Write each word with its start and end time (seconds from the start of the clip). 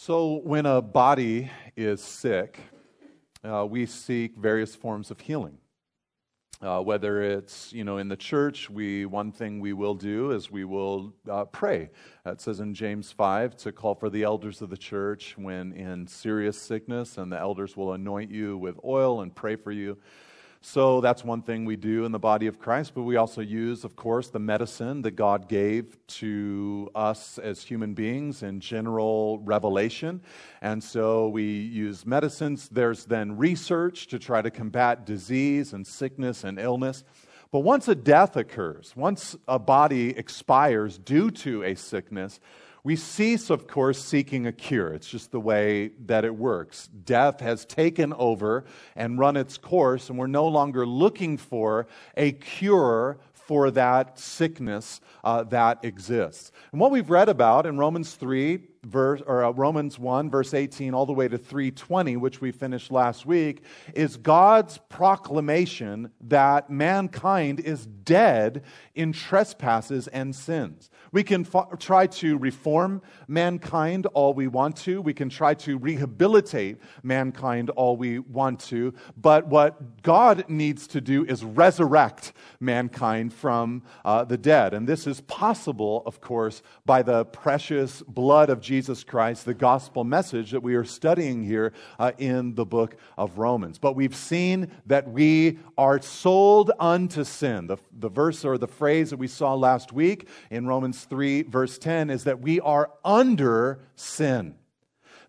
So, 0.00 0.42
when 0.44 0.64
a 0.64 0.80
body 0.80 1.50
is 1.76 2.00
sick, 2.00 2.60
uh, 3.42 3.66
we 3.68 3.84
seek 3.84 4.36
various 4.36 4.76
forms 4.76 5.10
of 5.10 5.18
healing. 5.18 5.58
Uh, 6.62 6.80
whether 6.80 7.20
it's 7.20 7.72
you 7.72 7.82
know 7.82 7.98
in 7.98 8.06
the 8.06 8.16
church, 8.16 8.70
we 8.70 9.06
one 9.06 9.32
thing 9.32 9.58
we 9.58 9.72
will 9.72 9.96
do 9.96 10.30
is 10.30 10.52
we 10.52 10.64
will 10.64 11.12
uh, 11.28 11.46
pray. 11.46 11.90
It 12.24 12.40
says 12.40 12.60
in 12.60 12.74
James 12.74 13.10
five 13.10 13.56
to 13.56 13.72
call 13.72 13.96
for 13.96 14.08
the 14.08 14.22
elders 14.22 14.62
of 14.62 14.70
the 14.70 14.76
church 14.76 15.34
when 15.36 15.72
in 15.72 16.06
serious 16.06 16.56
sickness, 16.56 17.18
and 17.18 17.32
the 17.32 17.38
elders 17.38 17.76
will 17.76 17.94
anoint 17.94 18.30
you 18.30 18.56
with 18.56 18.78
oil 18.84 19.22
and 19.22 19.34
pray 19.34 19.56
for 19.56 19.72
you. 19.72 19.98
So 20.60 21.00
that's 21.00 21.22
one 21.22 21.42
thing 21.42 21.64
we 21.64 21.76
do 21.76 22.04
in 22.04 22.10
the 22.10 22.18
body 22.18 22.48
of 22.48 22.58
Christ, 22.58 22.92
but 22.94 23.02
we 23.02 23.14
also 23.14 23.40
use, 23.40 23.84
of 23.84 23.94
course, 23.94 24.28
the 24.28 24.40
medicine 24.40 25.02
that 25.02 25.12
God 25.12 25.48
gave 25.48 25.96
to 26.08 26.90
us 26.96 27.38
as 27.38 27.62
human 27.62 27.94
beings 27.94 28.42
in 28.42 28.58
general 28.58 29.38
revelation. 29.38 30.20
And 30.60 30.82
so 30.82 31.28
we 31.28 31.44
use 31.44 32.04
medicines. 32.04 32.68
There's 32.70 33.04
then 33.04 33.36
research 33.36 34.08
to 34.08 34.18
try 34.18 34.42
to 34.42 34.50
combat 34.50 35.06
disease 35.06 35.72
and 35.72 35.86
sickness 35.86 36.42
and 36.42 36.58
illness. 36.58 37.04
But 37.52 37.60
once 37.60 37.86
a 37.86 37.94
death 37.94 38.36
occurs, 38.36 38.94
once 38.96 39.36
a 39.46 39.60
body 39.60 40.10
expires 40.10 40.98
due 40.98 41.30
to 41.30 41.62
a 41.62 41.76
sickness, 41.76 42.40
we 42.84 42.96
cease, 42.96 43.50
of 43.50 43.66
course, 43.66 44.02
seeking 44.02 44.46
a 44.46 44.52
cure. 44.52 44.92
It's 44.94 45.08
just 45.08 45.30
the 45.30 45.40
way 45.40 45.88
that 46.06 46.24
it 46.24 46.34
works. 46.34 46.88
Death 46.88 47.40
has 47.40 47.64
taken 47.64 48.12
over 48.14 48.64
and 48.96 49.18
run 49.18 49.36
its 49.36 49.58
course, 49.58 50.08
and 50.08 50.18
we're 50.18 50.26
no 50.26 50.46
longer 50.46 50.86
looking 50.86 51.36
for 51.36 51.86
a 52.16 52.32
cure 52.32 53.18
for 53.32 53.70
that 53.70 54.18
sickness 54.18 55.00
uh, 55.24 55.42
that 55.44 55.84
exists. 55.84 56.52
And 56.70 56.80
what 56.80 56.90
we've 56.90 57.08
read 57.08 57.28
about 57.28 57.64
in 57.64 57.78
Romans 57.78 58.14
3, 58.14 58.58
verse, 58.84 59.22
or 59.26 59.44
uh, 59.44 59.50
Romans 59.50 59.98
1, 59.98 60.30
verse 60.30 60.54
18, 60.54 60.94
all 60.94 61.06
the 61.06 61.12
way 61.12 61.28
to 61.28 61.38
320, 61.38 62.16
which 62.16 62.40
we 62.40 62.52
finished 62.52 62.90
last 62.90 63.26
week, 63.26 63.62
is 63.94 64.16
God's 64.16 64.78
proclamation 64.88 66.10
that 66.22 66.70
mankind 66.70 67.60
is 67.60 67.86
dead 67.86 68.62
in 68.94 69.12
trespasses 69.12 70.08
and 70.08 70.34
sins. 70.34 70.90
We 71.12 71.22
can 71.22 71.46
try 71.78 72.06
to 72.06 72.36
reform 72.36 73.02
mankind 73.26 74.06
all 74.06 74.34
we 74.34 74.48
want 74.48 74.76
to. 74.78 75.00
We 75.00 75.14
can 75.14 75.28
try 75.28 75.54
to 75.54 75.78
rehabilitate 75.78 76.78
mankind 77.02 77.70
all 77.70 77.96
we 77.96 78.18
want 78.18 78.60
to. 78.60 78.94
But 79.16 79.46
what 79.46 80.02
God 80.02 80.44
needs 80.48 80.86
to 80.88 81.00
do 81.00 81.24
is 81.24 81.44
resurrect 81.44 82.32
mankind 82.60 83.32
from 83.32 83.82
uh, 84.04 84.24
the 84.24 84.36
dead. 84.36 84.74
And 84.74 84.86
this 84.86 85.06
is 85.06 85.20
possible, 85.22 86.02
of 86.06 86.20
course, 86.20 86.62
by 86.84 87.02
the 87.02 87.24
precious 87.26 88.02
blood 88.02 88.50
of 88.50 88.60
Jesus 88.68 89.02
Christ, 89.02 89.46
the 89.46 89.54
gospel 89.54 90.04
message 90.04 90.50
that 90.50 90.62
we 90.62 90.74
are 90.74 90.84
studying 90.84 91.42
here 91.42 91.72
uh, 91.98 92.12
in 92.18 92.54
the 92.54 92.66
book 92.66 92.96
of 93.16 93.38
Romans. 93.38 93.78
But 93.78 93.96
we've 93.96 94.14
seen 94.14 94.70
that 94.84 95.10
we 95.10 95.58
are 95.78 96.02
sold 96.02 96.70
unto 96.78 97.24
sin. 97.24 97.66
The, 97.66 97.78
the 97.98 98.10
verse 98.10 98.44
or 98.44 98.58
the 98.58 98.68
phrase 98.68 99.08
that 99.08 99.16
we 99.16 99.26
saw 99.26 99.54
last 99.54 99.94
week 99.94 100.28
in 100.50 100.66
Romans 100.66 101.04
3, 101.04 101.44
verse 101.44 101.78
10, 101.78 102.10
is 102.10 102.24
that 102.24 102.40
we 102.40 102.60
are 102.60 102.90
under 103.06 103.80
sin. 103.96 104.54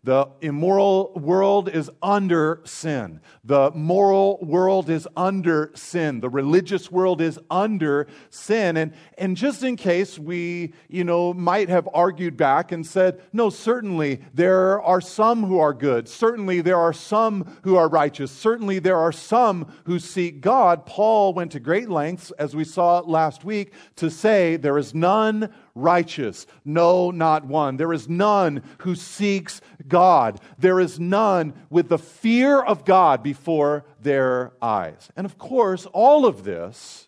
The 0.03 0.27
immoral 0.39 1.11
world 1.13 1.67
is 1.67 1.91
under 2.01 2.61
sin. 2.63 3.19
The 3.43 3.71
moral 3.71 4.39
world 4.41 4.89
is 4.89 5.05
under 5.17 5.71
sin. 5.75 6.21
The 6.21 6.29
religious 6.29 6.89
world 6.89 7.19
is 7.19 7.37
under 7.51 8.07
sin. 8.29 8.77
And, 8.77 8.93
and 9.17 9.35
just 9.35 9.61
in 9.61 9.75
case 9.75 10.17
we, 10.17 10.73
you 10.87 11.03
know, 11.03 11.33
might 11.33 11.67
have 11.67 11.89
argued 11.93 12.37
back 12.37 12.71
and 12.71 12.87
said, 12.87 13.21
no, 13.33 13.49
certainly 13.49 14.21
there 14.33 14.81
are 14.81 15.01
some 15.01 15.43
who 15.43 15.59
are 15.59 15.73
good. 15.73 16.07
Certainly 16.07 16.61
there 16.61 16.79
are 16.79 16.93
some 16.93 17.59
who 17.63 17.75
are 17.75 17.89
righteous. 17.89 18.31
Certainly 18.31 18.79
there 18.79 18.97
are 18.97 19.11
some 19.11 19.69
who 19.83 19.99
seek 19.99 20.39
God. 20.39 20.85
Paul 20.85 21.33
went 21.33 21.51
to 21.51 21.59
great 21.59 21.89
lengths, 21.89 22.31
as 22.39 22.55
we 22.55 22.63
saw 22.63 22.99
last 22.99 23.43
week, 23.43 23.73
to 23.97 24.09
say 24.09 24.55
there 24.55 24.77
is 24.77 24.95
none 24.95 25.53
righteous. 25.81 26.45
No, 26.65 27.11
not 27.11 27.45
one. 27.45 27.77
There 27.77 27.93
is 27.93 28.07
none 28.07 28.63
who 28.79 28.95
seeks 28.95 29.61
God. 29.87 30.39
There 30.57 30.79
is 30.79 30.99
none 30.99 31.53
with 31.69 31.89
the 31.89 31.97
fear 31.97 32.61
of 32.61 32.85
God 32.85 33.23
before 33.23 33.85
their 34.01 34.53
eyes. 34.61 35.09
And 35.15 35.25
of 35.25 35.37
course, 35.37 35.85
all 35.87 36.25
of 36.25 36.43
this 36.43 37.07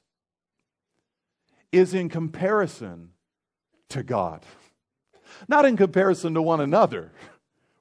is 1.71 1.93
in 1.93 2.09
comparison 2.09 3.09
to 3.89 4.03
God. 4.03 4.45
Not 5.47 5.65
in 5.65 5.77
comparison 5.77 6.33
to 6.33 6.41
one 6.41 6.61
another, 6.61 7.11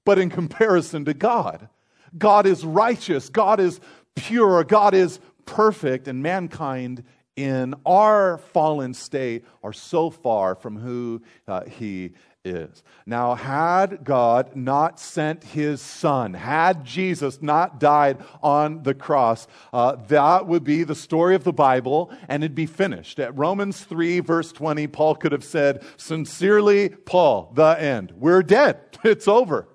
but 0.04 0.18
in 0.18 0.30
comparison 0.30 1.04
to 1.06 1.14
God. 1.14 1.68
God 2.16 2.46
is 2.46 2.64
righteous, 2.64 3.28
God 3.28 3.60
is 3.60 3.80
pure, 4.16 4.64
God 4.64 4.94
is 4.94 5.20
perfect, 5.46 6.08
and 6.08 6.22
mankind 6.22 7.04
in 7.44 7.74
our 7.86 8.38
fallen 8.38 8.94
state 8.94 9.44
are 9.62 9.72
so 9.72 10.10
far 10.10 10.54
from 10.54 10.76
who 10.76 11.22
uh, 11.48 11.64
He 11.64 12.12
is. 12.44 12.82
Now, 13.04 13.34
had 13.34 14.04
God 14.04 14.56
not 14.56 14.98
sent 14.98 15.44
his 15.44 15.80
son, 15.80 16.32
had 16.34 16.84
Jesus 16.84 17.42
not 17.42 17.78
died 17.78 18.18
on 18.42 18.82
the 18.82 18.94
cross, 18.94 19.46
uh, 19.72 19.96
that 20.08 20.46
would 20.46 20.64
be 20.64 20.84
the 20.84 20.94
story 20.94 21.34
of 21.34 21.44
the 21.44 21.52
Bible 21.52 22.10
and 22.28 22.42
it'd 22.42 22.54
be 22.54 22.66
finished. 22.66 23.18
At 23.18 23.36
Romans 23.36 23.84
3, 23.84 24.20
verse 24.20 24.52
20, 24.52 24.86
Paul 24.86 25.16
could 25.16 25.32
have 25.32 25.44
said, 25.44 25.82
Sincerely, 25.98 26.88
Paul, 26.88 27.52
the 27.54 27.80
end. 27.80 28.12
We're 28.16 28.42
dead. 28.42 28.78
It's 29.02 29.26
over. 29.26 29.66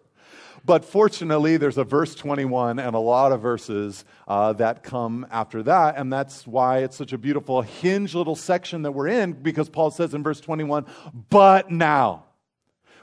But 0.65 0.83
fortunately, 0.83 1.57
there's 1.57 1.77
a 1.77 1.83
verse 1.83 2.15
21 2.15 2.79
and 2.79 2.95
a 2.95 2.99
lot 2.99 3.31
of 3.31 3.41
verses 3.41 4.03
uh, 4.27 4.53
that 4.53 4.81
come 4.81 5.27
after 5.29 5.61
that. 5.63 5.97
And 5.97 6.11
that's 6.11 6.47
why 6.47 6.79
it's 6.79 6.95
such 6.95 7.13
a 7.13 7.19
beautiful 7.19 7.61
hinge 7.61 8.15
little 8.15 8.35
section 8.35 8.81
that 8.81 8.91
we're 8.91 9.09
in, 9.09 9.33
because 9.33 9.69
Paul 9.69 9.91
says 9.91 10.15
in 10.15 10.23
verse 10.23 10.41
21, 10.41 10.85
but 11.29 11.69
now. 11.69 12.25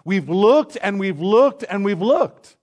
We've 0.04 0.28
looked 0.28 0.76
and 0.82 0.98
we've 0.98 1.20
looked 1.20 1.64
and 1.68 1.84
we've 1.84 2.02
looked. 2.02 2.56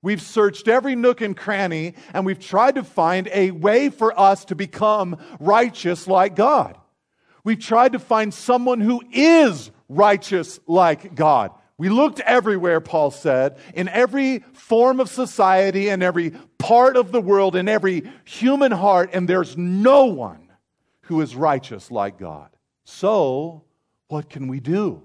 We've 0.00 0.22
searched 0.22 0.68
every 0.68 0.94
nook 0.94 1.20
and 1.20 1.36
cranny 1.36 1.94
and 2.14 2.24
we've 2.24 2.38
tried 2.38 2.76
to 2.76 2.84
find 2.84 3.28
a 3.32 3.50
way 3.50 3.90
for 3.90 4.18
us 4.18 4.46
to 4.46 4.54
become 4.54 5.18
righteous 5.38 6.06
like 6.06 6.34
God. 6.34 6.78
We've 7.44 7.60
tried 7.60 7.92
to 7.92 7.98
find 7.98 8.32
someone 8.32 8.80
who 8.80 9.02
is 9.12 9.70
righteous 9.88 10.58
like 10.66 11.14
God. 11.14 11.52
We 11.78 11.90
looked 11.90 12.20
everywhere, 12.20 12.80
Paul 12.80 13.10
said, 13.10 13.58
in 13.74 13.88
every 13.88 14.38
form 14.54 14.98
of 14.98 15.10
society, 15.10 15.88
in 15.88 16.02
every 16.02 16.30
part 16.58 16.96
of 16.96 17.12
the 17.12 17.20
world, 17.20 17.54
in 17.54 17.68
every 17.68 18.10
human 18.24 18.72
heart, 18.72 19.10
and 19.12 19.28
there's 19.28 19.56
no 19.58 20.06
one 20.06 20.48
who 21.02 21.20
is 21.20 21.36
righteous 21.36 21.90
like 21.90 22.18
God. 22.18 22.48
So, 22.84 23.64
what 24.08 24.30
can 24.30 24.48
we 24.48 24.60
do? 24.60 25.02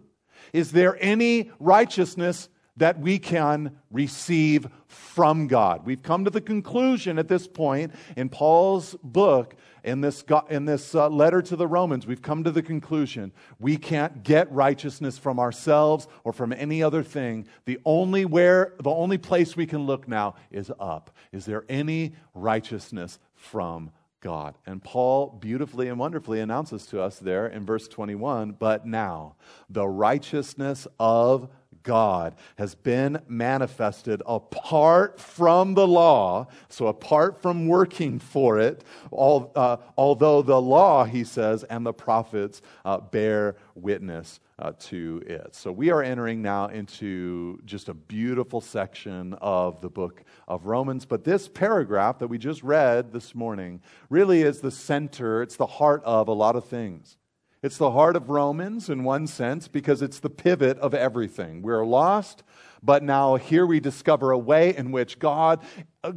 Is 0.54 0.72
there 0.72 0.98
any 1.02 1.52
righteousness 1.60 2.48
that 2.78 3.00
we 3.00 3.20
can 3.20 3.78
receive 3.92 4.68
from 4.88 5.48
God? 5.48 5.86
We've 5.86 6.02
come 6.02 6.24
to 6.24 6.32
the 6.32 6.42
conclusion 6.42 7.20
at 7.20 7.28
this 7.28 7.48
point 7.48 7.94
in 8.16 8.30
Paul's 8.30 8.96
book 9.04 9.56
in 9.84 10.02
this, 10.02 10.24
in 10.50 10.66
this 10.66 10.96
uh, 10.96 11.10
letter 11.10 11.42
to 11.42 11.56
the 11.56 11.68
Romans, 11.68 12.06
we've 12.08 12.22
come 12.22 12.44
to 12.44 12.52
the 12.52 12.62
conclusion 12.62 13.32
we 13.60 13.78
can't 13.78 14.24
get 14.24 14.52
righteousness 14.52 15.18
from 15.18 15.40
ourselves 15.40 16.08
or 16.24 16.34
from 16.34 16.54
any 16.54 16.84
other 16.84 17.04
thing. 17.04 17.48
The 17.66 17.80
only 17.86 18.26
where, 18.26 18.74
the 18.80 18.90
only 18.90 19.18
place 19.18 19.56
we 19.56 19.66
can 19.66 19.86
look 19.86 20.08
now 20.08 20.36
is 20.52 20.72
up. 20.80 21.12
Is 21.32 21.46
there 21.46 21.66
any 21.70 22.14
righteousness 22.34 23.20
from 23.36 23.92
God. 24.22 24.56
And 24.68 24.84
Paul 24.84 25.36
beautifully 25.42 25.88
and 25.90 25.98
wonderfully 25.98 26.40
announces 26.40 26.86
to 26.88 27.02
us 27.02 27.18
there 27.18 27.48
in 27.48 27.66
verse 27.66 27.88
21 27.88 28.52
but 28.52 28.86
now 28.86 29.36
the 29.70 29.88
righteousness 29.88 30.88
of 31.00 31.50
God 31.84 32.36
has 32.58 32.76
been 32.76 33.22
manifested 33.28 34.22
apart 34.26 35.20
from 35.20 35.74
the 35.74 35.88
law, 35.88 36.48
so 36.70 36.88
apart 36.88 37.42
from 37.42 37.68
working 37.68 38.20
for 38.20 38.60
it, 38.60 38.84
all, 39.12 39.52
uh, 39.56 39.78
although 39.98 40.42
the 40.42 40.62
law, 40.62 41.04
he 41.06 41.24
says, 41.24 41.64
and 41.66 41.86
the 41.86 41.94
prophets 41.94 42.62
uh, 42.86 42.98
bear 42.98 43.56
witness 43.76 44.40
uh, 44.60 44.74
to 44.78 45.24
it. 45.26 45.56
So 45.56 45.72
we 45.72 45.90
are 45.90 46.04
entering 46.04 46.42
now 46.42 46.68
into 46.68 47.60
just 47.66 47.90
a 47.90 47.94
beautiful 47.94 48.62
section 48.62 49.34
of 49.42 49.82
the 49.82 49.90
book 49.90 50.24
of 50.48 50.68
Romans. 50.68 51.06
But 51.06 51.24
this 51.24 51.48
paragraph 51.48 52.20
that 52.20 52.28
we 52.28 52.38
just 52.38 52.62
read 52.62 53.12
this 53.12 53.34
morning 53.34 53.82
really 54.10 54.44
is 54.44 54.62
the 54.62 54.72
center, 54.72 55.42
it's 55.42 55.56
the 55.56 55.66
heart 55.66 56.04
of 56.06 56.28
a 56.28 56.34
lot 56.34 56.56
of 56.56 56.66
things. 56.66 57.18
It's 57.64 57.78
the 57.78 57.92
heart 57.92 58.16
of 58.16 58.30
Romans 58.30 58.90
in 58.90 59.04
one 59.04 59.28
sense 59.28 59.68
because 59.68 60.02
it's 60.02 60.20
the 60.20 60.32
pivot 60.32 60.80
of 60.80 60.96
everything. 60.96 61.62
We're 61.62 61.86
lost, 61.86 62.42
but 62.82 63.04
now 63.04 63.36
here 63.36 63.68
we 63.68 63.80
discover 63.80 64.32
a 64.32 64.38
way 64.38 64.76
in 64.76 64.92
which 64.92 65.20
God 65.20 65.60
uh, 66.04 66.14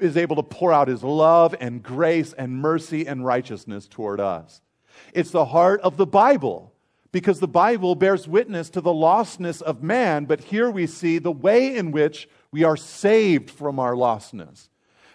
is 0.00 0.16
able 0.16 0.36
to 0.36 0.42
pour 0.44 0.72
out 0.72 0.86
his 0.86 1.02
love 1.02 1.52
and 1.58 1.82
grace 1.82 2.32
and 2.32 2.56
mercy 2.56 3.08
and 3.08 3.24
righteousness 3.24 3.88
toward 3.88 4.20
us. 4.20 4.60
It's 5.12 5.32
the 5.32 5.46
heart 5.46 5.80
of 5.80 5.96
the 5.96 6.06
Bible 6.06 6.72
because 7.10 7.40
the 7.40 7.48
Bible 7.48 7.96
bears 7.96 8.28
witness 8.28 8.70
to 8.70 8.80
the 8.80 8.92
lostness 8.92 9.62
of 9.62 9.82
man, 9.82 10.26
but 10.26 10.44
here 10.44 10.70
we 10.70 10.86
see 10.86 11.18
the 11.18 11.32
way 11.32 11.74
in 11.76 11.90
which 11.90 12.28
we 12.52 12.62
are 12.62 12.76
saved 12.76 13.50
from 13.50 13.80
our 13.80 13.94
lostness. 13.94 14.68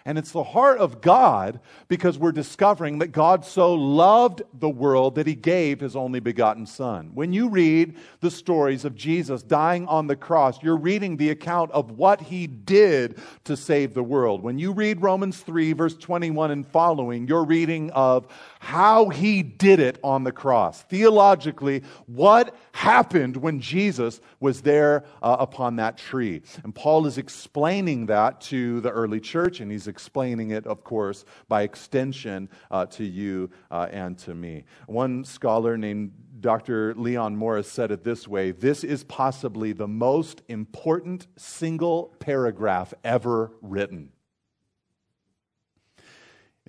And 0.04 0.16
it's 0.18 0.32
the 0.32 0.42
heart 0.42 0.78
of 0.78 1.00
God 1.00 1.60
because 1.88 2.18
we're 2.18 2.32
discovering 2.32 2.98
that 2.98 3.08
God 3.08 3.44
so 3.44 3.74
loved 3.74 4.42
the 4.54 4.68
world 4.68 5.14
that 5.16 5.26
he 5.26 5.34
gave 5.34 5.80
his 5.80 5.94
only 5.94 6.20
begotten 6.20 6.66
Son. 6.66 7.10
When 7.14 7.32
you 7.32 7.48
read 7.48 7.96
the 8.20 8.30
stories 8.30 8.84
of 8.84 8.94
Jesus 8.94 9.42
dying 9.42 9.86
on 9.86 10.06
the 10.06 10.16
cross, 10.16 10.62
you're 10.62 10.76
reading 10.76 11.16
the 11.16 11.30
account 11.30 11.70
of 11.72 11.92
what 11.92 12.20
he 12.22 12.46
did 12.46 13.18
to 13.44 13.56
save 13.56 13.92
the 13.92 14.02
world. 14.02 14.42
When 14.42 14.58
you 14.58 14.72
read 14.72 15.02
Romans 15.02 15.40
3, 15.40 15.74
verse 15.74 15.96
21 15.96 16.50
and 16.50 16.66
following, 16.66 17.28
you're 17.28 17.44
reading 17.44 17.90
of 17.90 18.26
how 18.62 19.08
he 19.08 19.42
did 19.42 19.80
it 19.80 19.98
on 20.04 20.22
the 20.22 20.30
cross. 20.30 20.82
Theologically, 20.82 21.82
what 22.04 22.54
happened 22.72 23.34
when 23.38 23.58
Jesus 23.58 24.20
was 24.38 24.60
there 24.60 25.04
uh, 25.22 25.36
upon 25.40 25.76
that 25.76 25.96
tree. 25.96 26.42
And 26.62 26.74
Paul 26.74 27.06
is 27.06 27.16
explaining 27.16 28.04
that 28.06 28.42
to 28.42 28.82
the 28.82 28.90
early 28.90 29.18
church, 29.18 29.60
and 29.60 29.72
he's 29.72 29.88
explaining 29.88 30.50
it, 30.50 30.66
of 30.66 30.84
course, 30.84 31.24
by 31.48 31.62
extension 31.62 32.50
uh, 32.70 32.84
to 32.86 33.04
you 33.04 33.50
uh, 33.70 33.88
and 33.90 34.18
to 34.18 34.34
me. 34.34 34.64
One 34.86 35.24
scholar 35.24 35.78
named 35.78 36.12
Dr. 36.40 36.94
Leon 36.94 37.36
Morris 37.36 37.70
said 37.70 37.90
it 37.90 38.04
this 38.04 38.28
way 38.28 38.50
This 38.50 38.84
is 38.84 39.04
possibly 39.04 39.72
the 39.72 39.88
most 39.88 40.42
important 40.48 41.28
single 41.38 42.14
paragraph 42.18 42.92
ever 43.04 43.52
written. 43.62 44.10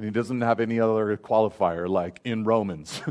And 0.01 0.07
he 0.07 0.11
doesn't 0.11 0.41
have 0.41 0.59
any 0.59 0.79
other 0.79 1.15
qualifier 1.15 1.87
like 1.87 2.21
in 2.23 2.43
Romans 2.43 3.03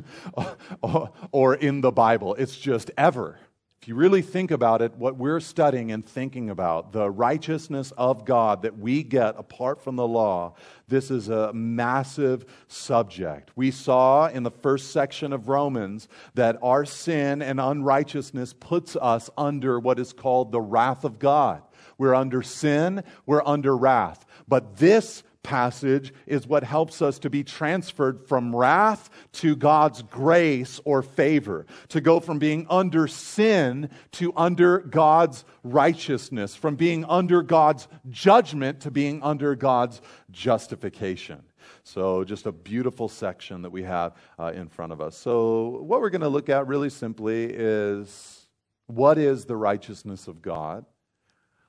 or 1.30 1.54
in 1.54 1.82
the 1.82 1.92
Bible. 1.92 2.34
It's 2.34 2.56
just 2.56 2.90
ever. 2.98 3.38
If 3.80 3.86
you 3.86 3.94
really 3.94 4.22
think 4.22 4.50
about 4.50 4.82
it, 4.82 4.96
what 4.96 5.16
we're 5.16 5.38
studying 5.38 5.92
and 5.92 6.04
thinking 6.04 6.50
about, 6.50 6.92
the 6.92 7.08
righteousness 7.08 7.92
of 7.96 8.24
God 8.24 8.62
that 8.62 8.76
we 8.76 9.04
get 9.04 9.36
apart 9.38 9.80
from 9.80 9.94
the 9.94 10.06
law, 10.06 10.56
this 10.88 11.12
is 11.12 11.28
a 11.28 11.52
massive 11.52 12.44
subject. 12.66 13.52
We 13.54 13.70
saw 13.70 14.26
in 14.26 14.42
the 14.42 14.50
first 14.50 14.90
section 14.90 15.32
of 15.32 15.48
Romans 15.48 16.08
that 16.34 16.58
our 16.60 16.84
sin 16.84 17.40
and 17.40 17.60
unrighteousness 17.60 18.52
puts 18.54 18.96
us 18.96 19.30
under 19.38 19.78
what 19.78 20.00
is 20.00 20.12
called 20.12 20.50
the 20.50 20.60
wrath 20.60 21.04
of 21.04 21.20
God. 21.20 21.62
We're 21.98 22.16
under 22.16 22.42
sin, 22.42 23.04
we're 23.26 23.46
under 23.46 23.76
wrath. 23.76 24.26
But 24.48 24.78
this 24.78 25.22
passage 25.42 26.12
is 26.26 26.46
what 26.46 26.62
helps 26.62 27.02
us 27.02 27.18
to 27.20 27.30
be 27.30 27.42
transferred 27.42 28.26
from 28.26 28.54
wrath 28.54 29.10
to 29.32 29.56
God's 29.56 30.02
grace 30.02 30.80
or 30.84 31.02
favor, 31.02 31.66
to 31.88 32.00
go 32.00 32.20
from 32.20 32.38
being 32.38 32.66
under 32.68 33.06
sin 33.06 33.90
to 34.12 34.32
under 34.36 34.78
God's 34.78 35.44
righteousness, 35.62 36.54
from 36.54 36.76
being 36.76 37.04
under 37.04 37.42
God's 37.42 37.88
judgment 38.08 38.80
to 38.80 38.90
being 38.90 39.22
under 39.22 39.54
God's 39.54 40.00
justification. 40.30 41.42
So, 41.82 42.24
just 42.24 42.46
a 42.46 42.52
beautiful 42.52 43.08
section 43.08 43.62
that 43.62 43.70
we 43.70 43.82
have 43.84 44.14
uh, 44.38 44.52
in 44.54 44.68
front 44.68 44.92
of 44.92 45.00
us. 45.00 45.16
So, 45.16 45.80
what 45.82 46.00
we're 46.00 46.10
going 46.10 46.20
to 46.20 46.28
look 46.28 46.48
at 46.48 46.66
really 46.66 46.90
simply 46.90 47.44
is 47.46 48.46
what 48.86 49.18
is 49.18 49.44
the 49.44 49.56
righteousness 49.56 50.28
of 50.28 50.42
God? 50.42 50.84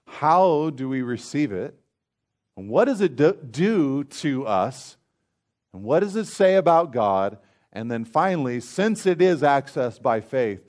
How 0.06 0.72
do 0.72 0.90
we 0.90 1.02
receive 1.02 1.52
it? 1.52 1.81
And 2.58 2.70
what 2.70 2.86
does 2.86 3.02
it 3.02 3.16
do 3.52 4.04
to 4.04 4.48
us? 4.48 4.98
And 5.74 5.84
what 5.84 6.02
does 6.02 6.16
it 6.16 6.26
say 6.26 6.56
about 6.56 6.92
God? 6.92 7.38
And 7.74 7.90
then 7.90 8.04
finally, 8.04 8.60
since 8.60 9.06
it 9.06 9.22
is 9.22 9.42
accessed 9.42 10.02
by 10.02 10.20
faith, 10.20 10.62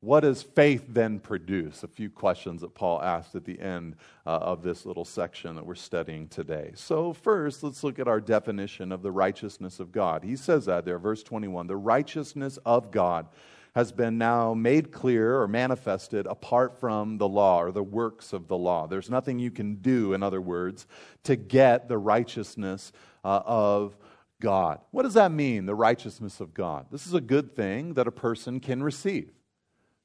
what 0.00 0.20
does 0.20 0.42
faith 0.42 0.84
then 0.88 1.20
produce? 1.20 1.84
A 1.84 1.88
few 1.88 2.10
questions 2.10 2.60
that 2.62 2.74
Paul 2.74 3.00
asked 3.00 3.36
at 3.36 3.44
the 3.44 3.58
end 3.60 3.94
uh, 4.26 4.30
of 4.30 4.62
this 4.62 4.84
little 4.84 5.04
section 5.04 5.54
that 5.54 5.64
we're 5.64 5.76
studying 5.76 6.26
today. 6.26 6.72
So, 6.74 7.12
first, 7.12 7.62
let's 7.62 7.84
look 7.84 8.00
at 8.00 8.08
our 8.08 8.20
definition 8.20 8.90
of 8.90 9.02
the 9.02 9.12
righteousness 9.12 9.78
of 9.78 9.92
God. 9.92 10.24
He 10.24 10.34
says 10.34 10.64
that 10.64 10.84
there, 10.84 10.98
verse 10.98 11.22
21 11.22 11.68
the 11.68 11.76
righteousness 11.76 12.58
of 12.66 12.90
God 12.90 13.28
has 13.74 13.90
been 13.90 14.18
now 14.18 14.52
made 14.54 14.92
clear 14.92 15.40
or 15.40 15.48
manifested 15.48 16.26
apart 16.26 16.78
from 16.78 17.18
the 17.18 17.28
law 17.28 17.62
or 17.62 17.72
the 17.72 17.82
works 17.82 18.32
of 18.32 18.46
the 18.48 18.56
law. 18.56 18.86
There's 18.86 19.08
nothing 19.08 19.38
you 19.38 19.50
can 19.50 19.76
do, 19.76 20.12
in 20.12 20.22
other 20.22 20.40
words, 20.40 20.86
to 21.24 21.36
get 21.36 21.88
the 21.88 21.98
righteousness 21.98 22.92
uh, 23.24 23.40
of 23.44 23.96
God. 24.40 24.80
What 24.90 25.04
does 25.04 25.14
that 25.14 25.32
mean, 25.32 25.66
the 25.66 25.74
righteousness 25.74 26.40
of 26.40 26.52
God? 26.52 26.86
This 26.90 27.06
is 27.06 27.14
a 27.14 27.20
good 27.20 27.56
thing 27.56 27.94
that 27.94 28.06
a 28.06 28.12
person 28.12 28.60
can 28.60 28.82
receive. 28.82 29.30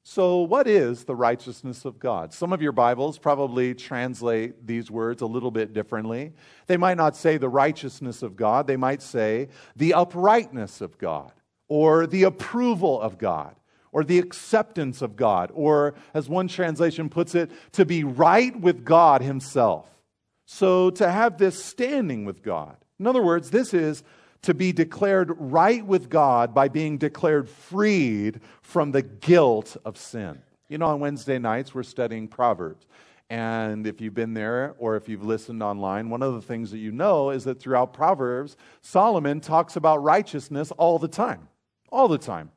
So, 0.04 0.38
what 0.38 0.66
is 0.66 1.04
the 1.04 1.14
righteousness 1.14 1.84
of 1.84 1.98
God? 1.98 2.32
Some 2.32 2.54
of 2.54 2.62
your 2.62 2.72
Bibles 2.72 3.18
probably 3.18 3.74
translate 3.74 4.66
these 4.66 4.90
words 4.90 5.20
a 5.20 5.26
little 5.26 5.50
bit 5.50 5.74
differently. 5.74 6.32
They 6.66 6.78
might 6.78 6.96
not 6.96 7.14
say 7.14 7.36
the 7.36 7.50
righteousness 7.50 8.22
of 8.22 8.34
God, 8.34 8.66
they 8.66 8.78
might 8.78 9.02
say 9.02 9.48
the 9.76 9.92
uprightness 9.92 10.80
of 10.80 10.96
God 10.96 11.32
or 11.68 12.06
the 12.06 12.22
approval 12.22 12.98
of 12.98 13.18
God 13.18 13.54
or 13.92 14.04
the 14.04 14.18
acceptance 14.18 15.02
of 15.02 15.16
God, 15.16 15.50
or 15.54 15.94
as 16.14 16.28
one 16.28 16.48
translation 16.48 17.08
puts 17.08 17.34
it, 17.34 17.50
to 17.72 17.84
be 17.84 18.04
right 18.04 18.58
with 18.58 18.84
God 18.84 19.22
Himself. 19.22 19.88
So 20.46 20.90
to 20.90 21.10
have 21.10 21.38
this 21.38 21.62
standing 21.62 22.24
with 22.24 22.42
God. 22.42 22.76
In 22.98 23.06
other 23.06 23.22
words, 23.22 23.50
this 23.50 23.74
is 23.74 24.02
to 24.42 24.54
be 24.54 24.72
declared 24.72 25.32
right 25.38 25.84
with 25.84 26.08
God 26.08 26.54
by 26.54 26.68
being 26.68 26.96
declared 26.98 27.48
freed 27.48 28.40
from 28.62 28.92
the 28.92 29.02
guilt 29.02 29.76
of 29.84 29.96
sin. 29.98 30.40
You 30.68 30.78
know, 30.78 30.86
on 30.86 31.00
Wednesday 31.00 31.38
nights, 31.38 31.74
we're 31.74 31.82
studying 31.82 32.28
Proverbs. 32.28 32.86
And 33.30 33.86
if 33.86 34.00
you've 34.00 34.14
been 34.14 34.32
there 34.34 34.74
or 34.78 34.96
if 34.96 35.08
you've 35.08 35.24
listened 35.24 35.62
online, 35.62 36.08
one 36.08 36.22
of 36.22 36.34
the 36.34 36.40
things 36.40 36.70
that 36.70 36.78
you 36.78 36.92
know 36.92 37.30
is 37.30 37.44
that 37.44 37.60
throughout 37.60 37.92
Proverbs, 37.92 38.56
Solomon 38.80 39.40
talks 39.40 39.76
about 39.76 40.02
righteousness 40.02 40.70
all 40.72 40.98
the 40.98 41.08
time. 41.08 41.48
All 41.90 42.08
the 42.08 42.18
time. 42.18 42.50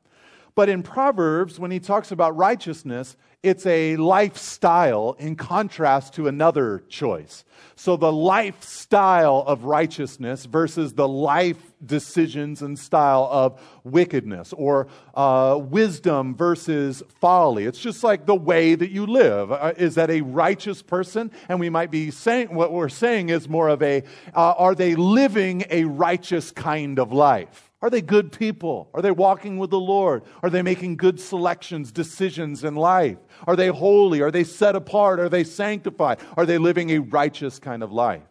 But 0.54 0.68
in 0.68 0.82
Proverbs, 0.82 1.58
when 1.58 1.70
he 1.70 1.80
talks 1.80 2.12
about 2.12 2.36
righteousness, 2.36 3.16
it's 3.42 3.66
a 3.66 3.96
lifestyle 3.96 5.16
in 5.18 5.34
contrast 5.34 6.14
to 6.14 6.28
another 6.28 6.84
choice. 6.88 7.44
So 7.74 7.96
the 7.96 8.12
lifestyle 8.12 9.42
of 9.46 9.64
righteousness 9.64 10.44
versus 10.44 10.92
the 10.92 11.08
life 11.08 11.72
decisions 11.84 12.62
and 12.62 12.78
style 12.78 13.28
of 13.32 13.60
wickedness, 13.82 14.52
or 14.52 14.86
uh, 15.14 15.58
wisdom 15.60 16.36
versus 16.36 17.02
folly. 17.20 17.64
It's 17.64 17.80
just 17.80 18.04
like 18.04 18.26
the 18.26 18.36
way 18.36 18.76
that 18.76 18.90
you 18.90 19.06
live. 19.06 19.50
Uh, 19.50 19.72
is 19.76 19.96
that 19.96 20.10
a 20.10 20.20
righteous 20.20 20.82
person? 20.82 21.32
And 21.48 21.58
we 21.58 21.70
might 21.70 21.90
be 21.90 22.12
saying 22.12 22.54
what 22.54 22.72
we're 22.72 22.88
saying 22.88 23.30
is 23.30 23.48
more 23.48 23.68
of 23.68 23.82
a 23.82 24.04
uh, 24.34 24.54
are 24.56 24.76
they 24.76 24.94
living 24.94 25.64
a 25.70 25.84
righteous 25.84 26.52
kind 26.52 27.00
of 27.00 27.12
life? 27.12 27.71
Are 27.82 27.90
they 27.90 28.00
good 28.00 28.30
people? 28.30 28.88
Are 28.94 29.02
they 29.02 29.10
walking 29.10 29.58
with 29.58 29.70
the 29.70 29.80
Lord? 29.80 30.22
Are 30.42 30.50
they 30.50 30.62
making 30.62 30.96
good 30.96 31.20
selections, 31.20 31.90
decisions 31.90 32.62
in 32.62 32.76
life? 32.76 33.18
Are 33.44 33.56
they 33.56 33.66
holy? 33.66 34.22
Are 34.22 34.30
they 34.30 34.44
set 34.44 34.76
apart? 34.76 35.18
Are 35.18 35.28
they 35.28 35.42
sanctified? 35.42 36.20
Are 36.36 36.46
they 36.46 36.58
living 36.58 36.90
a 36.90 37.00
righteous 37.00 37.58
kind 37.58 37.82
of 37.82 37.90
life? 37.90 38.22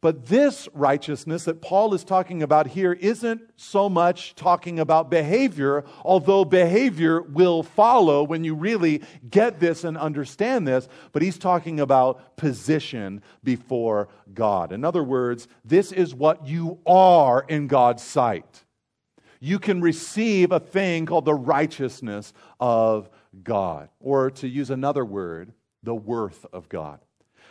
But 0.00 0.26
this 0.26 0.68
righteousness 0.74 1.44
that 1.44 1.62
Paul 1.62 1.94
is 1.94 2.04
talking 2.04 2.42
about 2.42 2.66
here 2.66 2.92
isn't 2.92 3.42
so 3.56 3.88
much 3.88 4.34
talking 4.34 4.78
about 4.78 5.10
behavior, 5.10 5.84
although 6.02 6.44
behavior 6.44 7.22
will 7.22 7.62
follow 7.62 8.22
when 8.22 8.44
you 8.44 8.54
really 8.54 9.02
get 9.30 9.60
this 9.60 9.84
and 9.84 9.96
understand 9.96 10.68
this, 10.68 10.88
but 11.12 11.22
he's 11.22 11.38
talking 11.38 11.80
about 11.80 12.36
position 12.36 13.22
before 13.42 14.08
God. 14.34 14.72
In 14.72 14.84
other 14.84 15.02
words, 15.02 15.48
this 15.64 15.90
is 15.92 16.14
what 16.14 16.46
you 16.46 16.78
are 16.86 17.44
in 17.48 17.66
God's 17.66 18.02
sight 18.02 18.63
you 19.44 19.58
can 19.58 19.82
receive 19.82 20.52
a 20.52 20.58
thing 20.58 21.04
called 21.04 21.26
the 21.26 21.34
righteousness 21.34 22.32
of 22.58 23.10
God. 23.42 23.90
Or 24.00 24.30
to 24.30 24.48
use 24.48 24.70
another 24.70 25.04
word, 25.04 25.52
the 25.82 25.94
worth 25.94 26.46
of 26.50 26.70
God. 26.70 27.00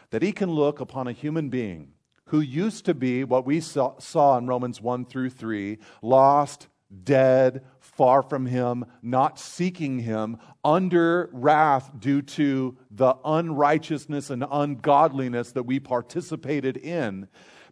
That 0.09 0.23
He 0.23 0.31
can 0.31 0.49
look 0.49 0.79
upon 0.79 1.07
a 1.07 1.11
human 1.11 1.49
being 1.49 1.93
who 2.27 2.39
used 2.39 2.85
to 2.85 2.95
be 2.95 3.23
what 3.23 3.45
we 3.45 3.59
saw, 3.59 4.37
in 4.37 4.47
Romans 4.47 4.81
1 4.81 5.05
through 5.05 5.29
3 5.29 5.77
lost, 6.01 6.67
dead, 7.03 7.63
far 7.79 8.23
from 8.23 8.47
Him, 8.47 8.85
not 9.03 9.37
seeking 9.37 9.99
Him, 9.99 10.37
under 10.63 11.29
wrath 11.31 11.91
due 11.99 12.23
to 12.23 12.75
the 12.89 13.15
unrighteousness 13.23 14.31
and 14.31 14.43
ungodliness 14.51 15.51
that 15.51 15.67
we 15.67 15.79
participated 15.79 16.75
in. 16.77 17.27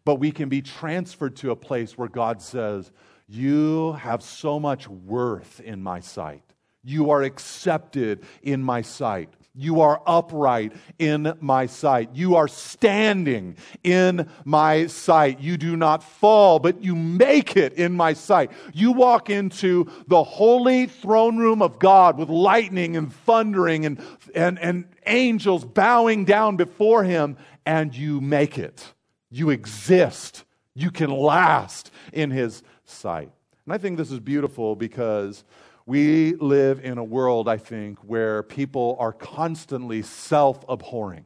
But 0.05 0.15
we 0.15 0.31
can 0.31 0.47
be 0.47 0.61
transferred 0.61 1.35
to 1.37 1.51
a 1.51 1.55
place 1.55 1.97
where 1.97 2.07
God 2.07 2.41
says, 2.41 2.91
you 3.31 3.93
have 3.93 4.21
so 4.21 4.59
much 4.59 4.88
worth 4.88 5.61
in 5.61 5.81
my 5.81 6.01
sight. 6.01 6.43
You 6.83 7.11
are 7.11 7.23
accepted 7.23 8.23
in 8.41 8.61
my 8.61 8.81
sight. 8.81 9.29
You 9.53 9.81
are 9.81 10.01
upright 10.07 10.73
in 10.97 11.33
my 11.41 11.65
sight. 11.65 12.09
You 12.13 12.35
are 12.35 12.47
standing 12.47 13.57
in 13.83 14.29
my 14.45 14.88
sight. 14.88 15.39
You 15.39 15.57
do 15.57 15.75
not 15.75 16.03
fall, 16.03 16.59
but 16.59 16.83
you 16.83 16.95
make 16.95 17.57
it 17.57 17.73
in 17.73 17.93
my 17.93 18.13
sight. 18.13 18.51
You 18.73 18.93
walk 18.93 19.29
into 19.29 19.89
the 20.07 20.23
holy 20.23 20.88
throne 20.88 21.38
room 21.38 21.61
of 21.61 21.79
God 21.79 22.17
with 22.17 22.29
lightning 22.29 22.95
and 22.95 23.13
thundering 23.13 23.85
and, 23.85 24.00
and, 24.33 24.57
and 24.59 24.85
angels 25.05 25.65
bowing 25.65 26.25
down 26.25 26.55
before 26.55 27.03
him, 27.03 27.38
and 27.65 27.95
you 27.95 28.21
make 28.21 28.57
it. 28.57 28.93
You 29.29 29.50
exist. 29.50 30.45
You 30.73 30.91
can 30.91 31.09
last 31.09 31.91
in 32.13 32.31
his 32.31 32.63
sight. 32.91 33.31
And 33.65 33.74
I 33.74 33.77
think 33.77 33.98
this 33.98 34.12
is 34.12 34.19
beautiful 34.19 34.75
because 34.75 35.43
we 35.86 36.36
live 36.36 36.83
in 36.83 36.98
a 36.98 37.03
world, 37.03 37.48
I 37.48 37.57
think, 37.57 38.00
where 38.00 38.43
people 38.43 38.95
are 39.00 39.12
constantly 39.12 40.01
self 40.01 40.63
abhorring. 40.69 41.25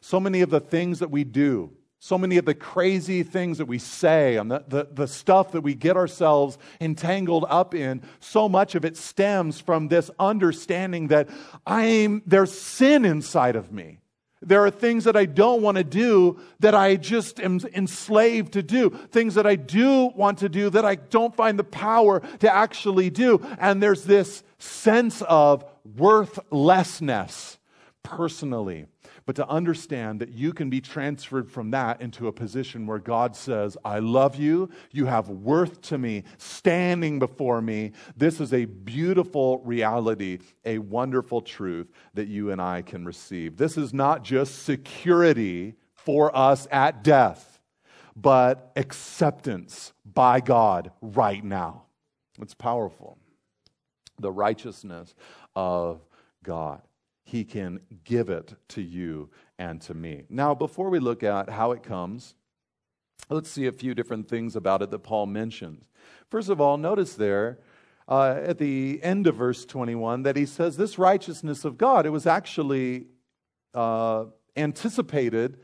So 0.00 0.20
many 0.20 0.42
of 0.42 0.50
the 0.50 0.60
things 0.60 0.98
that 0.98 1.10
we 1.10 1.24
do, 1.24 1.72
so 1.98 2.18
many 2.18 2.36
of 2.36 2.44
the 2.44 2.54
crazy 2.54 3.22
things 3.22 3.58
that 3.58 3.64
we 3.64 3.78
say, 3.78 4.36
and 4.36 4.50
the, 4.50 4.64
the, 4.68 4.88
the 4.92 5.08
stuff 5.08 5.52
that 5.52 5.62
we 5.62 5.74
get 5.74 5.96
ourselves 5.96 6.58
entangled 6.80 7.46
up 7.48 7.74
in, 7.74 8.02
so 8.20 8.48
much 8.48 8.74
of 8.74 8.84
it 8.84 8.96
stems 8.96 9.60
from 9.60 9.88
this 9.88 10.10
understanding 10.18 11.08
that 11.08 11.30
I'm, 11.66 12.22
there's 12.26 12.52
sin 12.52 13.06
inside 13.06 13.56
of 13.56 13.72
me. 13.72 14.00
There 14.44 14.64
are 14.64 14.70
things 14.70 15.04
that 15.04 15.16
I 15.16 15.24
don't 15.24 15.62
want 15.62 15.78
to 15.78 15.84
do 15.84 16.40
that 16.60 16.74
I 16.74 16.96
just 16.96 17.40
am 17.40 17.60
enslaved 17.74 18.52
to 18.54 18.62
do. 18.62 18.90
Things 19.10 19.34
that 19.34 19.46
I 19.46 19.56
do 19.56 20.12
want 20.14 20.38
to 20.38 20.48
do 20.48 20.70
that 20.70 20.84
I 20.84 20.94
don't 20.96 21.34
find 21.34 21.58
the 21.58 21.64
power 21.64 22.20
to 22.40 22.54
actually 22.54 23.10
do. 23.10 23.40
And 23.58 23.82
there's 23.82 24.04
this 24.04 24.42
sense 24.58 25.22
of 25.22 25.64
worthlessness 25.96 27.58
personally 28.02 28.86
but 29.26 29.36
to 29.36 29.48
understand 29.48 30.20
that 30.20 30.30
you 30.30 30.52
can 30.52 30.68
be 30.68 30.80
transferred 30.80 31.50
from 31.50 31.70
that 31.70 32.00
into 32.00 32.28
a 32.28 32.32
position 32.32 32.86
where 32.86 32.98
God 32.98 33.34
says, 33.34 33.76
I 33.84 33.98
love 33.98 34.36
you, 34.36 34.68
you 34.90 35.06
have 35.06 35.28
worth 35.28 35.80
to 35.82 35.98
me, 35.98 36.24
standing 36.36 37.18
before 37.18 37.62
me. 37.62 37.92
This 38.16 38.40
is 38.40 38.52
a 38.52 38.66
beautiful 38.66 39.58
reality, 39.60 40.38
a 40.64 40.78
wonderful 40.78 41.40
truth 41.40 41.90
that 42.14 42.28
you 42.28 42.50
and 42.50 42.60
I 42.60 42.82
can 42.82 43.04
receive. 43.04 43.56
This 43.56 43.78
is 43.78 43.94
not 43.94 44.24
just 44.24 44.64
security 44.64 45.74
for 45.94 46.36
us 46.36 46.68
at 46.70 47.02
death, 47.02 47.58
but 48.14 48.72
acceptance 48.76 49.92
by 50.04 50.40
God 50.40 50.92
right 51.00 51.42
now. 51.42 51.84
It's 52.40 52.54
powerful. 52.54 53.18
The 54.18 54.30
righteousness 54.30 55.14
of 55.56 56.00
God. 56.42 56.82
He 57.24 57.44
can 57.44 57.80
give 58.04 58.28
it 58.28 58.54
to 58.68 58.82
you 58.82 59.30
and 59.58 59.80
to 59.82 59.94
me. 59.94 60.24
Now, 60.28 60.54
before 60.54 60.90
we 60.90 60.98
look 60.98 61.22
at 61.22 61.48
how 61.48 61.72
it 61.72 61.82
comes, 61.82 62.34
let's 63.30 63.50
see 63.50 63.66
a 63.66 63.72
few 63.72 63.94
different 63.94 64.28
things 64.28 64.54
about 64.54 64.82
it 64.82 64.90
that 64.90 65.00
Paul 65.00 65.26
mentions. 65.26 65.88
First 66.30 66.50
of 66.50 66.60
all, 66.60 66.76
notice 66.76 67.14
there 67.14 67.58
uh, 68.06 68.40
at 68.44 68.58
the 68.58 69.00
end 69.02 69.26
of 69.26 69.36
verse 69.36 69.64
21 69.64 70.22
that 70.24 70.36
he 70.36 70.46
says, 70.46 70.76
This 70.76 70.98
righteousness 70.98 71.64
of 71.64 71.78
God, 71.78 72.04
it 72.04 72.10
was 72.10 72.26
actually 72.26 73.06
uh, 73.72 74.26
anticipated 74.56 75.58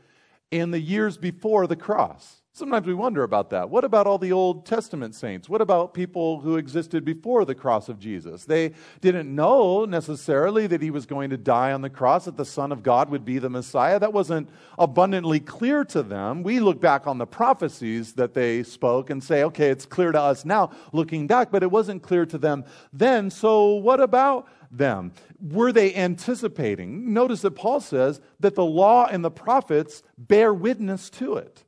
in 0.49 0.71
the 0.71 0.79
years 0.79 1.17
before 1.17 1.67
the 1.67 1.75
cross. 1.75 2.40
Sometimes 2.53 2.85
we 2.85 2.93
wonder 2.93 3.23
about 3.23 3.49
that. 3.51 3.69
What 3.69 3.85
about 3.85 4.07
all 4.07 4.17
the 4.17 4.33
Old 4.33 4.65
Testament 4.65 5.15
saints? 5.15 5.47
What 5.47 5.61
about 5.61 5.93
people 5.93 6.41
who 6.41 6.57
existed 6.57 7.05
before 7.05 7.45
the 7.45 7.55
cross 7.55 7.87
of 7.87 7.97
Jesus? 7.97 8.43
They 8.43 8.73
didn't 8.99 9.33
know 9.33 9.85
necessarily 9.85 10.67
that 10.67 10.81
he 10.81 10.91
was 10.91 11.05
going 11.05 11.29
to 11.29 11.37
die 11.37 11.71
on 11.71 11.81
the 11.81 11.89
cross, 11.89 12.25
that 12.25 12.35
the 12.35 12.43
Son 12.43 12.73
of 12.73 12.83
God 12.83 13.09
would 13.09 13.23
be 13.23 13.39
the 13.39 13.49
Messiah. 13.49 13.99
That 13.99 14.11
wasn't 14.11 14.49
abundantly 14.77 15.39
clear 15.39 15.85
to 15.85 16.03
them. 16.03 16.43
We 16.43 16.59
look 16.59 16.81
back 16.81 17.07
on 17.07 17.19
the 17.19 17.25
prophecies 17.25 18.13
that 18.13 18.33
they 18.33 18.63
spoke 18.63 19.09
and 19.09 19.23
say, 19.23 19.43
okay, 19.45 19.69
it's 19.69 19.85
clear 19.85 20.11
to 20.11 20.19
us 20.19 20.43
now 20.43 20.71
looking 20.91 21.27
back, 21.27 21.51
but 21.51 21.63
it 21.63 21.71
wasn't 21.71 22.03
clear 22.03 22.25
to 22.25 22.37
them 22.37 22.65
then. 22.91 23.29
So 23.29 23.75
what 23.75 24.01
about 24.01 24.49
them? 24.69 25.13
Were 25.39 25.71
they 25.71 25.95
anticipating? 25.95 27.13
Notice 27.13 27.43
that 27.43 27.51
Paul 27.51 27.79
says 27.79 28.19
that 28.41 28.55
the 28.55 28.65
law 28.65 29.07
and 29.07 29.23
the 29.23 29.31
prophets 29.31 30.03
bear 30.17 30.53
witness 30.53 31.09
to 31.11 31.35
it. 31.35 31.63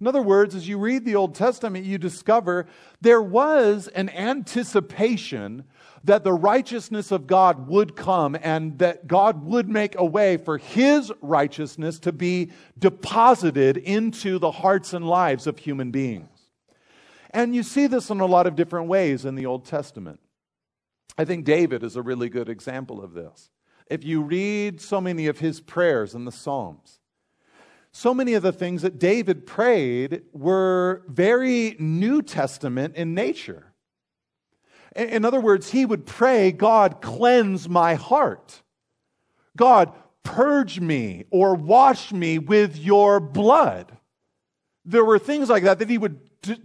In 0.00 0.06
other 0.06 0.22
words, 0.22 0.54
as 0.54 0.68
you 0.68 0.78
read 0.78 1.04
the 1.04 1.16
Old 1.16 1.34
Testament, 1.34 1.84
you 1.84 1.98
discover 1.98 2.66
there 3.00 3.22
was 3.22 3.88
an 3.88 4.08
anticipation 4.10 5.64
that 6.04 6.22
the 6.22 6.32
righteousness 6.32 7.10
of 7.10 7.26
God 7.26 7.66
would 7.68 7.96
come 7.96 8.36
and 8.40 8.78
that 8.78 9.08
God 9.08 9.44
would 9.44 9.68
make 9.68 9.98
a 9.98 10.04
way 10.04 10.36
for 10.36 10.56
his 10.56 11.10
righteousness 11.20 11.98
to 12.00 12.12
be 12.12 12.52
deposited 12.78 13.76
into 13.76 14.38
the 14.38 14.52
hearts 14.52 14.92
and 14.92 15.04
lives 15.04 15.48
of 15.48 15.58
human 15.58 15.90
beings. 15.90 16.28
And 17.30 17.54
you 17.54 17.64
see 17.64 17.88
this 17.88 18.08
in 18.08 18.20
a 18.20 18.26
lot 18.26 18.46
of 18.46 18.54
different 18.54 18.88
ways 18.88 19.24
in 19.24 19.34
the 19.34 19.46
Old 19.46 19.64
Testament. 19.64 20.20
I 21.18 21.24
think 21.24 21.44
David 21.44 21.82
is 21.82 21.96
a 21.96 22.02
really 22.02 22.28
good 22.28 22.48
example 22.48 23.02
of 23.02 23.14
this. 23.14 23.50
If 23.90 24.04
you 24.04 24.22
read 24.22 24.80
so 24.80 25.00
many 25.00 25.26
of 25.26 25.40
his 25.40 25.60
prayers 25.60 26.14
in 26.14 26.24
the 26.24 26.32
Psalms, 26.32 26.97
so 27.92 28.14
many 28.14 28.34
of 28.34 28.42
the 28.42 28.52
things 28.52 28.82
that 28.82 28.98
David 28.98 29.46
prayed 29.46 30.22
were 30.32 31.02
very 31.08 31.76
New 31.78 32.22
Testament 32.22 32.96
in 32.96 33.14
nature. 33.14 33.72
In 34.94 35.24
other 35.24 35.40
words, 35.40 35.70
he 35.70 35.86
would 35.86 36.06
pray, 36.06 36.50
God, 36.52 37.00
cleanse 37.00 37.68
my 37.68 37.94
heart. 37.94 38.62
God, 39.56 39.92
purge 40.22 40.80
me 40.80 41.24
or 41.30 41.54
wash 41.54 42.12
me 42.12 42.38
with 42.38 42.76
your 42.76 43.20
blood. 43.20 43.96
There 44.84 45.04
were 45.04 45.18
things 45.18 45.48
like 45.48 45.64
that 45.64 45.78
that 45.78 45.90
he 45.90 45.98
would 45.98 46.20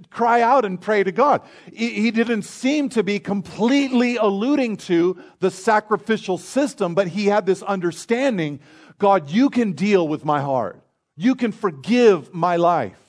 cry 0.09 0.41
out 0.41 0.65
and 0.65 0.79
pray 0.79 1.03
to 1.03 1.11
God. 1.11 1.41
He 1.71 2.11
didn't 2.11 2.43
seem 2.43 2.89
to 2.89 3.03
be 3.03 3.19
completely 3.19 4.17
alluding 4.17 4.77
to 4.77 5.17
the 5.39 5.51
sacrificial 5.51 6.37
system, 6.37 6.95
but 6.95 7.07
he 7.07 7.25
had 7.25 7.45
this 7.45 7.63
understanding 7.63 8.59
God, 8.99 9.29
you 9.31 9.49
can 9.49 9.71
deal 9.71 10.07
with 10.07 10.23
my 10.23 10.39
heart. 10.39 10.82
You 11.15 11.35
can 11.35 11.51
forgive 11.51 12.33
my 12.33 12.55
life. 12.55 12.99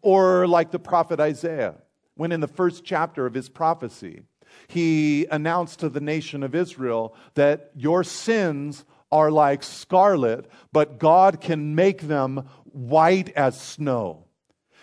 Or 0.00 0.46
like 0.46 0.70
the 0.70 0.78
prophet 0.78 1.18
Isaiah, 1.18 1.74
when 2.14 2.30
in 2.30 2.40
the 2.40 2.46
first 2.46 2.84
chapter 2.84 3.26
of 3.26 3.34
his 3.34 3.48
prophecy, 3.48 4.22
he 4.68 5.26
announced 5.26 5.80
to 5.80 5.88
the 5.88 6.00
nation 6.00 6.42
of 6.42 6.54
Israel 6.54 7.16
that 7.34 7.72
your 7.74 8.04
sins 8.04 8.84
are 9.10 9.30
like 9.30 9.62
scarlet, 9.62 10.46
but 10.72 10.98
God 10.98 11.40
can 11.40 11.74
make 11.74 12.02
them 12.02 12.48
white 12.64 13.30
as 13.30 13.60
snow 13.60 14.27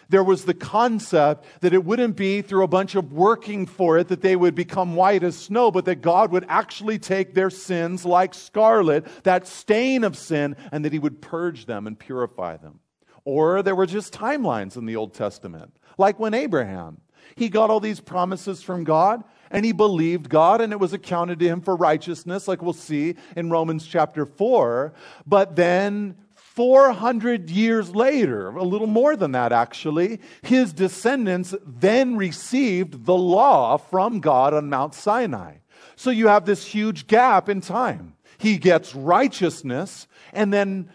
there 0.10 0.24
was 0.24 0.46
the 0.46 0.54
concept 0.54 1.46
that 1.62 1.74
it 1.74 1.84
wouldn't 1.84 2.16
be 2.16 2.42
through 2.42 2.64
a 2.64 2.68
bunch 2.68 2.96
of 2.96 3.14
working 3.14 3.66
for 3.66 3.98
it 3.98 4.08
that 4.10 4.22
they 4.22 4.36
would 4.36 4.56
become 4.56 4.96
white 4.96 5.24
as 5.24 5.38
snow, 5.38 5.72
but 5.72 5.86
that 5.86 6.02
God 6.02 6.32
would 6.32 6.46
actually 6.48 7.00
take 7.00 7.34
their 7.34 7.50
sins 7.50 8.06
like 8.06 8.34
scarlet, 8.34 9.06
that 9.24 9.48
stain 9.48 10.04
of 10.04 10.18
sin, 10.18 10.56
and 10.72 10.86
that 10.86 10.94
He 10.94 11.00
would 11.00 11.22
purge 11.22 11.66
them 11.66 11.88
and 11.88 11.98
purify 11.98 12.58
them. 12.58 12.80
Or 13.24 13.64
there 13.64 13.76
were 13.76 13.88
just 13.88 14.14
timelines 14.14 14.78
in 14.78 14.86
the 14.86 14.96
Old 14.96 15.14
Testament, 15.14 15.76
like 15.98 16.20
when 16.20 16.34
Abraham, 16.34 17.02
he 17.36 17.50
got 17.50 17.70
all 17.70 17.80
these 17.80 18.00
promises 18.00 18.62
from 18.62 18.84
God, 18.84 19.24
and 19.50 19.66
he 19.66 19.72
believed 19.72 20.30
God, 20.30 20.62
and 20.62 20.72
it 20.72 20.80
was 20.80 20.94
accounted 20.94 21.40
to 21.40 21.48
him 21.48 21.62
for 21.62 21.76
righteousness, 21.76 22.48
like 22.48 22.62
we'll 22.62 22.74
see 22.74 23.16
in 23.36 23.50
Romans 23.50 23.86
chapter 23.86 24.26
4. 24.26 24.94
But 25.26 25.56
then 25.56 26.18
400 26.56 27.50
years 27.50 27.94
later, 27.94 28.48
a 28.48 28.64
little 28.64 28.88
more 28.88 29.18
than 29.18 29.34
that 29.34 29.52
actually, 29.52 30.22
his 30.42 30.72
descendants 30.72 31.54
then 31.66 32.16
received 32.16 33.06
the 33.06 33.16
law 33.16 33.76
from 33.76 34.22
God 34.22 34.54
on 34.54 34.70
Mount 34.70 34.96
Sinai. 34.96 35.56
So 35.98 36.12
you 36.12 36.30
have 36.30 36.46
this 36.46 36.66
huge 36.66 37.08
gap 37.08 37.50
in 37.50 37.60
time. 37.60 38.16
He 38.38 38.58
gets 38.58 38.96
righteousness, 38.96 40.08
and 40.32 40.54
then 40.54 40.90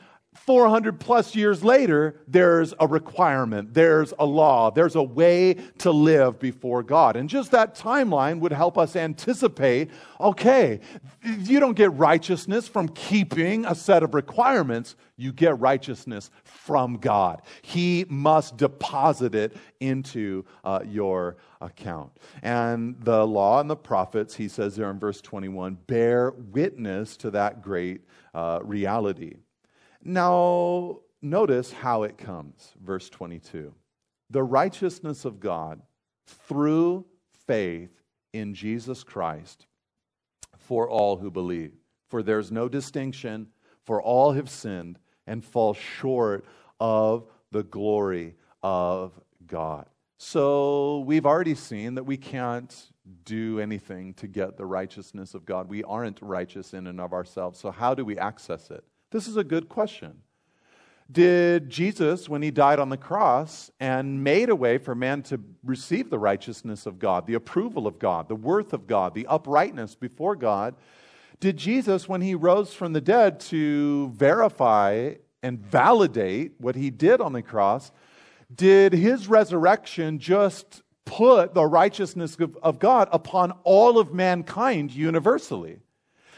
400 0.50 0.98
plus 0.98 1.36
years 1.36 1.62
later, 1.62 2.16
there's 2.26 2.74
a 2.80 2.86
requirement, 2.88 3.72
there's 3.72 4.12
a 4.18 4.26
law, 4.26 4.68
there's 4.68 4.96
a 4.96 5.02
way 5.02 5.54
to 5.78 5.92
live 5.92 6.40
before 6.40 6.82
God. 6.82 7.14
And 7.14 7.28
just 7.28 7.52
that 7.52 7.76
timeline 7.76 8.40
would 8.40 8.50
help 8.50 8.76
us 8.76 8.96
anticipate 8.96 9.90
okay, 10.18 10.80
you 11.22 11.60
don't 11.60 11.76
get 11.76 11.92
righteousness 11.92 12.66
from 12.66 12.88
keeping 12.88 13.64
a 13.64 13.76
set 13.76 14.02
of 14.02 14.12
requirements, 14.12 14.96
you 15.16 15.32
get 15.32 15.56
righteousness 15.60 16.32
from 16.42 16.96
God. 16.96 17.42
He 17.62 18.04
must 18.08 18.56
deposit 18.56 19.36
it 19.36 19.56
into 19.78 20.44
uh, 20.64 20.80
your 20.84 21.36
account. 21.60 22.10
And 22.42 22.96
the 23.00 23.24
law 23.24 23.60
and 23.60 23.70
the 23.70 23.76
prophets, 23.76 24.34
he 24.34 24.48
says 24.48 24.74
there 24.74 24.90
in 24.90 24.98
verse 24.98 25.20
21, 25.20 25.78
bear 25.86 26.32
witness 26.32 27.16
to 27.18 27.30
that 27.30 27.62
great 27.62 28.00
uh, 28.34 28.58
reality. 28.64 29.36
Now, 30.02 31.00
notice 31.20 31.72
how 31.72 32.04
it 32.04 32.18
comes. 32.18 32.72
Verse 32.82 33.08
22 33.10 33.74
The 34.30 34.42
righteousness 34.42 35.24
of 35.24 35.40
God 35.40 35.82
through 36.26 37.06
faith 37.46 37.90
in 38.32 38.54
Jesus 38.54 39.02
Christ 39.02 39.66
for 40.58 40.88
all 40.88 41.16
who 41.16 41.30
believe. 41.30 41.72
For 42.08 42.22
there's 42.22 42.52
no 42.52 42.68
distinction, 42.68 43.48
For 43.84 44.00
all 44.00 44.32
have 44.32 44.50
sinned 44.50 44.98
and 45.26 45.44
fall 45.44 45.74
short 45.74 46.44
of 46.78 47.26
the 47.50 47.62
glory 47.62 48.36
of 48.62 49.12
God. 49.46 49.86
So 50.18 51.00
we've 51.00 51.26
already 51.26 51.54
seen 51.54 51.94
that 51.94 52.04
we 52.04 52.16
can't 52.16 52.74
do 53.24 53.58
anything 53.58 54.14
to 54.14 54.26
get 54.26 54.56
the 54.56 54.66
righteousness 54.66 55.34
of 55.34 55.46
God. 55.46 55.68
We 55.68 55.82
aren't 55.82 56.20
righteous 56.20 56.74
in 56.74 56.86
and 56.86 57.00
of 57.00 57.12
ourselves. 57.12 57.58
So, 57.58 57.70
how 57.70 57.94
do 57.94 58.04
we 58.04 58.18
access 58.18 58.70
it? 58.70 58.84
This 59.10 59.26
is 59.26 59.36
a 59.36 59.44
good 59.44 59.68
question. 59.68 60.22
Did 61.10 61.68
Jesus, 61.68 62.28
when 62.28 62.42
he 62.42 62.52
died 62.52 62.78
on 62.78 62.88
the 62.88 62.96
cross 62.96 63.70
and 63.80 64.22
made 64.22 64.48
a 64.48 64.54
way 64.54 64.78
for 64.78 64.94
man 64.94 65.22
to 65.24 65.40
receive 65.64 66.08
the 66.08 66.20
righteousness 66.20 66.86
of 66.86 67.00
God, 67.00 67.26
the 67.26 67.34
approval 67.34 67.88
of 67.88 67.98
God, 67.98 68.28
the 68.28 68.36
worth 68.36 68.72
of 68.72 68.86
God, 68.86 69.14
the 69.14 69.26
uprightness 69.26 69.96
before 69.96 70.36
God, 70.36 70.76
did 71.40 71.56
Jesus, 71.56 72.08
when 72.08 72.20
he 72.20 72.34
rose 72.36 72.74
from 72.74 72.92
the 72.92 73.00
dead 73.00 73.40
to 73.40 74.10
verify 74.10 75.14
and 75.42 75.58
validate 75.58 76.52
what 76.58 76.76
he 76.76 76.90
did 76.90 77.20
on 77.20 77.32
the 77.32 77.42
cross, 77.42 77.90
did 78.54 78.92
his 78.92 79.26
resurrection 79.26 80.18
just 80.18 80.82
put 81.04 81.54
the 81.54 81.64
righteousness 81.64 82.36
of, 82.62 82.78
God 82.78 83.08
upon 83.10 83.52
all 83.64 83.98
of 83.98 84.14
mankind 84.14 84.92
universally? 84.92 85.80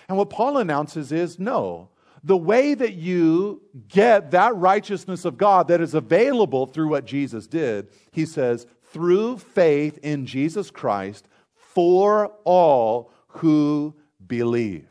And 0.09 0.17
what 0.17 0.31
Paul 0.31 0.57
announces 0.57 1.13
is 1.13 1.39
no 1.39 1.91
the 2.25 2.37
way 2.37 2.75
that 2.75 2.95
you 2.95 3.63
get 3.89 4.31
that 4.31 4.55
righteousness 4.57 5.25
of 5.25 5.37
God 5.37 5.69
that 5.69 5.81
is 5.81 5.95
available 5.95 6.67
through 6.67 6.89
what 6.89 7.05
Jesus 7.05 7.47
did, 7.47 7.89
he 8.13 8.27
says, 8.27 8.67
through 8.93 9.39
faith 9.39 9.99
in 10.03 10.27
Jesus 10.27 10.71
Christ 10.71 11.27
for 11.55 12.33
all 12.45 13.11
who 13.29 13.95
believe. 14.27 14.87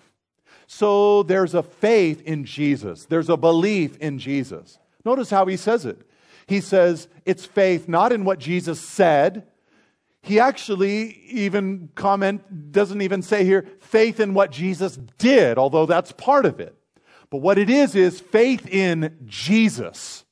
So 0.68 1.24
there's 1.24 1.54
a 1.54 1.64
faith 1.64 2.22
in 2.22 2.46
Jesus, 2.46 3.06
there's 3.06 3.30
a 3.30 3.38
belief 3.38 3.98
in 3.98 4.20
Jesus. 4.20 4.80
Notice 5.06 5.30
how 5.30 5.46
he 5.46 5.58
says 5.58 5.86
it. 5.86 6.02
He 6.48 6.60
says 6.62 7.08
it's 7.26 7.46
faith 7.46 7.88
not 7.88 8.12
in 8.12 8.26
what 8.26 8.40
Jesus 8.40 8.80
said. 8.80 9.48
He 10.22 10.40
actually 10.40 11.20
even 11.30 11.90
comment 11.96 12.72
doesn't 12.72 13.02
even 13.02 13.22
say 13.22 13.44
here 13.44 13.68
faith 13.80 14.20
in 14.20 14.34
what 14.34 14.52
Jesus 14.52 14.98
did, 15.18 15.58
although 15.58 15.86
that's 15.86 16.12
part 16.12 16.46
of 16.46 16.60
it. 16.60 16.76
But 17.32 17.38
what 17.38 17.58
it 17.58 17.70
is, 17.70 17.96
is 17.96 18.20
faith 18.20 18.68
in 18.68 19.18
Jesus. 19.26 20.26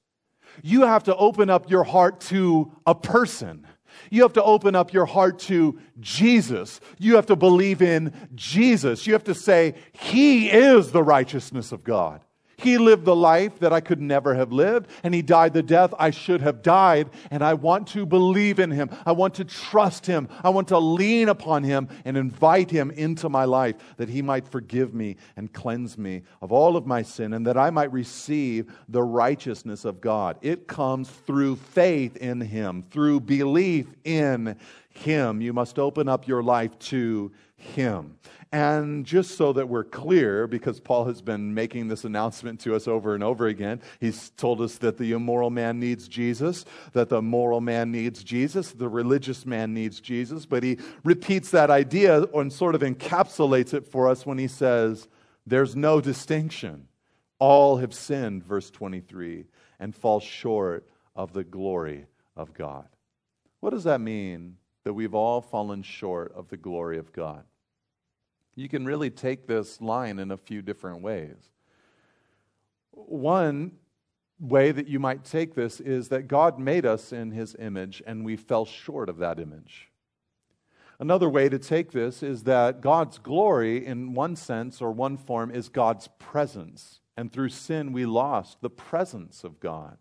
You 0.61 0.81
have 0.81 1.05
to 1.05 1.15
open 1.15 1.49
up 1.49 1.71
your 1.71 1.85
heart 1.85 2.19
to 2.21 2.71
a 2.85 2.93
person. 2.93 3.65
You 4.11 4.21
have 4.23 4.33
to 4.33 4.43
open 4.43 4.75
up 4.75 4.93
your 4.93 5.05
heart 5.05 5.39
to 5.39 5.79
Jesus. 5.99 6.81
You 6.99 7.15
have 7.15 7.25
to 7.27 7.35
believe 7.35 7.81
in 7.81 8.13
Jesus. 8.35 9.07
You 9.07 9.13
have 9.13 9.23
to 9.23 9.33
say, 9.33 9.75
He 9.93 10.49
is 10.49 10.91
the 10.91 11.03
righteousness 11.03 11.71
of 11.71 11.83
God. 11.83 12.21
He 12.59 12.77
lived 12.77 13.05
the 13.05 13.15
life 13.15 13.59
that 13.59 13.71
I 13.71 13.79
could 13.79 14.01
never 14.01 14.35
have 14.35 14.51
lived, 14.51 14.89
and 15.03 15.13
He 15.13 15.21
died 15.21 15.53
the 15.53 15.63
death 15.63 15.93
I 15.97 16.11
should 16.11 16.41
have 16.41 16.61
died. 16.61 17.09
And 17.31 17.43
I 17.43 17.53
want 17.53 17.87
to 17.89 18.05
believe 18.05 18.59
in 18.59 18.71
Him. 18.71 18.89
I 19.05 19.13
want 19.13 19.35
to 19.35 19.45
trust 19.45 20.05
Him. 20.05 20.27
I 20.43 20.49
want 20.49 20.67
to 20.69 20.77
lean 20.77 21.29
upon 21.29 21.63
Him 21.63 21.87
and 22.03 22.17
invite 22.17 22.69
Him 22.69 22.91
into 22.91 23.29
my 23.29 23.45
life 23.45 23.75
that 23.97 24.09
He 24.09 24.21
might 24.21 24.47
forgive 24.47 24.93
me 24.93 25.15
and 25.37 25.51
cleanse 25.53 25.97
me 25.97 26.23
of 26.41 26.51
all 26.51 26.75
of 26.75 26.85
my 26.85 27.01
sin, 27.01 27.33
and 27.33 27.47
that 27.47 27.57
I 27.57 27.69
might 27.69 27.91
receive 27.93 28.71
the 28.89 29.03
righteousness 29.03 29.85
of 29.85 30.01
God. 30.01 30.37
It 30.41 30.67
comes 30.67 31.09
through 31.09 31.55
faith 31.55 32.17
in 32.17 32.41
Him, 32.41 32.83
through 32.91 33.21
belief 33.21 33.87
in 34.03 34.57
Him. 34.89 35.41
You 35.41 35.53
must 35.53 35.79
open 35.79 36.09
up 36.09 36.27
your 36.27 36.43
life 36.43 36.77
to 36.79 37.31
Him. 37.59 38.17
And 38.51 39.05
just 39.05 39.37
so 39.37 39.53
that 39.53 39.69
we're 39.69 39.83
clear, 39.83 40.47
because 40.47 40.79
Paul 40.79 41.05
has 41.05 41.21
been 41.21 41.53
making 41.53 41.87
this 41.87 42.03
announcement 42.03 42.59
to 42.61 42.73
us 42.73 42.87
over 42.87 43.13
and 43.13 43.23
over 43.23 43.45
again, 43.45 43.79
he's 43.99 44.31
told 44.31 44.59
us 44.61 44.77
that 44.79 44.97
the 44.97 45.11
immoral 45.11 45.51
man 45.51 45.79
needs 45.79 46.07
Jesus, 46.07 46.65
that 46.93 47.09
the 47.09 47.21
moral 47.21 47.61
man 47.61 47.91
needs 47.91 48.23
Jesus, 48.23 48.71
the 48.71 48.89
religious 48.89 49.45
man 49.45 49.75
needs 49.75 49.99
Jesus, 49.99 50.47
but 50.47 50.63
he 50.63 50.79
repeats 51.03 51.51
that 51.51 51.69
idea 51.69 52.23
and 52.33 52.51
sort 52.51 52.73
of 52.73 52.81
encapsulates 52.81 53.75
it 53.75 53.85
for 53.85 54.07
us 54.07 54.25
when 54.25 54.39
he 54.39 54.47
says, 54.47 55.07
There's 55.45 55.75
no 55.75 56.01
distinction. 56.01 56.87
All 57.37 57.77
have 57.77 57.93
sinned, 57.93 58.43
verse 58.43 58.71
23, 58.71 59.45
and 59.79 59.95
fall 59.95 60.19
short 60.19 60.89
of 61.15 61.33
the 61.33 61.43
glory 61.43 62.07
of 62.35 62.53
God. 62.55 62.87
What 63.59 63.71
does 63.71 63.83
that 63.83 64.01
mean 64.01 64.57
that 64.83 64.93
we've 64.93 65.15
all 65.15 65.41
fallen 65.41 65.83
short 65.83 66.33
of 66.35 66.49
the 66.49 66.57
glory 66.57 66.97
of 66.97 67.13
God? 67.13 67.43
You 68.55 68.67
can 68.69 68.85
really 68.85 69.09
take 69.09 69.47
this 69.47 69.79
line 69.81 70.19
in 70.19 70.31
a 70.31 70.37
few 70.37 70.61
different 70.61 71.01
ways. 71.01 71.37
One 72.91 73.73
way 74.39 74.71
that 74.71 74.87
you 74.87 74.99
might 74.99 75.23
take 75.23 75.55
this 75.55 75.79
is 75.79 76.09
that 76.09 76.27
God 76.27 76.59
made 76.59 76.85
us 76.85 77.11
in 77.11 77.31
his 77.31 77.55
image 77.59 78.01
and 78.05 78.25
we 78.25 78.35
fell 78.35 78.65
short 78.65 79.09
of 79.09 79.17
that 79.17 79.39
image. 79.39 79.89
Another 80.99 81.29
way 81.29 81.47
to 81.47 81.57
take 81.57 81.93
this 81.93 82.21
is 82.21 82.43
that 82.43 82.81
God's 82.81 83.19
glory, 83.19 83.85
in 83.85 84.13
one 84.13 84.35
sense 84.35 84.81
or 84.81 84.91
one 84.91 85.15
form, 85.15 85.49
is 85.51 85.69
God's 85.69 86.09
presence. 86.19 86.99
And 87.15 87.31
through 87.31 87.49
sin, 87.49 87.93
we 87.93 88.05
lost 88.05 88.61
the 88.61 88.69
presence 88.69 89.45
of 89.45 89.61
God. 89.61 89.97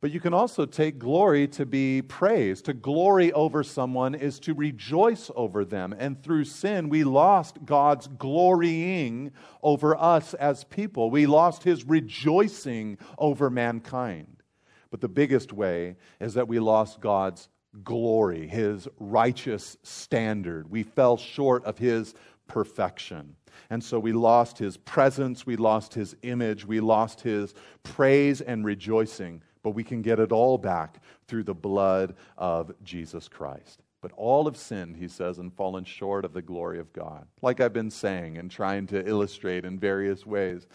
But 0.00 0.12
you 0.12 0.20
can 0.20 0.32
also 0.32 0.64
take 0.64 1.00
glory 1.00 1.48
to 1.48 1.66
be 1.66 2.02
praised. 2.02 2.66
To 2.66 2.72
glory 2.72 3.32
over 3.32 3.64
someone 3.64 4.14
is 4.14 4.38
to 4.40 4.54
rejoice 4.54 5.28
over 5.34 5.64
them. 5.64 5.92
And 5.98 6.22
through 6.22 6.44
sin, 6.44 6.88
we 6.88 7.02
lost 7.02 7.64
God's 7.64 8.06
glorying 8.06 9.32
over 9.60 9.96
us 9.96 10.34
as 10.34 10.62
people. 10.62 11.10
We 11.10 11.26
lost 11.26 11.64
his 11.64 11.84
rejoicing 11.84 12.98
over 13.18 13.50
mankind. 13.50 14.42
But 14.90 15.00
the 15.00 15.08
biggest 15.08 15.52
way 15.52 15.96
is 16.20 16.34
that 16.34 16.46
we 16.46 16.60
lost 16.60 17.00
God's 17.00 17.48
glory, 17.82 18.46
his 18.46 18.86
righteous 19.00 19.76
standard. 19.82 20.70
We 20.70 20.84
fell 20.84 21.16
short 21.16 21.64
of 21.64 21.76
his 21.76 22.14
perfection. 22.46 23.34
And 23.68 23.82
so 23.82 23.98
we 23.98 24.12
lost 24.12 24.58
his 24.58 24.76
presence, 24.76 25.44
we 25.44 25.56
lost 25.56 25.92
his 25.92 26.14
image, 26.22 26.64
we 26.64 26.78
lost 26.78 27.20
his 27.20 27.52
praise 27.82 28.40
and 28.40 28.64
rejoicing 28.64 29.42
but 29.68 29.74
we 29.74 29.84
can 29.84 30.00
get 30.00 30.18
it 30.18 30.32
all 30.32 30.56
back 30.56 31.02
through 31.26 31.42
the 31.42 31.52
blood 31.52 32.14
of 32.38 32.72
Jesus 32.82 33.28
Christ. 33.28 33.82
But 34.00 34.12
all 34.16 34.46
have 34.46 34.56
sinned, 34.56 34.96
he 34.96 35.08
says, 35.08 35.36
and 35.36 35.52
fallen 35.52 35.84
short 35.84 36.24
of 36.24 36.32
the 36.32 36.40
glory 36.40 36.78
of 36.78 36.90
God. 36.94 37.26
Like 37.42 37.60
I've 37.60 37.74
been 37.74 37.90
saying 37.90 38.38
and 38.38 38.50
trying 38.50 38.86
to 38.86 39.06
illustrate 39.06 39.66
in 39.66 39.78
various 39.78 40.24
ways. 40.24 40.66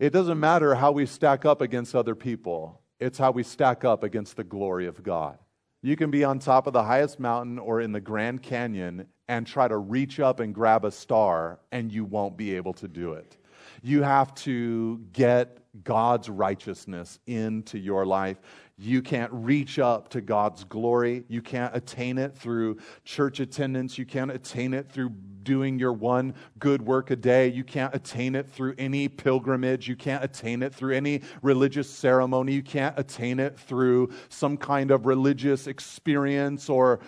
It 0.00 0.10
doesn't 0.12 0.40
matter 0.40 0.74
how 0.74 0.90
we 0.90 1.06
stack 1.06 1.44
up 1.44 1.60
against 1.60 1.94
other 1.94 2.16
people, 2.16 2.80
it's 2.98 3.18
how 3.18 3.30
we 3.30 3.44
stack 3.44 3.84
up 3.84 4.02
against 4.02 4.36
the 4.36 4.42
glory 4.42 4.88
of 4.88 5.04
God. 5.04 5.38
You 5.80 5.94
can 5.94 6.10
be 6.10 6.24
on 6.24 6.40
top 6.40 6.66
of 6.66 6.72
the 6.72 6.82
highest 6.82 7.20
mountain 7.20 7.60
or 7.60 7.80
in 7.80 7.92
the 7.92 8.00
Grand 8.00 8.42
Canyon 8.42 9.06
and 9.28 9.46
try 9.46 9.68
to 9.68 9.76
reach 9.76 10.18
up 10.18 10.40
and 10.40 10.52
grab 10.52 10.84
a 10.84 10.90
star, 10.90 11.60
and 11.70 11.92
you 11.92 12.04
won't 12.04 12.36
be 12.36 12.56
able 12.56 12.72
to 12.72 12.88
do 12.88 13.12
it. 13.12 13.36
You 13.82 14.02
have 14.02 14.34
to 14.36 15.00
get 15.12 15.58
God's 15.84 16.28
righteousness 16.28 17.18
into 17.26 17.78
your 17.78 18.06
life. 18.06 18.38
You 18.78 19.02
can't 19.02 19.32
reach 19.32 19.78
up 19.78 20.08
to 20.10 20.20
God's 20.20 20.64
glory. 20.64 21.24
You 21.28 21.42
can't 21.42 21.74
attain 21.74 22.18
it 22.18 22.36
through 22.36 22.78
church 23.04 23.40
attendance. 23.40 23.98
You 23.98 24.06
can't 24.06 24.30
attain 24.30 24.74
it 24.74 24.90
through 24.90 25.12
doing 25.44 25.78
your 25.78 25.92
one 25.92 26.34
good 26.58 26.82
work 26.82 27.10
a 27.10 27.16
day. 27.16 27.48
You 27.48 27.64
can't 27.64 27.94
attain 27.94 28.34
it 28.34 28.50
through 28.50 28.74
any 28.78 29.08
pilgrimage. 29.08 29.88
You 29.88 29.96
can't 29.96 30.22
attain 30.22 30.62
it 30.62 30.74
through 30.74 30.94
any 30.94 31.22
religious 31.42 31.88
ceremony. 31.90 32.52
You 32.52 32.62
can't 32.62 32.98
attain 32.98 33.40
it 33.40 33.58
through 33.58 34.10
some 34.28 34.56
kind 34.56 34.90
of 34.90 35.06
religious 35.06 35.66
experience 35.66 36.68
or 36.68 37.00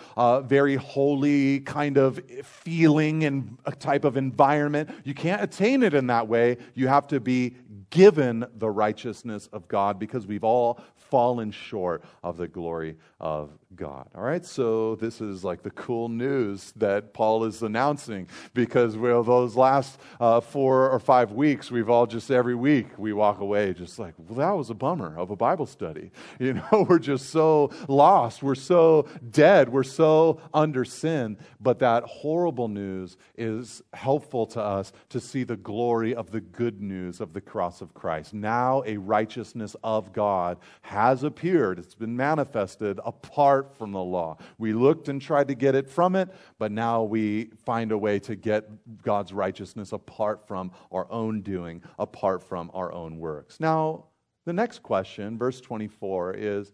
very 0.45 0.75
holy 0.75 1.61
kind 1.61 1.97
of 1.97 2.19
feeling 2.43 3.23
and 3.23 3.57
a 3.65 3.71
type 3.71 4.05
of 4.05 4.17
environment. 4.17 4.89
You 5.03 5.13
can't 5.13 5.41
attain 5.41 5.83
it 5.83 5.93
in 5.93 6.07
that 6.07 6.27
way. 6.27 6.57
You 6.73 6.87
have 6.87 7.07
to 7.07 7.19
be 7.19 7.55
given 7.89 8.45
the 8.55 8.69
righteousness 8.69 9.47
of 9.53 9.67
God 9.67 9.99
because 9.99 10.27
we've 10.27 10.43
all 10.43 10.79
fallen 10.95 11.51
short 11.51 12.03
of 12.23 12.35
the 12.35 12.47
glory 12.47 12.97
of 13.19 13.51
God. 13.75 14.07
All 14.15 14.23
right, 14.23 14.45
so 14.45 14.95
this 14.95 15.21
is 15.21 15.43
like 15.43 15.63
the 15.63 15.71
cool 15.71 16.09
news 16.09 16.73
that 16.77 17.13
Paul 17.13 17.43
is 17.45 17.61
announcing 17.61 18.27
because 18.53 18.97
well, 18.97 19.23
those 19.23 19.55
last 19.55 19.99
uh, 20.19 20.39
four 20.39 20.89
or 20.89 20.99
five 20.99 21.31
weeks, 21.31 21.69
we've 21.71 21.89
all 21.89 22.05
just 22.05 22.31
every 22.31 22.55
week 22.55 22.87
we 22.97 23.13
walk 23.13 23.39
away 23.39 23.73
just 23.73 23.99
like, 23.99 24.13
well, 24.17 24.37
that 24.37 24.57
was 24.57 24.69
a 24.69 24.73
bummer 24.73 25.17
of 25.17 25.31
a 25.31 25.35
Bible 25.35 25.65
study. 25.65 26.11
You 26.45 26.53
know, 26.53 26.85
we're 26.87 26.99
just 26.99 27.29
so 27.29 27.71
lost, 27.87 28.43
we're 28.43 28.55
so 28.55 29.07
dead, 29.31 29.69
we're 29.69 29.83
so 29.83 30.41
under 30.53 30.85
sin. 30.85 31.37
But 31.59 31.79
that 31.79 32.03
horrible 32.03 32.67
news 32.67 33.17
is 33.37 33.81
helpful 33.93 34.45
to 34.47 34.61
us 34.61 34.91
to 35.09 35.19
see 35.19 35.43
the 35.43 35.55
glory 35.55 36.13
of 36.13 36.29
the 36.29 36.41
good 36.41 36.81
news 36.81 37.19
of 37.19 37.33
the 37.33 37.41
cross 37.41 37.81
of 37.81 37.93
Christ. 37.93 38.33
now 38.33 38.83
a 38.85 38.97
righteousness 38.97 39.75
of 39.83 40.13
God 40.13 40.57
has 40.81 41.23
appeared. 41.23 41.79
It's 41.79 41.95
been 41.95 42.15
manifested 42.15 42.99
apart 43.03 43.64
from 43.73 43.91
the 43.91 44.03
law. 44.03 44.37
We 44.57 44.73
looked 44.73 45.07
and 45.07 45.21
tried 45.21 45.47
to 45.47 45.55
get 45.55 45.73
it 45.75 45.89
from 45.89 46.15
it, 46.15 46.29
but 46.59 46.71
now 46.71 47.03
we 47.03 47.45
find 47.65 47.91
a 47.91 47.97
way 47.97 48.19
to 48.19 48.35
get 48.35 48.69
God's 49.01 49.33
righteousness 49.33 49.91
apart 49.91 50.47
from 50.47 50.71
our 50.91 51.11
own 51.11 51.41
doing, 51.41 51.81
apart 51.97 52.43
from 52.43 52.69
our 52.73 52.91
own 52.91 53.17
works. 53.17 53.59
Now, 53.59 54.05
the 54.45 54.53
next 54.53 54.83
question, 54.83 55.37
verse 55.37 55.59
24, 55.61 56.33
is 56.33 56.71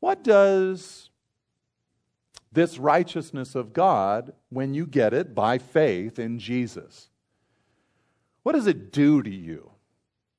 what 0.00 0.24
does 0.24 1.10
this 2.54 2.78
righteousness 2.78 3.56
of 3.56 3.72
God, 3.72 4.32
when 4.48 4.74
you 4.74 4.86
get 4.86 5.12
it 5.12 5.34
by 5.34 5.58
faith 5.58 6.20
in 6.20 6.38
Jesus, 6.38 7.10
what 8.44 8.52
does 8.52 8.68
it 8.68 8.92
do 8.92 9.22
to 9.22 9.30
you? 9.30 9.72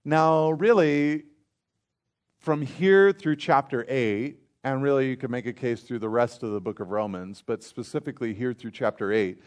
Now, 0.06 0.52
really, 0.52 1.24
from 2.40 2.62
here 2.62 3.12
through 3.12 3.36
chapter 3.36 3.86
8, 3.88 4.40
and 4.66 4.82
really 4.82 5.08
you 5.08 5.16
can 5.16 5.30
make 5.30 5.46
a 5.46 5.54
case 5.54 5.82
through 5.84 6.00
the 6.00 6.10
rest 6.10 6.42
of 6.42 6.52
the 6.52 6.60
book 6.60 6.80
of 6.80 6.90
Romans, 6.90 7.44
but 7.46 7.62
specifically 7.62 8.34
here 8.34 8.52
through 8.52 8.72
chapter 8.72 9.14
8, 9.14 9.40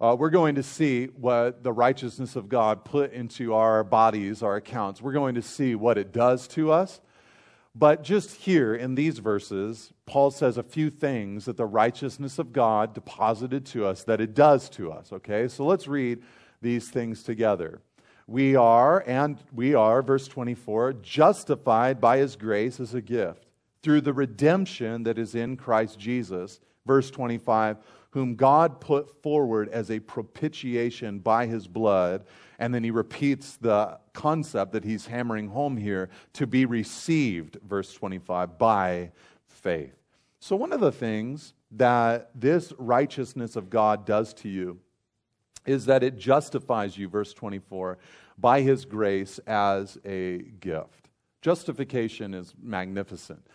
uh, 0.00 0.14
we're 0.16 0.30
going 0.30 0.54
to 0.54 0.62
see 0.62 1.06
what 1.06 1.64
the 1.64 1.72
righteousness 1.72 2.36
of 2.36 2.48
God 2.48 2.84
put 2.84 3.12
into 3.12 3.54
our 3.54 3.82
bodies, 3.82 4.40
our 4.40 4.54
accounts. 4.54 5.02
We're 5.02 5.12
going 5.12 5.34
to 5.34 5.42
see 5.42 5.74
what 5.74 5.98
it 5.98 6.12
does 6.12 6.46
to 6.48 6.70
us. 6.70 7.00
But 7.74 8.04
just 8.04 8.36
here 8.36 8.72
in 8.72 8.94
these 8.94 9.18
verses, 9.18 9.92
Paul 10.06 10.30
says 10.30 10.56
a 10.58 10.62
few 10.62 10.90
things 10.90 11.46
that 11.46 11.56
the 11.56 11.66
righteousness 11.66 12.38
of 12.38 12.52
God 12.52 12.94
deposited 12.94 13.66
to 13.66 13.84
us, 13.84 14.04
that 14.04 14.20
it 14.20 14.32
does 14.32 14.68
to 14.70 14.92
us. 14.92 15.12
Okay, 15.12 15.48
so 15.48 15.64
let's 15.64 15.88
read 15.88 16.22
these 16.60 16.88
things 16.88 17.24
together. 17.24 17.80
We 18.28 18.54
are, 18.54 19.02
and 19.08 19.38
we 19.52 19.74
are, 19.74 20.02
verse 20.02 20.28
24, 20.28 20.92
justified 21.02 22.00
by 22.00 22.18
his 22.18 22.36
grace 22.36 22.78
as 22.78 22.94
a 22.94 23.00
gift 23.00 23.48
through 23.82 24.00
the 24.00 24.12
redemption 24.12 25.02
that 25.04 25.18
is 25.18 25.34
in 25.34 25.56
Christ 25.56 25.98
Jesus. 25.98 26.60
Verse 26.86 27.10
25, 27.10 27.78
whom 28.10 28.34
God 28.34 28.80
put 28.80 29.22
forward 29.22 29.68
as 29.68 29.90
a 29.90 30.00
propitiation 30.00 31.18
by 31.18 31.46
his 31.46 31.66
blood. 31.66 32.24
And 32.58 32.74
then 32.74 32.84
he 32.84 32.90
repeats 32.90 33.56
the 33.56 33.98
concept 34.12 34.72
that 34.72 34.84
he's 34.84 35.06
hammering 35.06 35.48
home 35.48 35.76
here 35.76 36.10
to 36.34 36.46
be 36.46 36.64
received, 36.64 37.58
verse 37.66 37.92
25, 37.94 38.58
by 38.58 39.12
faith. 39.46 39.94
So, 40.40 40.56
one 40.56 40.72
of 40.72 40.80
the 40.80 40.92
things 40.92 41.54
that 41.72 42.30
this 42.34 42.72
righteousness 42.78 43.56
of 43.56 43.70
God 43.70 44.04
does 44.04 44.34
to 44.34 44.48
you 44.48 44.78
is 45.64 45.86
that 45.86 46.02
it 46.02 46.18
justifies 46.18 46.98
you, 46.98 47.08
verse 47.08 47.32
24, 47.32 47.98
by 48.36 48.60
his 48.60 48.84
grace 48.84 49.38
as 49.46 49.96
a 50.04 50.38
gift. 50.38 51.08
Justification 51.40 52.34
is 52.34 52.54
magnificent. 52.60 53.46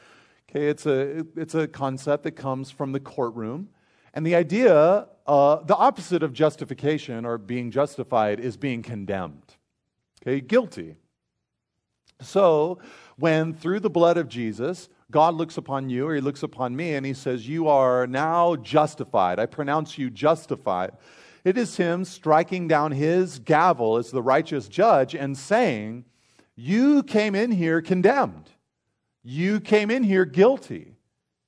Okay, 0.50 0.68
it's 0.68 0.86
a, 0.86 1.26
it's 1.36 1.56
a 1.56 1.68
concept 1.68 2.24
that 2.24 2.32
comes 2.32 2.72
from 2.72 2.94
the 2.94 3.00
courtroom. 3.00 3.70
And 4.14 4.26
the 4.26 4.36
idea, 4.36 5.08
uh, 5.28 5.58
the 5.64 5.76
opposite 5.76 6.24
of 6.24 6.34
justification 6.34 7.26
or 7.26 7.38
being 7.38 7.70
justified 7.70 8.40
is 8.40 8.56
being 8.56 8.82
condemned. 8.82 9.56
Okay, 10.22 10.42
guilty. 10.42 10.96
So, 12.22 12.80
when 13.18 13.54
through 13.54 13.82
the 13.82 13.90
blood 13.90 14.18
of 14.18 14.28
Jesus, 14.28 14.90
God 15.12 15.36
looks 15.36 15.58
upon 15.58 15.90
you 15.90 16.08
or 16.08 16.16
he 16.16 16.22
looks 16.22 16.44
upon 16.44 16.76
me 16.76 16.96
and 16.96 17.06
he 17.06 17.14
says, 17.14 17.48
You 17.48 17.68
are 17.68 18.08
now 18.08 18.56
justified. 18.56 19.40
I 19.40 19.46
pronounce 19.46 19.98
you 19.98 20.10
justified. 20.10 20.92
It 21.44 21.58
is 21.58 21.78
him 21.78 22.04
striking 22.04 22.68
down 22.68 22.92
his 22.92 23.40
gavel 23.40 23.98
as 23.98 24.12
the 24.12 24.22
righteous 24.22 24.68
judge 24.68 25.16
and 25.16 25.38
saying, 25.38 26.06
You 26.56 27.04
came 27.04 27.36
in 27.36 27.52
here 27.52 27.82
condemned. 27.82 28.50
You 29.30 29.60
came 29.60 29.92
in 29.92 30.04
here 30.04 30.24
guilty. 30.24 30.96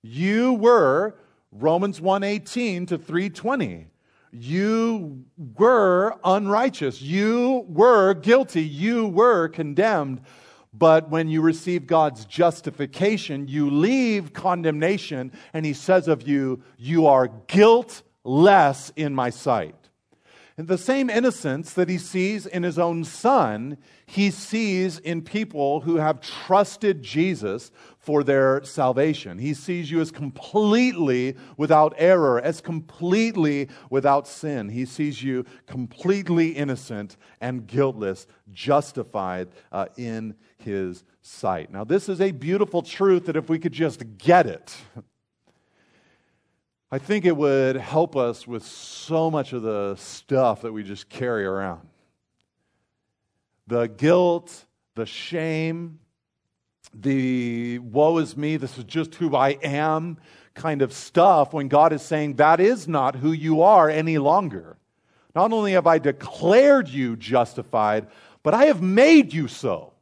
You 0.01 0.51
were 0.55 1.15
Romans 1.53 2.01
118 2.01 2.87
to 2.87 2.97
320. 2.97 3.87
You 4.33 5.23
were 5.57 6.13
unrighteous. 6.25 7.01
You 7.01 7.63
were 7.69 8.15
guilty. 8.15 8.63
You 8.63 9.07
were 9.07 9.47
condemned. 9.47 10.23
But 10.73 11.09
when 11.09 11.29
you 11.29 11.41
receive 11.41 11.87
God's 11.87 12.25
justification, 12.25 13.47
you 13.47 13.69
leave 13.69 14.33
condemnation, 14.33 15.31
and 15.53 15.65
He 15.65 15.71
says 15.71 16.09
of 16.09 16.27
you, 16.27 16.61
You 16.77 17.07
are 17.07 17.29
guiltless 17.47 18.91
in 18.97 19.15
my 19.15 19.29
sight. 19.29 19.78
The 20.61 20.77
same 20.77 21.09
innocence 21.09 21.71
that 21.75 21.87
he 21.87 21.97
sees 21.97 22.45
in 22.45 22.63
his 22.63 22.77
own 22.77 23.05
son, 23.05 23.77
he 24.05 24.29
sees 24.29 24.99
in 24.99 25.21
people 25.21 25.79
who 25.79 25.95
have 25.95 26.19
trusted 26.19 27.01
Jesus 27.01 27.71
for 27.97 28.25
their 28.25 28.61
salvation. 28.65 29.37
He 29.37 29.53
sees 29.53 29.89
you 29.89 30.01
as 30.01 30.11
completely 30.11 31.37
without 31.55 31.93
error, 31.97 32.41
as 32.41 32.59
completely 32.59 33.69
without 33.89 34.27
sin. 34.27 34.67
He 34.67 34.83
sees 34.83 35.23
you 35.23 35.45
completely 35.65 36.49
innocent 36.49 37.15
and 37.39 37.65
guiltless, 37.65 38.27
justified 38.51 39.47
uh, 39.71 39.85
in 39.95 40.35
his 40.57 41.05
sight. 41.21 41.71
Now, 41.71 41.85
this 41.85 42.09
is 42.09 42.19
a 42.19 42.31
beautiful 42.31 42.81
truth 42.81 43.27
that 43.27 43.37
if 43.37 43.47
we 43.47 43.59
could 43.59 43.71
just 43.71 44.03
get 44.17 44.45
it, 44.45 44.75
I 46.91 46.97
think 46.97 47.25
it 47.25 47.37
would 47.37 47.75
help 47.75 48.15
us 48.15 48.47
with 48.47 48.65
so 48.65 49.29
much 49.29 49.53
of 49.53 49.61
the 49.61 49.95
stuff 49.95 50.63
that 50.63 50.73
we 50.73 50.83
just 50.83 51.07
carry 51.07 51.45
around 51.45 51.87
the 53.67 53.85
guilt, 53.85 54.65
the 54.95 55.05
shame, 55.05 55.99
the 56.91 57.77
woe 57.77 58.17
is 58.17 58.35
me, 58.35 58.57
this 58.57 58.79
is 58.79 58.83
just 58.85 59.13
who 59.13 59.35
I 59.35 59.49
am 59.61 60.17
kind 60.55 60.81
of 60.81 60.91
stuff 60.91 61.53
when 61.53 61.67
God 61.67 61.93
is 61.93 62.01
saying 62.01 62.37
that 62.37 62.59
is 62.59 62.87
not 62.87 63.15
who 63.15 63.31
you 63.31 63.61
are 63.61 63.87
any 63.87 64.17
longer. 64.17 64.75
Not 65.35 65.53
only 65.53 65.73
have 65.73 65.85
I 65.85 65.99
declared 65.99 66.89
you 66.89 67.15
justified, 67.15 68.07
but 68.41 68.55
I 68.55 68.65
have 68.65 68.81
made 68.81 69.31
you 69.31 69.47
so. 69.47 69.93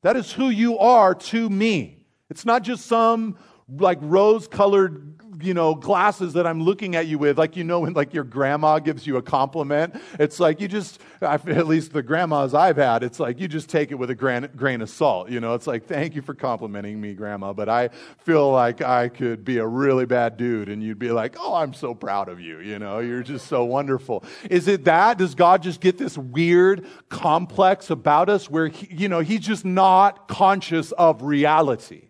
That 0.00 0.16
is 0.16 0.32
who 0.32 0.48
you 0.48 0.76
are 0.80 1.14
to 1.14 1.48
me. 1.48 2.04
It's 2.28 2.44
not 2.44 2.64
just 2.64 2.86
some 2.86 3.38
like 3.68 3.98
rose 4.00 4.48
colored 4.48 5.21
you 5.42 5.54
know, 5.54 5.74
glasses 5.74 6.32
that 6.34 6.46
I'm 6.46 6.62
looking 6.62 6.96
at 6.96 7.06
you 7.06 7.18
with, 7.18 7.38
like 7.38 7.56
you 7.56 7.64
know 7.64 7.80
when 7.80 7.92
like 7.92 8.14
your 8.14 8.24
grandma 8.24 8.78
gives 8.78 9.06
you 9.06 9.16
a 9.16 9.22
compliment, 9.22 9.94
it's 10.18 10.38
like 10.38 10.60
you 10.60 10.68
just, 10.68 11.00
at 11.20 11.66
least 11.66 11.92
the 11.92 12.02
grandmas 12.02 12.54
I've 12.54 12.76
had, 12.76 13.02
it's 13.02 13.18
like 13.18 13.40
you 13.40 13.48
just 13.48 13.68
take 13.68 13.90
it 13.90 13.96
with 13.96 14.10
a 14.10 14.14
grain, 14.14 14.48
grain 14.56 14.82
of 14.82 14.90
salt. 14.90 15.30
You 15.30 15.40
know, 15.40 15.54
it's 15.54 15.66
like 15.66 15.86
thank 15.86 16.14
you 16.14 16.22
for 16.22 16.34
complimenting 16.34 17.00
me, 17.00 17.14
grandma, 17.14 17.52
but 17.52 17.68
I 17.68 17.88
feel 18.18 18.50
like 18.50 18.82
I 18.82 19.08
could 19.08 19.44
be 19.44 19.58
a 19.58 19.66
really 19.66 20.06
bad 20.06 20.36
dude, 20.36 20.68
and 20.68 20.82
you'd 20.82 20.98
be 20.98 21.10
like, 21.10 21.36
oh, 21.38 21.54
I'm 21.54 21.74
so 21.74 21.94
proud 21.94 22.28
of 22.28 22.40
you. 22.40 22.60
You 22.60 22.78
know, 22.78 22.98
you're 22.98 23.22
just 23.22 23.46
so 23.46 23.64
wonderful. 23.64 24.24
Is 24.50 24.68
it 24.68 24.84
that? 24.84 25.18
Does 25.18 25.34
God 25.34 25.62
just 25.62 25.80
get 25.80 25.98
this 25.98 26.16
weird 26.18 26.86
complex 27.08 27.90
about 27.90 28.28
us 28.28 28.50
where 28.50 28.68
he, 28.68 28.94
you 28.94 29.08
know 29.08 29.20
He's 29.20 29.40
just 29.40 29.64
not 29.64 30.28
conscious 30.28 30.92
of 30.92 31.22
reality? 31.22 32.08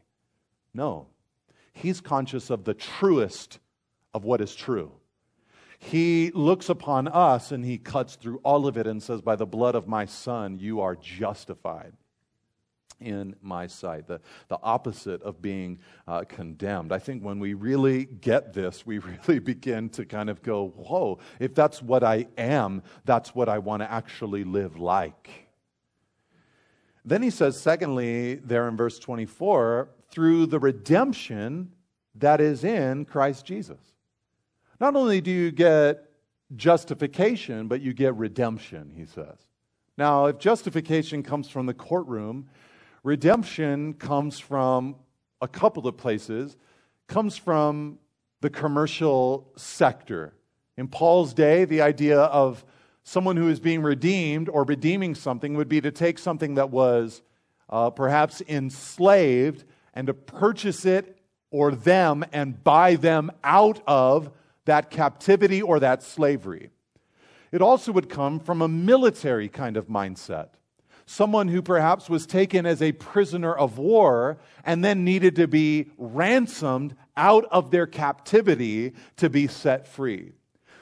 No. 0.75 1.12
He's 1.73 2.01
conscious 2.01 2.51
of 2.51 2.65
the 2.65 2.75
truest 2.75 3.59
of 4.15 4.25
what 4.25 4.41
is 4.41 4.55
true. 4.55 4.93
He 5.79 6.31
looks 6.33 6.69
upon 6.69 7.09
us 7.09 7.51
and 7.51 7.65
he 7.65 7.77
cuts 7.77 8.15
through 8.15 8.41
all 8.45 8.69
of 8.69 8.77
it 8.77 8.87
and 8.87 9.03
says, 9.03 9.21
By 9.21 9.35
the 9.35 9.47
blood 9.47 9.75
of 9.75 9.89
my 9.89 10.05
son, 10.05 10.59
you 10.61 10.81
are 10.81 10.95
justified 10.95 11.93
in 13.01 13.35
my 13.43 13.67
sight. 13.67 14.07
The, 14.07 14.21
the 14.47 14.61
opposite 14.63 15.23
of 15.23 15.43
being 15.43 15.81
uh, 16.07 16.23
condemned. 16.29 16.93
I 16.93 17.01
think 17.01 17.25
when 17.25 17.41
we 17.41 17.55
really 17.55 18.05
get 18.05 18.53
this, 18.53 18.87
we 18.87 18.99
really 19.27 19.41
begin 19.41 19.89
to 19.91 20.05
kind 20.05 20.31
of 20.31 20.41
go, 20.43 20.69
Whoa, 20.69 21.19
if 21.41 21.53
that's 21.53 21.83
what 21.83 22.05
I 22.05 22.27
am, 22.39 22.85
that's 23.05 23.35
what 23.35 23.49
I 23.49 23.59
want 23.59 23.83
to 23.83 23.91
actually 23.91 24.45
live 24.45 24.79
like. 24.79 25.49
Then 27.05 27.23
he 27.23 27.31
says, 27.31 27.61
secondly, 27.61 28.37
there 28.37 28.69
in 28.69 28.77
verse 28.77 29.01
24, 29.01 29.89
through 30.13 30.47
the 30.47 30.61
redemption 30.61 31.73
that 32.15 32.41
is 32.41 32.63
in 32.63 33.05
Christ 33.05 33.45
Jesus. 33.45 33.81
Not 34.79 34.95
only 34.95 35.21
do 35.21 35.31
you 35.31 35.51
get 35.51 36.05
justification, 36.55 37.67
but 37.67 37.81
you 37.81 37.95
get 37.95 38.15
redemption, 38.15 38.93
he 38.95 39.07
says. 39.07 39.39
Now, 39.97 40.27
if 40.27 40.39
justification 40.39 41.23
comes 41.23 41.49
from 41.49 41.67
the 41.67 41.75
courtroom, 41.75 42.49
redemption 43.03 43.95
comes 43.95 44.39
from 44.39 44.97
a 45.41 45.49
couple 45.49 45.89
of 45.89 45.97
places, 45.97 46.57
comes 47.07 47.37
from 47.37 47.99
the 48.43 48.51
commercial 48.51 49.51
sector. 49.57 50.35
In 50.77 50.89
Paul's 50.89 51.33
day, 51.33 51.65
the 51.65 51.81
idea 51.81 52.21
of 52.21 52.65
someone 53.05 53.37
who 53.37 53.49
is 53.49 53.61
being 53.61 53.83
redeemed 53.83 54.49
or 54.49 54.65
redeeming 54.65 55.15
something 55.15 55.55
would 55.55 55.69
be 55.69 55.81
to 55.81 55.91
take 55.91 56.19
something 56.19 56.55
that 56.55 56.71
was 56.71 57.23
uh, 57.69 57.91
perhaps 57.91 58.43
enslaved 58.49 59.65
and 59.95 60.07
to 60.07 60.15
purchase 60.15 60.85
it 60.85 61.19
or 61.51 61.73
them 61.73 62.25
and 62.33 62.63
buy 62.65 62.95
them 62.95 63.31
out 63.45 63.83
of 63.87 64.31
that 64.65 64.91
captivity 64.91 65.61
or 65.61 65.81
that 65.81 66.03
slavery. 66.03 66.71
It 67.51 67.61
also 67.61 67.93
would 67.93 68.09
come 68.09 68.41
from 68.41 68.63
a 68.63 68.69
military 68.69 69.49
kind 69.49 69.77
of 69.77 69.89
mindset. 69.89 70.49
someone 71.07 71.49
who 71.49 71.63
perhaps 71.63 72.09
was 72.09 72.27
taken 72.27 72.67
as 72.67 72.81
a 72.81 72.93
prisoner 72.93 73.55
of 73.55 73.79
war 73.79 74.39
and 74.65 74.85
then 74.85 75.05
needed 75.05 75.37
to 75.37 75.47
be 75.47 75.91
ransomed 75.99 76.95
out 77.17 77.45
of 77.51 77.71
their 77.71 77.87
captivity 77.87 78.93
to 79.17 79.29
be 79.29 79.47
set 79.47 79.87
free. 79.87 80.33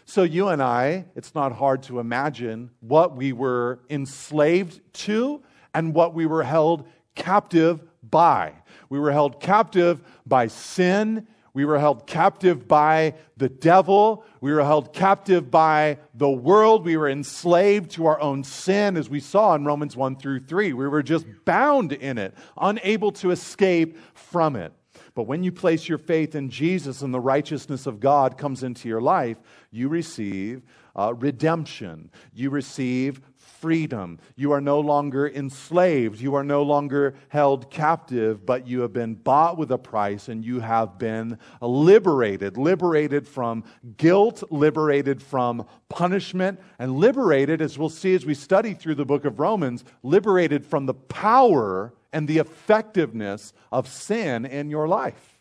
So, 0.04 0.22
you 0.22 0.48
and 0.48 0.62
I, 0.62 1.06
it's 1.14 1.34
not 1.34 1.52
hard 1.52 1.84
to 1.84 2.00
imagine 2.00 2.70
what 2.80 3.16
we 3.16 3.32
were 3.32 3.80
enslaved 3.88 4.80
to 4.94 5.42
and 5.72 5.94
what 5.94 6.14
we 6.14 6.26
were 6.26 6.42
held 6.42 6.88
captive 7.14 7.82
by. 8.02 8.54
We 8.90 8.98
were 8.98 9.12
held 9.12 9.40
captive 9.40 10.02
by 10.26 10.48
sin 10.48 11.26
we 11.52 11.64
were 11.64 11.78
held 11.78 12.06
captive 12.06 12.68
by 12.68 13.14
the 13.36 13.48
devil. 13.48 14.24
We 14.40 14.52
were 14.52 14.62
held 14.62 14.92
captive 14.92 15.50
by 15.50 15.98
the 16.14 16.30
world. 16.30 16.84
We 16.84 16.96
were 16.96 17.08
enslaved 17.08 17.90
to 17.92 18.06
our 18.06 18.20
own 18.20 18.44
sin, 18.44 18.96
as 18.96 19.10
we 19.10 19.20
saw 19.20 19.54
in 19.54 19.64
Romans 19.64 19.96
1 19.96 20.16
through 20.16 20.40
3. 20.40 20.72
We 20.72 20.88
were 20.88 21.02
just 21.02 21.26
bound 21.44 21.92
in 21.92 22.18
it, 22.18 22.34
unable 22.56 23.10
to 23.12 23.32
escape 23.32 23.98
from 24.14 24.54
it. 24.54 24.72
But 25.14 25.24
when 25.24 25.42
you 25.42 25.50
place 25.50 25.88
your 25.88 25.98
faith 25.98 26.36
in 26.36 26.50
Jesus 26.50 27.02
and 27.02 27.12
the 27.12 27.20
righteousness 27.20 27.86
of 27.86 27.98
God 27.98 28.38
comes 28.38 28.62
into 28.62 28.88
your 28.88 29.00
life, 29.00 29.38
you 29.72 29.88
receive 29.88 30.62
uh, 30.94 31.14
redemption. 31.14 32.10
You 32.32 32.50
receive 32.50 33.20
freedom. 33.60 34.18
You 34.36 34.52
are 34.52 34.60
no 34.60 34.80
longer 34.80 35.28
enslaved. 35.28 36.20
You 36.20 36.34
are 36.34 36.44
no 36.44 36.62
longer 36.62 37.14
held 37.28 37.70
captive, 37.70 38.44
but 38.44 38.66
you 38.66 38.80
have 38.80 38.92
been 38.92 39.14
bought 39.14 39.58
with 39.58 39.70
a 39.70 39.78
price 39.78 40.28
and 40.28 40.44
you 40.44 40.60
have 40.60 40.98
been 40.98 41.38
liberated. 41.60 42.56
Liberated 42.56 43.28
from 43.28 43.64
guilt, 43.96 44.42
liberated 44.50 45.22
from 45.22 45.66
punishment, 45.88 46.58
and 46.78 46.96
liberated, 46.96 47.60
as 47.60 47.78
we'll 47.78 47.88
see 47.88 48.14
as 48.14 48.24
we 48.24 48.34
study 48.34 48.74
through 48.74 48.94
the 48.94 49.04
book 49.04 49.24
of 49.24 49.38
Romans, 49.38 49.84
liberated 50.02 50.64
from 50.64 50.86
the 50.86 50.94
power 50.94 51.92
and 52.12 52.26
the 52.26 52.38
effectiveness 52.38 53.52
of 53.70 53.86
sin 53.86 54.44
in 54.46 54.70
your 54.70 54.88
life. 54.88 55.38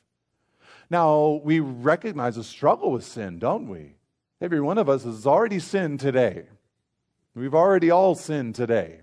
Now, 0.90 1.42
we 1.44 1.60
recognize 1.60 2.38
a 2.38 2.44
struggle 2.44 2.92
with 2.92 3.06
sin, 3.06 3.40
don't 3.40 3.68
we? 3.70 3.96
Every 4.42 4.62
one 4.62 4.78
of 4.78 4.90
us 4.90 5.04
has 5.04 5.28
already 5.28 5.60
sinned 5.60 6.00
today. 6.00 6.46
We've 7.40 7.56
already 7.56 7.90
all 7.90 8.16
sinned 8.16 8.56
today. 8.56 9.00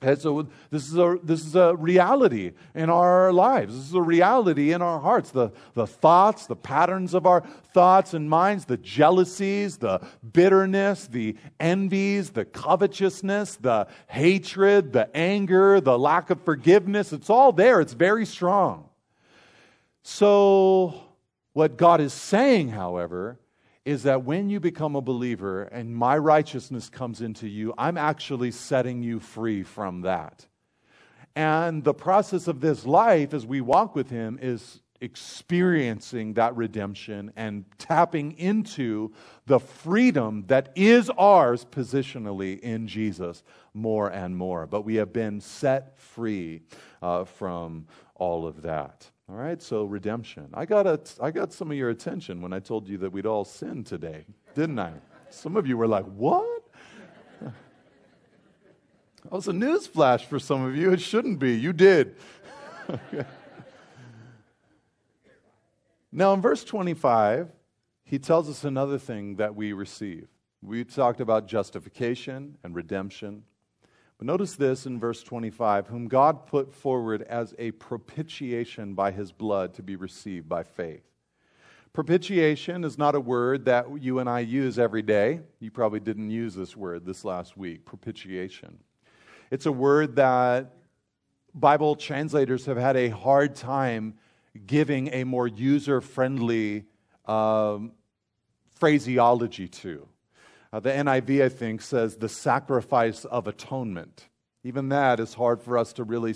And 0.00 0.18
so 0.18 0.48
this 0.70 0.88
is 0.88 0.96
a 0.96 1.18
this 1.22 1.44
is 1.44 1.56
a 1.56 1.74
reality 1.74 2.52
in 2.74 2.88
our 2.88 3.32
lives. 3.32 3.74
This 3.74 3.88
is 3.88 3.94
a 3.94 4.02
reality 4.02 4.72
in 4.72 4.80
our 4.80 5.00
hearts. 5.00 5.30
The, 5.32 5.50
the 5.74 5.88
thoughts, 5.88 6.46
the 6.46 6.54
patterns 6.54 7.14
of 7.14 7.26
our 7.26 7.42
thoughts 7.74 8.14
and 8.14 8.30
minds, 8.30 8.64
the 8.64 8.76
jealousies, 8.76 9.78
the 9.78 10.00
bitterness, 10.32 11.08
the 11.08 11.36
envies, 11.58 12.30
the 12.30 12.44
covetousness, 12.44 13.56
the 13.56 13.88
hatred, 14.06 14.92
the 14.92 15.14
anger, 15.16 15.80
the 15.80 15.98
lack 15.98 16.30
of 16.30 16.40
forgiveness. 16.42 17.12
It's 17.12 17.30
all 17.30 17.50
there. 17.50 17.80
It's 17.80 17.94
very 17.94 18.26
strong. 18.26 18.88
So 20.02 20.94
what 21.54 21.76
God 21.76 22.00
is 22.00 22.12
saying, 22.12 22.68
however, 22.68 23.40
is 23.88 24.02
that 24.02 24.22
when 24.22 24.50
you 24.50 24.60
become 24.60 24.94
a 24.96 25.00
believer 25.00 25.62
and 25.62 25.96
my 25.96 26.14
righteousness 26.18 26.90
comes 26.90 27.22
into 27.22 27.48
you, 27.48 27.72
I'm 27.78 27.96
actually 27.96 28.50
setting 28.50 29.02
you 29.02 29.18
free 29.18 29.62
from 29.62 30.02
that. 30.02 30.46
And 31.34 31.82
the 31.82 31.94
process 31.94 32.48
of 32.48 32.60
this 32.60 32.84
life 32.84 33.32
as 33.32 33.46
we 33.46 33.62
walk 33.62 33.94
with 33.94 34.10
Him 34.10 34.38
is 34.42 34.82
experiencing 35.00 36.34
that 36.34 36.54
redemption 36.54 37.32
and 37.34 37.64
tapping 37.78 38.32
into 38.32 39.14
the 39.46 39.58
freedom 39.58 40.44
that 40.48 40.70
is 40.76 41.08
ours 41.16 41.64
positionally 41.64 42.60
in 42.60 42.88
Jesus 42.88 43.42
more 43.72 44.10
and 44.10 44.36
more. 44.36 44.66
But 44.66 44.82
we 44.82 44.96
have 44.96 45.14
been 45.14 45.40
set 45.40 45.98
free 45.98 46.60
uh, 47.00 47.24
from 47.24 47.86
all 48.16 48.46
of 48.46 48.60
that. 48.62 49.10
All 49.28 49.36
right, 49.36 49.60
so 49.60 49.84
redemption. 49.84 50.48
I 50.54 50.64
got, 50.64 50.86
a, 50.86 51.00
I 51.20 51.30
got 51.30 51.52
some 51.52 51.70
of 51.70 51.76
your 51.76 51.90
attention 51.90 52.40
when 52.40 52.52
I 52.52 52.60
told 52.60 52.88
you 52.88 52.96
that 52.98 53.12
we'd 53.12 53.26
all 53.26 53.44
sin 53.44 53.84
today, 53.84 54.24
didn't 54.54 54.78
I? 54.78 54.92
Some 55.30 55.56
of 55.56 55.66
you 55.66 55.76
were 55.76 55.88
like, 55.88 56.06
what? 56.06 56.62
That 57.40 59.32
was 59.32 59.48
a 59.48 59.52
news 59.52 59.86
flash 59.86 60.24
for 60.24 60.38
some 60.38 60.64
of 60.64 60.74
you. 60.74 60.92
It 60.92 61.00
shouldn't 61.00 61.38
be. 61.38 61.54
You 61.54 61.72
did. 61.72 62.16
Now, 66.10 66.32
in 66.32 66.40
verse 66.40 66.64
25, 66.64 67.50
he 68.04 68.18
tells 68.18 68.48
us 68.48 68.64
another 68.64 68.98
thing 68.98 69.36
that 69.36 69.54
we 69.54 69.72
receive. 69.72 70.28
We 70.62 70.84
talked 70.84 71.20
about 71.20 71.46
justification 71.46 72.56
and 72.64 72.74
redemption. 72.74 73.44
But 74.18 74.26
notice 74.26 74.56
this 74.56 74.84
in 74.84 74.98
verse 74.98 75.22
25 75.22 75.86
whom 75.86 76.08
God 76.08 76.46
put 76.46 76.74
forward 76.74 77.22
as 77.22 77.54
a 77.58 77.70
propitiation 77.72 78.94
by 78.94 79.12
his 79.12 79.30
blood 79.30 79.74
to 79.74 79.82
be 79.82 79.94
received 79.94 80.48
by 80.48 80.64
faith. 80.64 81.04
Propitiation 81.92 82.84
is 82.84 82.98
not 82.98 83.14
a 83.14 83.20
word 83.20 83.64
that 83.64 83.86
you 84.00 84.18
and 84.18 84.28
I 84.28 84.40
use 84.40 84.78
every 84.78 85.02
day. 85.02 85.40
You 85.60 85.70
probably 85.70 86.00
didn't 86.00 86.30
use 86.30 86.54
this 86.54 86.76
word 86.76 87.06
this 87.06 87.24
last 87.24 87.56
week, 87.56 87.84
propitiation. 87.84 88.78
It's 89.50 89.66
a 89.66 89.72
word 89.72 90.16
that 90.16 90.74
Bible 91.54 91.96
translators 91.96 92.66
have 92.66 92.76
had 92.76 92.96
a 92.96 93.08
hard 93.08 93.54
time 93.54 94.14
giving 94.66 95.08
a 95.14 95.24
more 95.24 95.46
user 95.46 96.00
friendly 96.00 96.84
um, 97.26 97.92
phraseology 98.74 99.68
to. 99.68 100.06
Uh, 100.72 100.80
the 100.80 100.90
NIV, 100.90 101.44
I 101.44 101.48
think, 101.48 101.80
says 101.80 102.16
the 102.16 102.28
sacrifice 102.28 103.24
of 103.24 103.46
atonement. 103.46 104.28
Even 104.64 104.88
that 104.90 105.20
is 105.20 105.34
hard 105.34 105.62
for 105.62 105.78
us 105.78 105.92
to 105.94 106.04
really 106.04 106.34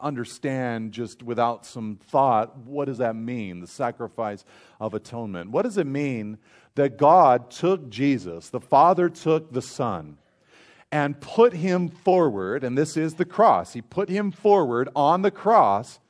understand 0.00 0.92
just 0.92 1.22
without 1.22 1.64
some 1.64 1.96
thought. 1.96 2.56
What 2.58 2.86
does 2.86 2.98
that 2.98 3.14
mean, 3.14 3.60
the 3.60 3.66
sacrifice 3.66 4.44
of 4.80 4.94
atonement? 4.94 5.50
What 5.50 5.62
does 5.62 5.78
it 5.78 5.86
mean 5.86 6.38
that 6.74 6.96
God 6.96 7.50
took 7.50 7.90
Jesus, 7.90 8.48
the 8.48 8.60
Father 8.60 9.08
took 9.08 9.52
the 9.52 9.62
Son, 9.62 10.16
and 10.90 11.20
put 11.20 11.52
him 11.52 11.88
forward, 11.88 12.64
and 12.64 12.76
this 12.76 12.96
is 12.96 13.14
the 13.14 13.24
cross. 13.24 13.72
He 13.72 13.82
put 13.82 14.08
him 14.08 14.30
forward 14.30 14.88
on 14.94 15.22
the 15.22 15.30
cross 15.30 16.00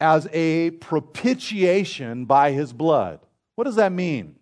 as 0.00 0.28
a 0.32 0.70
propitiation 0.70 2.24
by 2.24 2.52
his 2.52 2.72
blood. 2.72 3.20
What 3.54 3.64
does 3.64 3.76
that 3.76 3.92
mean? 3.92 4.36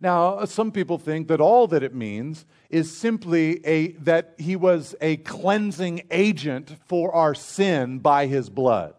Now, 0.00 0.44
some 0.46 0.72
people 0.72 0.98
think 0.98 1.28
that 1.28 1.40
all 1.40 1.66
that 1.68 1.82
it 1.82 1.94
means 1.94 2.46
is 2.70 2.96
simply 2.96 3.64
a, 3.66 3.92
that 3.92 4.34
he 4.38 4.56
was 4.56 4.94
a 5.00 5.18
cleansing 5.18 6.02
agent 6.10 6.76
for 6.86 7.14
our 7.14 7.34
sin 7.34 7.98
by 7.98 8.26
his 8.26 8.48
blood. 8.48 8.94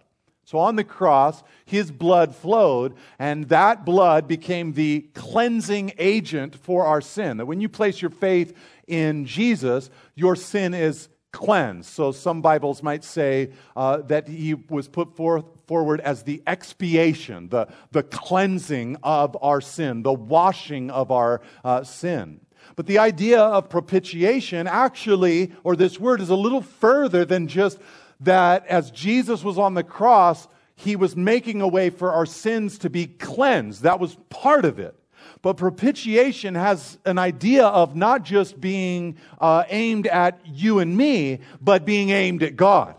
So 0.46 0.60
on 0.60 0.76
the 0.76 0.84
cross, 0.84 1.44
his 1.66 1.92
blood 1.92 2.36
flowed, 2.36 2.96
and 3.18 3.48
that 3.50 3.86
blood 3.86 4.28
became 4.28 4.74
the 4.74 5.08
cleansing 5.14 5.94
agent 5.98 6.56
for 6.56 6.86
our 6.86 7.00
sin. 7.00 7.38
That 7.38 7.46
when 7.46 7.62
you 7.62 7.70
place 7.70 8.02
your 8.02 8.12
faith 8.12 8.54
in 8.86 9.26
Jesus, 9.26 9.90
your 10.14 10.36
sin 10.36 10.74
is 10.74 11.08
cleansed. 11.32 11.90
So 11.90 12.12
some 12.12 12.42
Bibles 12.42 12.84
might 12.84 13.06
say 13.06 13.52
uh, 13.76 13.98
that 14.04 14.28
he 14.28 14.54
was 14.54 14.90
put 14.90 15.16
forth 15.16 15.46
forward 15.72 16.02
as 16.02 16.24
the 16.24 16.44
expiation, 16.48 17.48
the, 17.48 17.66
the 17.94 18.04
cleansing 18.04 18.98
of 19.04 19.38
our 19.42 19.62
sin, 19.62 20.04
the 20.04 20.12
washing 20.12 20.92
of 20.92 21.12
our 21.12 21.40
uh, 21.64 21.82
sin. 21.82 22.42
But 22.76 22.88
the 22.88 22.98
idea 22.98 23.40
of 23.40 23.70
propitiation 23.70 24.68
actually, 24.68 25.54
or 25.64 25.78
this 25.78 25.98
word, 25.98 26.20
is 26.20 26.30
a 26.30 26.36
little 26.36 26.62
further 26.62 27.24
than 27.24 27.48
just 27.48 27.80
that 28.20 28.68
as 28.68 28.92
Jesus 28.92 29.46
was 29.46 29.58
on 29.58 29.74
the 29.74 29.84
cross, 29.86 30.50
he 30.76 30.98
was 30.98 31.16
making 31.16 31.62
a 31.62 31.70
way 31.70 31.90
for 31.90 32.12
our 32.12 32.26
sins 32.26 32.78
to 32.80 32.90
be 32.90 33.08
cleansed. 33.08 33.84
That 33.84 34.02
was 34.02 34.18
part 34.30 34.66
of 34.66 34.78
it. 34.78 34.94
But 35.42 35.56
propitiation 35.56 36.56
has 36.56 36.98
an 37.06 37.18
idea 37.18 37.66
of 37.66 37.96
not 37.96 38.26
just 38.26 38.60
being 38.60 39.16
uh, 39.40 39.64
aimed 39.70 40.08
at 40.08 40.42
you 40.44 40.80
and 40.80 40.98
me, 40.98 41.40
but 41.62 41.86
being 41.86 42.10
aimed 42.10 42.44
at 42.44 42.58
God 42.58 42.96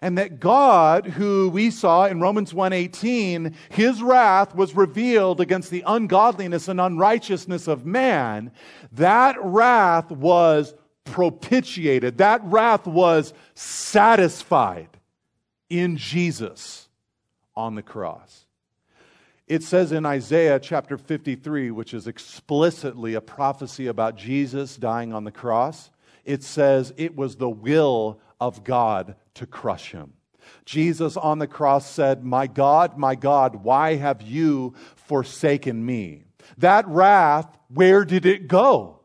and 0.00 0.16
that 0.18 0.40
God, 0.40 1.06
who 1.06 1.48
we 1.48 1.70
saw 1.70 2.06
in 2.06 2.20
Romans 2.20 2.52
1:18, 2.52 3.54
his 3.70 4.02
wrath 4.02 4.54
was 4.54 4.76
revealed 4.76 5.40
against 5.40 5.70
the 5.70 5.84
ungodliness 5.86 6.68
and 6.68 6.80
unrighteousness 6.80 7.66
of 7.68 7.86
man, 7.86 8.52
that 8.92 9.36
wrath 9.42 10.10
was 10.10 10.74
propitiated. 11.04 12.18
That 12.18 12.42
wrath 12.44 12.86
was 12.86 13.32
satisfied 13.54 14.88
in 15.68 15.96
Jesus 15.96 16.88
on 17.56 17.74
the 17.74 17.82
cross. 17.82 18.46
It 19.46 19.62
says 19.62 19.92
in 19.92 20.04
Isaiah 20.04 20.60
chapter 20.60 20.98
53, 20.98 21.70
which 21.70 21.94
is 21.94 22.06
explicitly 22.06 23.14
a 23.14 23.20
prophecy 23.20 23.86
about 23.86 24.16
Jesus 24.16 24.76
dying 24.76 25.14
on 25.14 25.24
the 25.24 25.32
cross, 25.32 25.90
it 26.26 26.42
says 26.42 26.92
it 26.98 27.16
was 27.16 27.36
the 27.36 27.48
will 27.48 28.20
of 28.40 28.64
God 28.64 29.16
to 29.34 29.46
crush 29.46 29.92
him. 29.92 30.14
Jesus 30.64 31.16
on 31.16 31.38
the 31.38 31.46
cross 31.46 31.88
said, 31.90 32.24
My 32.24 32.46
God, 32.46 32.98
my 32.98 33.14
God, 33.14 33.56
why 33.56 33.96
have 33.96 34.22
you 34.22 34.74
forsaken 34.96 35.84
me? 35.84 36.24
That 36.58 36.86
wrath, 36.88 37.58
where 37.68 38.04
did 38.04 38.26
it 38.26 38.48
go? 38.48 39.00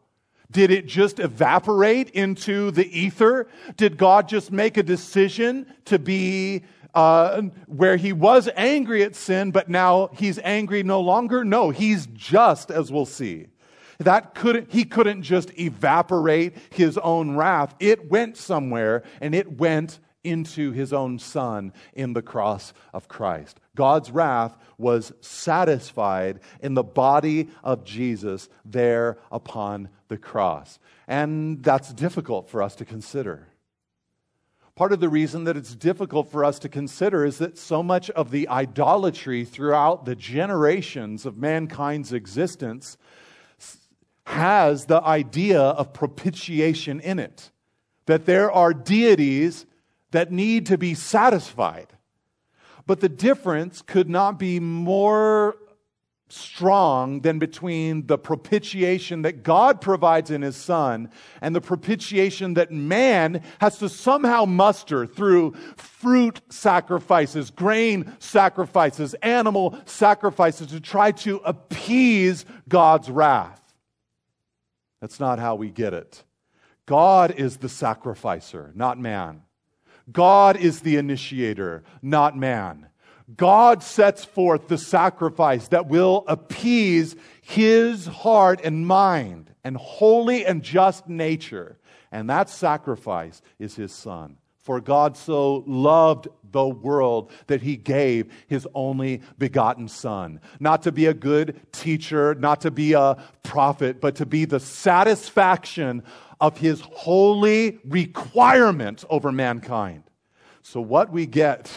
Did 0.52 0.72
it 0.72 0.86
just 0.86 1.20
evaporate 1.20 2.12
into 2.12 2.72
the 2.72 2.88
ether? 2.98 3.48
Did 3.76 3.98
God 3.98 4.30
just 4.30 4.52
make 4.52 4.78
a 4.78 4.84
decision 4.84 5.66
to 5.86 5.98
be 5.98 6.64
uh, 6.94 7.42
where 7.66 7.98
he 7.98 8.14
was 8.14 8.48
angry 8.56 9.04
at 9.04 9.16
sin, 9.16 9.50
but 9.50 9.68
now 9.68 10.10
he's 10.14 10.38
angry 10.40 10.84
no 10.84 11.02
longer? 11.02 11.44
No, 11.44 11.72
he's 11.72 12.06
just, 12.14 12.70
as 12.70 12.92
we'll 12.92 13.08
see. 13.08 13.48
That 14.04 14.36
couldn't, 14.36 14.72
he 14.72 14.84
couldn't 14.86 15.24
just 15.24 15.58
evaporate 15.60 16.56
his 16.72 16.98
own 16.98 17.36
wrath. 17.36 17.76
It 17.80 18.10
went 18.10 18.38
somewhere, 18.38 19.04
and 19.22 19.34
it 19.34 19.58
went 19.58 20.00
into 20.24 20.72
his 20.72 20.94
own 20.94 21.20
son 21.20 21.74
in 21.94 22.14
the 22.14 22.22
cross 22.22 22.74
of 22.94 23.08
Christ. 23.08 23.60
God's 23.76 24.10
wrath 24.10 24.58
was 24.78 25.12
satisfied 25.22 26.40
in 26.62 26.74
the 26.74 26.84
body 26.84 27.50
of 27.64 27.84
Jesus 27.84 28.50
there 28.64 29.18
upon 29.32 29.90
the 30.08 30.18
cross. 30.18 30.80
And 31.08 31.62
that's 31.62 31.94
difficult 31.94 32.50
for 32.50 32.64
us 32.64 32.76
to 32.76 32.86
consider. 32.86 33.48
Part 34.76 34.92
of 34.92 35.00
the 35.00 35.10
reason 35.10 35.44
that 35.44 35.58
it's 35.58 35.76
difficult 35.76 36.32
for 36.32 36.44
us 36.44 36.58
to 36.60 36.70
consider 36.70 37.26
is 37.26 37.38
that 37.38 37.60
so 37.60 37.84
much 37.84 38.10
of 38.12 38.32
the 38.32 38.48
idolatry 38.48 39.46
throughout 39.46 40.06
the 40.06 40.16
generations 40.16 41.28
of 41.28 41.38
mankind's 41.38 42.12
existence 42.12 42.98
has 44.26 44.86
the 44.86 45.02
idea 45.02 45.62
of 45.62 45.94
propitiation 45.94 47.00
in 47.00 47.20
it. 47.20 47.52
That 48.06 48.26
there 48.26 48.52
are 48.52 48.74
deities 48.74 49.66
that 50.12 50.32
need 50.32 50.68
to 50.68 50.78
be 50.78 50.94
satisfied. 50.94 51.88
But 52.86 53.00
the 53.00 53.10
difference 53.10 53.82
could 53.82 54.10
not 54.10 54.38
be 54.38 54.60
more 54.60 55.56
strong 56.34 57.22
than 57.22 57.38
between 57.38 58.08
the 58.08 58.18
propitiation 58.18 59.22
that 59.22 59.44
God 59.44 59.80
provides 59.82 60.32
in 60.32 60.42
His 60.42 60.56
Son 60.56 61.10
and 61.42 61.56
the 61.56 61.62
propitiation 61.62 62.56
that 62.56 62.72
man 62.72 63.44
has 63.60 63.78
to 63.78 63.88
somehow 63.88 64.46
muster 64.46 65.06
through 65.06 65.54
fruit 65.78 66.42
sacrifices, 66.50 67.52
grain 67.52 68.12
sacrifices, 68.20 69.14
animal 69.16 69.78
sacrifices 69.86 70.68
to 70.68 70.80
try 70.80 71.12
to 71.12 71.38
appease 71.46 72.46
God's 72.68 73.10
wrath. 73.10 73.63
That's 75.04 75.20
not 75.20 75.38
how 75.38 75.56
we 75.56 75.70
get 75.70 75.94
it. 75.94 76.24
God 76.86 77.32
is 77.32 77.58
the 77.58 77.68
sacrificer, 77.68 78.72
not 78.74 78.98
man. 78.98 79.42
God 80.10 80.56
is 80.56 80.80
the 80.80 80.96
initiator, 80.96 81.84
not 82.02 82.38
man. 82.38 82.88
God 83.36 83.84
sets 83.84 84.24
forth 84.24 84.70
the 84.70 84.78
sacrifice 84.78 85.68
that 85.68 85.88
will 85.88 86.24
appease 86.26 87.18
his 87.42 88.06
heart 88.06 88.62
and 88.64 88.88
mind 88.88 89.54
and 89.62 89.76
holy 89.76 90.46
and 90.46 90.64
just 90.64 91.10
nature. 91.10 91.78
And 92.10 92.30
that 92.30 92.50
sacrifice 92.50 93.42
is 93.60 93.76
his 93.76 93.94
son. 93.94 94.38
For 94.56 94.80
God 94.80 95.18
so 95.18 95.66
loved 95.68 96.30
the 96.54 96.66
world 96.66 97.32
that 97.48 97.62
he 97.62 97.76
gave 97.76 98.32
his 98.48 98.66
only 98.74 99.22
begotten 99.38 99.90
son. 99.90 100.40
Not 100.62 100.84
to 100.84 100.92
be 100.94 101.08
a 101.08 101.14
good 101.14 101.60
teacher, 101.74 102.34
not 102.36 102.62
to 102.62 102.72
be 102.72 102.94
a 102.94 103.18
prophet, 103.44 104.00
but 104.00 104.16
to 104.16 104.26
be 104.26 104.46
the 104.46 104.62
satisfaction 104.62 106.04
of 106.40 106.58
his 106.58 106.82
holy 106.82 107.80
requirement 107.86 109.04
over 109.10 109.32
mankind. 109.32 110.04
So, 110.62 110.80
what 110.80 111.12
we 111.12 111.26
get 111.26 111.70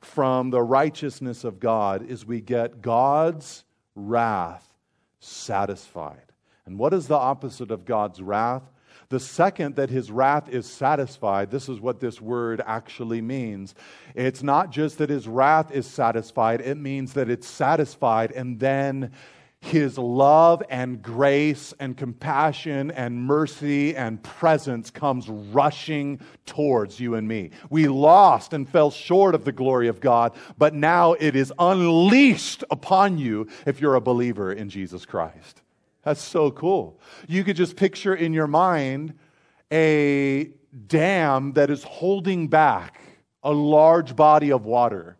from 0.00 0.50
the 0.50 0.62
righteousness 0.62 1.44
of 1.44 1.60
God 1.60 2.04
is 2.08 2.26
we 2.26 2.40
get 2.40 2.82
God's 2.82 3.64
wrath 3.94 4.68
satisfied. 5.20 6.32
And 6.66 6.78
what 6.78 6.94
is 6.94 7.06
the 7.06 7.16
opposite 7.16 7.70
of 7.70 7.84
God's 7.84 8.20
wrath? 8.20 8.62
The 9.12 9.20
second 9.20 9.76
that 9.76 9.90
his 9.90 10.10
wrath 10.10 10.48
is 10.48 10.64
satisfied, 10.64 11.50
this 11.50 11.68
is 11.68 11.78
what 11.78 12.00
this 12.00 12.18
word 12.18 12.62
actually 12.64 13.20
means. 13.20 13.74
It's 14.14 14.42
not 14.42 14.70
just 14.70 14.96
that 14.96 15.10
his 15.10 15.28
wrath 15.28 15.70
is 15.70 15.86
satisfied, 15.86 16.62
it 16.62 16.78
means 16.78 17.12
that 17.12 17.28
it's 17.28 17.46
satisfied 17.46 18.32
and 18.32 18.58
then 18.58 19.12
his 19.60 19.98
love 19.98 20.62
and 20.70 21.02
grace 21.02 21.74
and 21.78 21.94
compassion 21.94 22.90
and 22.90 23.22
mercy 23.22 23.94
and 23.94 24.22
presence 24.22 24.90
comes 24.90 25.28
rushing 25.28 26.18
towards 26.46 26.98
you 26.98 27.14
and 27.14 27.28
me. 27.28 27.50
We 27.68 27.88
lost 27.88 28.54
and 28.54 28.66
fell 28.66 28.90
short 28.90 29.34
of 29.34 29.44
the 29.44 29.52
glory 29.52 29.88
of 29.88 30.00
God, 30.00 30.32
but 30.56 30.72
now 30.72 31.12
it 31.12 31.36
is 31.36 31.52
unleashed 31.58 32.64
upon 32.70 33.18
you 33.18 33.46
if 33.66 33.78
you're 33.78 33.96
a 33.96 34.00
believer 34.00 34.54
in 34.54 34.70
Jesus 34.70 35.04
Christ. 35.04 35.61
That's 36.02 36.22
so 36.22 36.50
cool. 36.50 37.00
You 37.28 37.44
could 37.44 37.56
just 37.56 37.76
picture 37.76 38.14
in 38.14 38.32
your 38.32 38.46
mind 38.46 39.14
a 39.72 40.50
dam 40.86 41.52
that 41.52 41.70
is 41.70 41.84
holding 41.84 42.48
back 42.48 43.00
a 43.42 43.52
large 43.52 44.16
body 44.16 44.50
of 44.50 44.64
water 44.64 45.16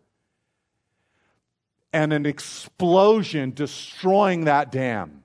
and 1.91 2.11
an 2.11 2.25
explosion 2.25 3.51
destroying 3.51 4.45
that 4.45 4.71
dam. 4.71 5.23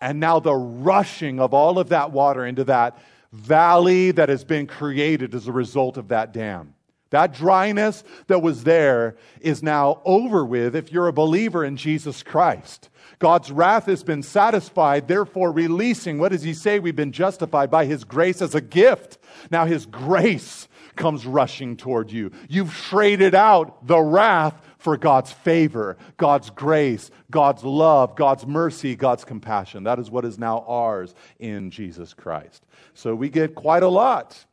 And 0.00 0.20
now 0.20 0.40
the 0.40 0.54
rushing 0.54 1.40
of 1.40 1.54
all 1.54 1.78
of 1.78 1.88
that 1.90 2.12
water 2.12 2.44
into 2.44 2.64
that 2.64 2.98
valley 3.32 4.10
that 4.12 4.28
has 4.28 4.44
been 4.44 4.66
created 4.66 5.34
as 5.34 5.48
a 5.48 5.52
result 5.52 5.96
of 5.96 6.08
that 6.08 6.32
dam. 6.32 6.74
That 7.10 7.32
dryness 7.32 8.04
that 8.26 8.42
was 8.42 8.64
there 8.64 9.16
is 9.40 9.62
now 9.62 10.02
over 10.04 10.44
with 10.44 10.76
if 10.76 10.92
you're 10.92 11.08
a 11.08 11.12
believer 11.12 11.64
in 11.64 11.76
Jesus 11.76 12.22
Christ. 12.22 12.90
God's 13.18 13.50
wrath 13.50 13.86
has 13.86 14.02
been 14.02 14.22
satisfied, 14.22 15.08
therefore 15.08 15.50
releasing. 15.50 16.18
What 16.18 16.32
does 16.32 16.42
he 16.42 16.54
say? 16.54 16.78
We've 16.78 16.94
been 16.94 17.12
justified 17.12 17.70
by 17.70 17.84
his 17.84 18.04
grace 18.04 18.40
as 18.40 18.54
a 18.54 18.60
gift. 18.60 19.18
Now 19.50 19.66
his 19.66 19.86
grace 19.86 20.68
comes 20.94 21.26
rushing 21.26 21.76
toward 21.76 22.10
you. 22.10 22.30
You've 22.48 22.72
traded 22.72 23.34
out 23.34 23.86
the 23.86 24.00
wrath 24.00 24.60
for 24.78 24.96
God's 24.96 25.32
favor, 25.32 25.96
God's 26.16 26.50
grace, 26.50 27.10
God's 27.30 27.64
love, 27.64 28.14
God's 28.14 28.46
mercy, 28.46 28.94
God's 28.94 29.24
compassion. 29.24 29.84
That 29.84 29.98
is 29.98 30.10
what 30.10 30.24
is 30.24 30.38
now 30.38 30.64
ours 30.68 31.14
in 31.38 31.70
Jesus 31.70 32.14
Christ. 32.14 32.64
So 32.94 33.14
we 33.14 33.28
get 33.28 33.54
quite 33.54 33.82
a 33.82 33.88
lot 33.88 34.44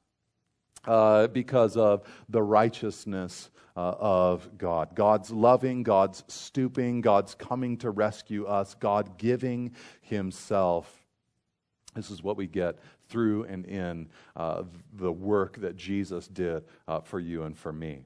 uh, 0.88 1.28
because 1.28 1.78
of 1.78 2.04
the 2.30 2.42
righteousness 2.42 3.50
uh, 3.76 3.96
of 4.00 4.58
God. 4.58 4.96
God's 4.96 5.32
loving, 5.32 5.84
God's 5.84 6.24
stooping, 6.28 7.02
God's 7.02 7.36
coming 7.36 7.78
to 7.78 7.90
rescue 7.90 8.46
us, 8.46 8.76
God 8.76 9.18
giving 9.18 9.76
Himself. 10.02 11.06
This 11.96 12.10
is 12.10 12.24
what 12.24 12.38
we 12.38 12.48
get 12.48 12.78
through 13.08 13.44
and 13.46 13.66
in 13.66 14.10
uh, 14.36 14.64
the 14.94 15.12
work 15.12 15.58
that 15.62 15.76
Jesus 15.76 16.28
did 16.28 16.64
uh, 16.88 17.02
for 17.02 17.20
you 17.20 17.44
and 17.44 17.58
for 17.58 17.72
me. 17.72 18.06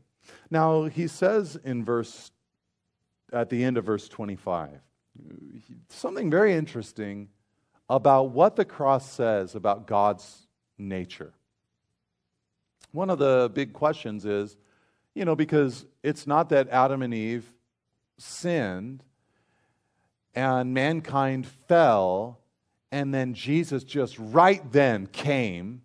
Now, 0.52 0.84
he 0.86 1.08
says 1.08 1.58
in 1.64 1.84
verse, 1.84 2.32
at 3.32 3.50
the 3.50 3.64
end 3.64 3.78
of 3.78 3.86
verse 3.86 4.08
25, 4.10 4.80
something 5.90 6.30
very 6.30 6.54
interesting 6.54 7.30
about 7.90 8.32
what 8.32 8.56
the 8.56 8.66
cross 8.66 9.10
says 9.12 9.56
about 9.56 9.88
God's 9.88 10.48
nature. 10.78 11.34
One 12.92 13.10
of 13.10 13.20
the 13.20 13.52
big 13.54 13.74
questions 13.74 14.26
is, 14.26 14.58
you 15.20 15.26
know, 15.26 15.36
because 15.36 15.86
it's 16.02 16.26
not 16.26 16.48
that 16.48 16.70
Adam 16.70 17.02
and 17.02 17.14
Eve 17.14 17.52
sinned 18.18 19.04
and 20.34 20.74
mankind 20.74 21.46
fell, 21.46 22.40
and 22.90 23.14
then 23.14 23.34
Jesus 23.34 23.84
just 23.84 24.18
right 24.18 24.62
then 24.72 25.08
came 25.08 25.82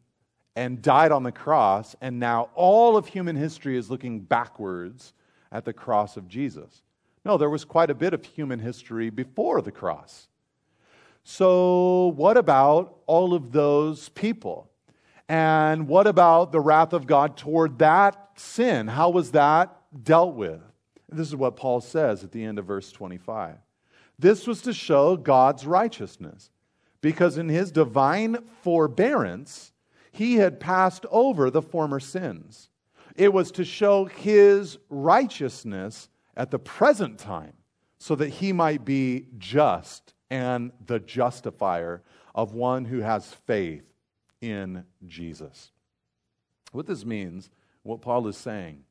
and 0.54 0.80
died 0.80 1.10
on 1.10 1.24
the 1.24 1.32
cross, 1.32 1.96
and 2.00 2.20
now 2.20 2.48
all 2.54 2.96
of 2.96 3.08
human 3.08 3.34
history 3.34 3.76
is 3.76 3.90
looking 3.90 4.20
backwards 4.20 5.12
at 5.50 5.64
the 5.64 5.72
cross 5.72 6.16
of 6.16 6.28
Jesus. 6.28 6.84
No, 7.24 7.36
there 7.36 7.50
was 7.50 7.64
quite 7.64 7.90
a 7.90 7.94
bit 7.94 8.14
of 8.14 8.24
human 8.24 8.60
history 8.60 9.10
before 9.10 9.62
the 9.62 9.72
cross. 9.72 10.28
So, 11.24 12.12
what 12.14 12.36
about 12.36 12.98
all 13.06 13.34
of 13.34 13.50
those 13.50 14.10
people? 14.10 14.70
And 15.28 15.88
what 15.88 16.06
about 16.06 16.52
the 16.52 16.60
wrath 16.60 16.92
of 16.92 17.06
God 17.06 17.36
toward 17.36 17.78
that 17.78 18.30
sin? 18.36 18.88
How 18.88 19.10
was 19.10 19.30
that 19.32 19.76
dealt 20.02 20.34
with? 20.34 20.60
This 21.08 21.28
is 21.28 21.36
what 21.36 21.56
Paul 21.56 21.80
says 21.80 22.24
at 22.24 22.32
the 22.32 22.44
end 22.44 22.58
of 22.58 22.66
verse 22.66 22.90
25. 22.92 23.56
This 24.18 24.46
was 24.46 24.62
to 24.62 24.72
show 24.72 25.16
God's 25.16 25.66
righteousness, 25.66 26.50
because 27.00 27.38
in 27.38 27.48
his 27.48 27.72
divine 27.72 28.38
forbearance, 28.62 29.72
he 30.12 30.34
had 30.36 30.60
passed 30.60 31.06
over 31.10 31.50
the 31.50 31.62
former 31.62 32.00
sins. 32.00 32.70
It 33.16 33.32
was 33.32 33.50
to 33.52 33.64
show 33.64 34.04
his 34.04 34.78
righteousness 34.88 36.08
at 36.36 36.50
the 36.50 36.58
present 36.58 37.18
time 37.18 37.54
so 37.98 38.14
that 38.16 38.28
he 38.28 38.52
might 38.52 38.84
be 38.84 39.26
just 39.38 40.14
and 40.30 40.72
the 40.84 40.98
justifier 40.98 42.02
of 42.34 42.54
one 42.54 42.84
who 42.84 43.00
has 43.00 43.34
faith 43.46 43.93
in 44.44 44.84
Jesus. 45.06 45.72
What 46.72 46.86
this 46.86 47.04
means, 47.04 47.50
what 47.82 48.00
Paul 48.00 48.28
is 48.28 48.36
saying, 48.36 48.84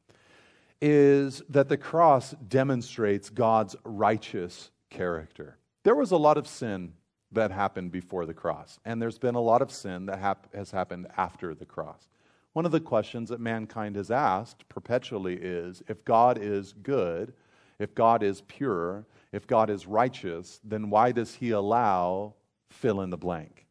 is 0.82 1.42
that 1.50 1.70
the 1.70 1.78
cross 1.78 2.32
demonstrates 2.48 3.30
God's 3.30 3.76
righteous 3.84 4.72
character. 4.90 5.58
There 5.84 5.96
was 5.96 6.12
a 6.12 6.18
lot 6.18 6.38
of 6.38 6.48
sin 6.48 6.94
that 7.32 7.52
happened 7.52 7.92
before 7.92 8.26
the 8.26 8.34
cross, 8.34 8.80
and 8.86 9.02
there's 9.02 9.18
been 9.18 9.36
a 9.36 9.42
lot 9.42 9.62
of 9.62 9.72
sin 9.72 10.08
that 10.08 10.20
hap- 10.20 10.54
has 10.54 10.72
happened 10.72 11.08
after 11.18 11.54
the 11.56 11.66
cross. 11.66 12.08
One 12.54 12.66
of 12.66 12.72
the 12.72 12.80
questions 12.80 13.30
that 13.30 13.40
mankind 13.40 13.96
has 13.96 14.12
asked 14.12 14.68
perpetually 14.70 15.36
is 15.36 15.82
if 15.88 16.06
God 16.06 16.38
is 16.38 16.74
good, 16.74 17.34
if 17.80 17.96
God 17.96 18.22
is 18.22 18.42
pure, 18.42 19.06
if 19.32 19.48
God 19.48 19.70
is 19.70 19.88
righteous, 19.88 20.60
then 20.64 20.90
why 20.90 21.12
does 21.12 21.36
he 21.36 21.52
allow 21.52 22.36
fill 22.70 23.02
in 23.02 23.10
the 23.10 23.18
blank? 23.18 23.63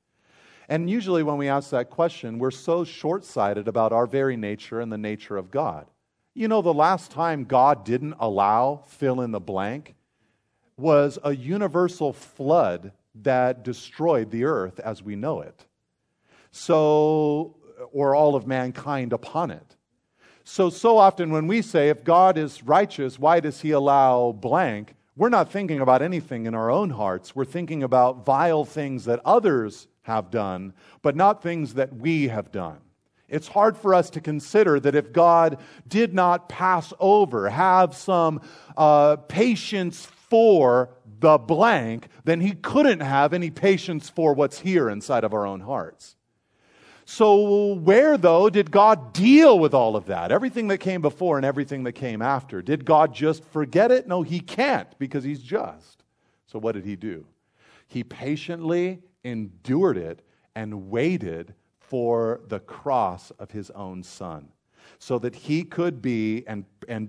And 0.72 0.88
usually, 0.88 1.22
when 1.22 1.36
we 1.36 1.48
ask 1.48 1.68
that 1.68 1.90
question, 1.90 2.38
we're 2.38 2.50
so 2.50 2.82
short 2.82 3.26
sighted 3.26 3.68
about 3.68 3.92
our 3.92 4.06
very 4.06 4.38
nature 4.38 4.80
and 4.80 4.90
the 4.90 4.96
nature 4.96 5.36
of 5.36 5.50
God. 5.50 5.86
You 6.32 6.48
know, 6.48 6.62
the 6.62 6.72
last 6.72 7.10
time 7.10 7.44
God 7.44 7.84
didn't 7.84 8.14
allow 8.18 8.82
fill 8.86 9.20
in 9.20 9.32
the 9.32 9.38
blank 9.38 9.94
was 10.78 11.18
a 11.22 11.36
universal 11.36 12.14
flood 12.14 12.92
that 13.16 13.64
destroyed 13.64 14.30
the 14.30 14.44
earth 14.44 14.80
as 14.80 15.02
we 15.02 15.14
know 15.14 15.42
it. 15.42 15.66
So, 16.52 17.54
or 17.92 18.14
all 18.14 18.34
of 18.34 18.46
mankind 18.46 19.12
upon 19.12 19.50
it. 19.50 19.76
So, 20.42 20.70
so 20.70 20.96
often 20.96 21.32
when 21.32 21.48
we 21.48 21.60
say, 21.60 21.90
if 21.90 22.02
God 22.02 22.38
is 22.38 22.62
righteous, 22.62 23.18
why 23.18 23.40
does 23.40 23.60
he 23.60 23.72
allow 23.72 24.32
blank? 24.32 24.94
We're 25.16 25.28
not 25.28 25.52
thinking 25.52 25.80
about 25.80 26.00
anything 26.00 26.46
in 26.46 26.54
our 26.54 26.70
own 26.70 26.88
hearts. 26.88 27.36
We're 27.36 27.44
thinking 27.44 27.82
about 27.82 28.24
vile 28.24 28.64
things 28.64 29.04
that 29.04 29.20
others 29.26 29.86
have 30.03 30.30
done, 30.30 30.72
but 31.00 31.16
not 31.16 31.42
things 31.42 31.74
that 31.74 31.94
we 31.94 32.28
have 32.28 32.53
done. 32.53 32.78
It's 33.28 33.48
hard 33.48 33.78
for 33.78 33.94
us 33.94 34.11
to 34.11 34.20
consider 34.20 34.78
that 34.80 34.94
if 34.94 35.12
God 35.12 35.59
did 35.88 36.12
not 36.12 36.50
pass 36.50 36.92
over, 37.00 37.48
have 37.48 37.94
some 37.96 38.42
uh, 38.76 39.16
patience 39.16 40.05
for 40.05 40.90
the 41.20 41.38
blank, 41.38 42.09
then 42.24 42.40
he 42.40 42.53
couldn't 42.53 43.00
have 43.00 43.32
any 43.32 43.50
patience 43.50 44.11
for 44.11 44.34
what's 44.34 44.59
here 44.61 44.90
inside 44.90 45.24
of 45.24 45.32
our 45.32 45.46
own 45.46 45.61
hearts. 45.61 46.16
So, 47.05 47.74
where 47.74 48.16
though 48.16 48.50
did 48.50 48.70
God 48.70 49.12
deal 49.12 49.59
with 49.59 49.74
all 49.74 49.96
of 49.96 50.07
that? 50.07 50.30
Everything 50.30 50.68
that 50.68 50.78
came 50.78 51.00
before 51.00 51.36
and 51.36 51.44
everything 51.44 51.84
that 51.84 51.92
came 51.92 52.22
after. 52.22 52.62
Did 52.62 52.84
God 52.84 53.14
just 53.14 53.44
forget 53.44 53.90
it? 53.90 54.07
No, 54.07 54.22
he 54.22 54.40
can't 54.40 54.88
because 54.98 55.24
he's 55.24 55.42
just. 55.42 56.05
So, 56.46 56.59
what 56.59 56.72
did 56.72 56.84
he 56.84 56.96
do? 56.96 57.26
He 57.88 58.05
patiently 58.05 59.03
endured 59.24 59.96
it 59.96 60.22
and 60.54 60.90
waited 60.90 61.54
for 61.78 62.40
the 62.48 62.60
cross 62.60 63.30
of 63.32 63.50
his 63.50 63.70
own 63.70 64.02
son 64.02 64.48
so 64.98 65.18
that 65.18 65.34
he 65.34 65.64
could 65.64 66.00
be 66.00 66.44
and, 66.46 66.64
and 66.88 67.08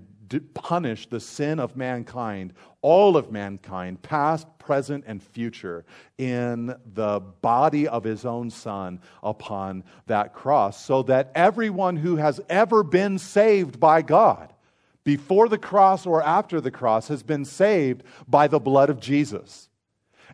punish 0.54 1.06
the 1.08 1.20
sin 1.20 1.60
of 1.60 1.76
mankind, 1.76 2.52
all 2.82 3.16
of 3.16 3.30
mankind, 3.30 4.02
past, 4.02 4.46
present, 4.58 5.04
and 5.06 5.22
future, 5.22 5.84
in 6.18 6.74
the 6.94 7.20
body 7.40 7.86
of 7.86 8.04
his 8.04 8.24
own 8.24 8.50
Son 8.50 9.00
upon 9.22 9.84
that 10.06 10.32
cross, 10.32 10.82
so 10.82 11.02
that 11.02 11.30
everyone 11.34 11.96
who 11.96 12.16
has 12.16 12.40
ever 12.48 12.82
been 12.82 13.18
saved 13.18 13.78
by 13.78 14.02
God, 14.02 14.52
before 15.04 15.48
the 15.48 15.58
cross 15.58 16.06
or 16.06 16.22
after 16.22 16.60
the 16.60 16.70
cross, 16.70 17.08
has 17.08 17.22
been 17.22 17.44
saved 17.44 18.02
by 18.26 18.48
the 18.48 18.60
blood 18.60 18.90
of 18.90 19.00
Jesus 19.00 19.68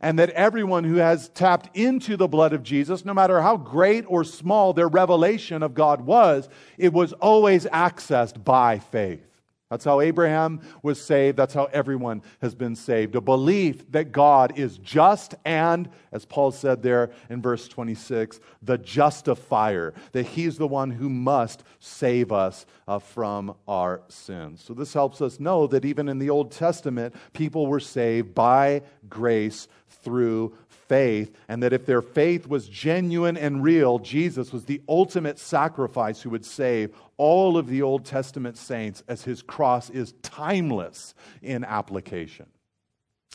and 0.01 0.19
that 0.19 0.31
everyone 0.31 0.85
who 0.85 0.97
has 0.97 1.29
tapped 1.31 1.77
into 1.77 2.17
the 2.17 2.29
blood 2.29 2.53
of 2.53 2.63
Jesus, 2.63 3.05
no 3.05 3.15
matter 3.15 3.41
how 3.41 3.57
great 3.57 4.05
or 4.09 4.25
small 4.25 4.73
their 4.73 4.89
revelation 4.89 5.63
of 5.63 5.75
God 5.75 6.01
was, 6.01 6.49
it 6.79 6.93
was 6.93 7.13
always 7.15 7.67
accessed 7.67 8.43
by 8.43 8.79
faith. 8.79 9.27
That's 9.71 9.85
how 9.85 10.01
Abraham 10.01 10.63
was 10.83 11.01
saved. 11.01 11.37
That's 11.37 11.55
how 11.55 11.67
everyone 11.67 12.23
has 12.43 12.57
been 12.57 12.75
saved. 12.75 13.15
A 13.15 13.21
belief 13.21 13.89
that 13.93 14.11
God 14.11 14.59
is 14.59 14.79
just 14.79 15.37
and, 15.45 15.89
as 16.11 16.25
Paul 16.25 16.51
said 16.51 16.83
there 16.83 17.13
in 17.29 17.41
verse 17.41 17.69
26, 17.69 18.41
the 18.63 18.79
justifier, 18.79 19.95
that 20.11 20.27
he's 20.27 20.59
the 20.59 20.67
one 20.67 20.91
who 20.91 21.09
must 21.09 21.63
save 21.79 22.33
us 22.33 22.67
uh, 22.89 22.99
from 22.99 23.55
our 23.69 24.03
sins. 24.09 24.61
So 24.61 24.75
this 24.75 24.93
helps 24.93 25.23
us 25.23 25.39
know 25.39 25.69
that 25.69 25.85
even 25.85 26.09
in 26.09 26.19
the 26.19 26.31
Old 26.31 26.51
Testament, 26.51 27.15
people 27.33 27.69
were 27.69 27.79
saved 27.79 28.35
by 28.35 28.83
grace 29.09 29.69
through 29.91 30.57
faith, 30.89 31.37
and 31.49 31.63
that 31.63 31.73
if 31.73 31.87
their 31.87 32.03
faith 32.03 32.49
was 32.49 32.69
genuine 32.69 33.37
and 33.37 33.63
real, 33.63 33.99
Jesus 33.99 34.53
was 34.53 34.65
the 34.65 34.83
ultimate 34.89 35.39
sacrifice 35.39 36.21
who 36.21 36.31
would 36.31 36.45
save 36.45 36.95
all 37.17 37.57
of 37.57 37.69
the 37.69 37.83
Old 37.83 38.05
Testament 38.05 38.57
saints, 38.57 39.03
as 39.07 39.23
his 39.23 39.43
cross 39.43 39.91
is 39.91 40.15
timeless 40.23 41.15
in 41.43 41.65
application. 41.65 42.47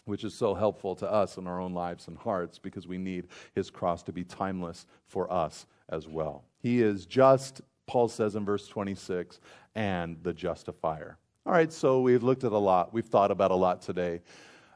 Which 0.05 0.23
is 0.23 0.35
so 0.35 0.53
helpful 0.53 0.95
to 0.97 1.11
us 1.11 1.37
in 1.37 1.47
our 1.47 1.59
own 1.59 1.73
lives 1.73 2.07
and 2.07 2.17
hearts 2.17 2.59
because 2.59 2.87
we 2.87 2.97
need 2.97 3.27
his 3.55 3.69
cross 3.69 4.03
to 4.03 4.11
be 4.11 4.23
timeless 4.23 4.85
for 5.07 5.31
us 5.31 5.65
as 5.89 6.07
well. 6.07 6.43
He 6.61 6.81
is 6.81 7.05
just, 7.05 7.61
Paul 7.87 8.07
says 8.07 8.35
in 8.35 8.45
verse 8.45 8.67
26, 8.67 9.39
and 9.75 10.17
the 10.23 10.33
justifier. 10.33 11.17
All 11.45 11.53
right, 11.53 11.71
so 11.71 12.01
we've 12.01 12.23
looked 12.23 12.43
at 12.43 12.51
a 12.51 12.57
lot. 12.57 12.93
We've 12.93 13.05
thought 13.05 13.31
about 13.31 13.51
a 13.51 13.55
lot 13.55 13.81
today. 13.81 14.21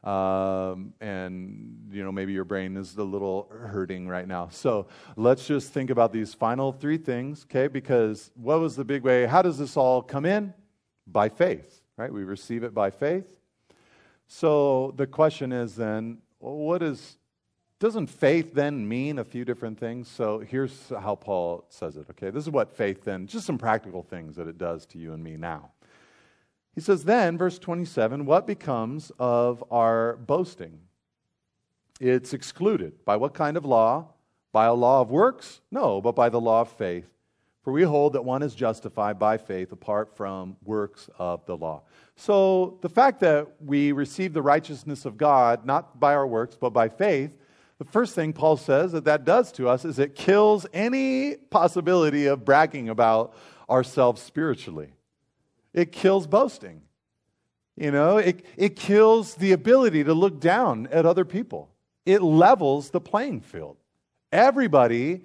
Um, 0.02 0.94
and 1.00 1.88
you 1.92 2.02
know 2.02 2.10
maybe 2.10 2.32
your 2.32 2.44
brain 2.44 2.76
is 2.76 2.96
a 2.96 3.04
little 3.04 3.48
hurting 3.50 4.08
right 4.08 4.26
now. 4.26 4.48
So 4.50 4.86
let's 5.16 5.46
just 5.46 5.72
think 5.72 5.90
about 5.90 6.12
these 6.12 6.32
final 6.32 6.72
three 6.72 6.96
things 6.96 7.44
okay? 7.44 7.68
Because 7.68 8.30
what 8.34 8.60
was 8.60 8.76
the 8.76 8.84
big 8.84 9.02
way 9.02 9.26
how 9.26 9.42
does 9.42 9.58
this 9.58 9.76
all 9.76 10.00
come 10.00 10.24
in? 10.24 10.54
By 11.06 11.28
faith 11.28 11.80
right? 12.00 12.12
We 12.12 12.24
receive 12.24 12.62
it 12.62 12.72
by 12.72 12.88
faith. 12.90 13.26
So 14.26 14.94
the 14.96 15.06
question 15.06 15.52
is 15.52 15.76
then 15.76 16.18
what 16.38 16.82
is 16.82 17.18
doesn't 17.78 18.06
faith 18.08 18.54
then 18.54 18.86
mean 18.88 19.18
a 19.18 19.24
few 19.24 19.44
different 19.44 19.78
things? 19.78 20.08
So 20.08 20.38
here's 20.38 20.88
how 20.88 21.14
paul 21.14 21.66
says 21.68 21.98
it 21.98 22.06
okay? 22.10 22.30
This 22.30 22.44
is 22.44 22.50
what 22.50 22.74
faith 22.74 23.04
then 23.04 23.26
just 23.26 23.44
some 23.44 23.58
practical 23.58 24.02
things 24.02 24.36
that 24.36 24.48
it 24.48 24.56
does 24.56 24.86
to 24.86 24.98
you 24.98 25.12
and 25.12 25.22
me 25.22 25.36
now 25.36 25.72
he 26.74 26.80
says, 26.80 27.04
then, 27.04 27.36
verse 27.36 27.58
27, 27.58 28.24
what 28.26 28.46
becomes 28.46 29.10
of 29.18 29.64
our 29.70 30.16
boasting? 30.16 30.78
It's 32.00 32.32
excluded. 32.32 33.04
By 33.04 33.16
what 33.16 33.34
kind 33.34 33.56
of 33.56 33.64
law? 33.64 34.08
By 34.52 34.66
a 34.66 34.74
law 34.74 35.00
of 35.00 35.10
works? 35.10 35.60
No, 35.70 36.00
but 36.00 36.16
by 36.16 36.28
the 36.28 36.40
law 36.40 36.62
of 36.62 36.70
faith. 36.70 37.06
For 37.62 37.72
we 37.72 37.82
hold 37.82 38.14
that 38.14 38.24
one 38.24 38.42
is 38.42 38.54
justified 38.54 39.18
by 39.18 39.36
faith 39.36 39.70
apart 39.70 40.16
from 40.16 40.56
works 40.64 41.10
of 41.18 41.44
the 41.44 41.56
law. 41.56 41.82
So 42.16 42.78
the 42.80 42.88
fact 42.88 43.20
that 43.20 43.48
we 43.60 43.92
receive 43.92 44.32
the 44.32 44.42
righteousness 44.42 45.04
of 45.04 45.18
God, 45.18 45.66
not 45.66 46.00
by 46.00 46.14
our 46.14 46.26
works, 46.26 46.56
but 46.58 46.70
by 46.70 46.88
faith, 46.88 47.32
the 47.78 47.84
first 47.84 48.14
thing 48.14 48.32
Paul 48.32 48.56
says 48.56 48.92
that 48.92 49.04
that 49.04 49.24
does 49.24 49.52
to 49.52 49.68
us 49.68 49.84
is 49.84 49.98
it 49.98 50.14
kills 50.14 50.66
any 50.72 51.36
possibility 51.36 52.26
of 52.26 52.44
bragging 52.44 52.88
about 52.88 53.34
ourselves 53.68 54.22
spiritually. 54.22 54.94
It 55.72 55.92
kills 55.92 56.26
boasting. 56.26 56.82
You 57.76 57.90
know, 57.90 58.18
it, 58.18 58.44
it 58.56 58.76
kills 58.76 59.36
the 59.36 59.52
ability 59.52 60.04
to 60.04 60.12
look 60.12 60.40
down 60.40 60.88
at 60.90 61.06
other 61.06 61.24
people. 61.24 61.70
It 62.04 62.22
levels 62.22 62.90
the 62.90 63.00
playing 63.00 63.40
field. 63.40 63.76
Everybody 64.32 65.22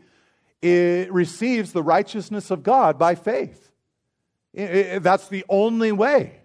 it 0.65 1.13
receives 1.13 1.73
the 1.73 1.83
righteousness 1.83 2.49
of 2.49 2.63
God 2.63 2.97
by 2.97 3.13
faith. 3.13 3.71
It, 4.51 4.71
it, 4.71 5.03
that's 5.03 5.27
the 5.27 5.45
only 5.47 5.91
way. 5.91 6.39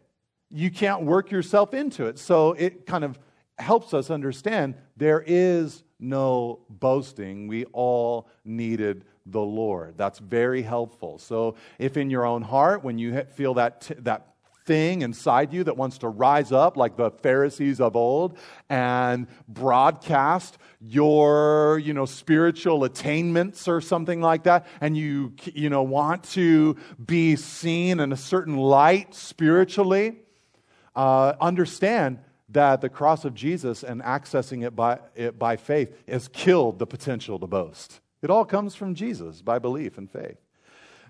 You 0.51 0.71
can't 0.71 1.05
work 1.05 1.31
yourself 1.31 1.73
into 1.73 2.05
it. 2.05 2.19
So 2.19 2.53
it 2.53 2.85
kind 2.85 3.03
of 3.03 3.19
helps 3.59 3.95
us 3.95 4.11
understand 4.11 4.75
there 4.97 5.25
is 5.27 5.85
no 5.99 6.61
boasting. 6.69 7.49
We 7.49 7.65
all 7.67 8.29
needed 8.45 9.07
the 9.27 9.41
Lord. 9.41 9.97
That's 9.97 10.19
very 10.19 10.63
helpful. 10.63 11.19
So, 11.19 11.57
if 11.79 11.97
in 11.97 12.11
your 12.11 12.25
own 12.25 12.43
heart, 12.43 12.83
when 12.83 12.99
you 12.99 13.23
feel 13.35 13.55
that, 13.55 13.83
t- 13.83 13.95
that 13.99 14.31
thing 14.65 15.03
inside 15.03 15.53
you 15.53 15.65
that 15.65 15.77
wants 15.77 15.99
to 15.99 16.09
rise 16.09 16.53
up 16.53 16.77
like 16.77 16.97
the 16.97 17.11
Pharisees 17.11 17.81
of 17.81 17.97
old 17.97 18.39
and 18.69 19.27
broadcast 19.49 20.59
your, 20.81 21.81
you 21.83 21.93
know, 21.93 22.07
spiritual 22.07 22.85
attainments 22.85 23.67
or 23.67 23.81
something 23.81 24.21
like 24.21 24.45
that, 24.45 24.67
and 24.81 24.97
you, 24.97 25.33
you 25.55 25.71
know, 25.71 25.83
want 25.83 26.23
to 26.23 26.77
be 27.05 27.37
seen 27.37 28.01
in 28.01 28.13
a 28.13 28.17
certain 28.17 28.57
light 28.57 29.15
spiritually, 29.15 30.19
uh, 30.95 31.35
understand 31.41 32.19
that 32.49 32.81
the 32.81 32.89
cross 32.89 33.25
of 33.25 33.35
Jesus 33.35 33.83
and 33.83 34.03
accessing 34.03 34.65
it 34.65 34.75
by, 34.75 34.99
it 35.15 35.39
by 35.39 35.57
faith 35.57 35.95
has 36.09 36.29
killed 36.29 36.79
the 36.79 36.87
potential 36.87 37.39
to 37.39 37.47
boast. 37.47 38.01
It 38.23 38.31
all 38.31 38.45
comes 38.45 38.75
from 38.75 38.95
Jesus 38.95 39.43
by 39.43 39.59
belief 39.59 39.99
and 39.99 40.11
faith. 40.11 40.39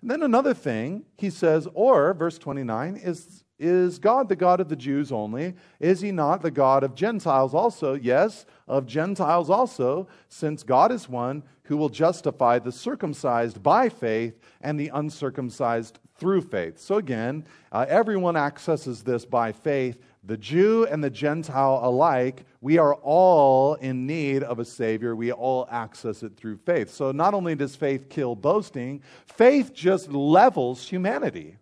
And 0.01 0.11
then 0.11 0.23
another 0.23 0.55
thing 0.55 1.05
he 1.19 1.31
says, 1.31 1.69
or 1.75 2.15
verse 2.15 2.39
29, 2.39 2.97
is 2.97 3.45
Is 3.59 3.99
God 3.99 4.29
the 4.29 4.37
God 4.37 4.61
of 4.61 4.69
the 4.69 4.77
Jews 4.77 5.13
only? 5.13 5.55
Is 5.79 6.01
he 6.01 6.13
not 6.13 6.41
the 6.41 6.51
God 6.51 6.83
of 6.83 6.95
Gentiles 6.95 7.53
also? 7.53 7.95
Yes, 7.95 8.47
of 8.67 8.87
Gentiles 8.87 9.51
also, 9.51 10.09
since 10.29 10.63
God 10.63 10.91
is 10.93 11.09
one 11.09 11.43
who 11.65 11.77
will 11.77 11.91
justify 11.91 12.59
the 12.59 12.73
circumcised 12.73 13.63
by 13.63 13.89
faith 13.89 14.41
and 14.63 14.81
the 14.81 14.89
uncircumcised 14.89 15.99
through 16.17 16.43
faith. 16.43 16.79
So 16.79 16.97
again, 16.97 17.45
uh, 17.71 17.87
everyone 17.89 18.37
accesses 18.37 19.03
this 19.03 19.25
by 19.25 19.53
faith. 19.53 19.99
The 20.23 20.37
Jew 20.37 20.87
and 20.87 21.03
the 21.03 21.11
Gentile 21.11 21.81
alike, 21.83 22.45
we 22.61 22.77
are 22.77 22.95
all 22.95 23.75
in 23.75 24.07
need 24.07 24.43
of 24.43 24.59
a 24.59 24.65
Savior. 24.65 25.17
We 25.17 25.33
all 25.33 25.67
access 25.71 26.23
it 26.23 26.37
through 26.37 26.59
faith. 26.59 26.91
So 26.91 27.11
not 27.11 27.33
only 27.33 27.55
does 27.55 27.75
faith 27.75 28.11
kill 28.11 28.37
boasting, 28.37 29.03
faith 29.27 29.73
just 29.73 30.11
levels 30.11 30.87
humanity. 30.87 31.57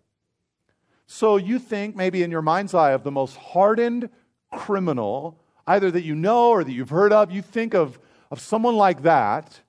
So 1.07 1.37
you 1.37 1.57
think 1.57 1.95
maybe 1.95 2.21
in 2.21 2.31
your 2.31 2.41
mind's 2.41 2.73
eye 2.73 2.91
of 2.91 3.03
the 3.03 3.11
most 3.11 3.37
hardened 3.37 4.09
criminal, 4.51 5.39
either 5.65 5.89
that 5.91 6.03
you 6.03 6.15
know 6.15 6.49
or 6.49 6.63
that 6.63 6.71
you've 6.71 6.89
heard 6.89 7.13
of, 7.13 7.31
you 7.31 7.41
think 7.41 7.73
of, 7.73 7.97
of 8.29 8.41
someone 8.41 8.75
like 8.75 9.03
that 9.03 9.61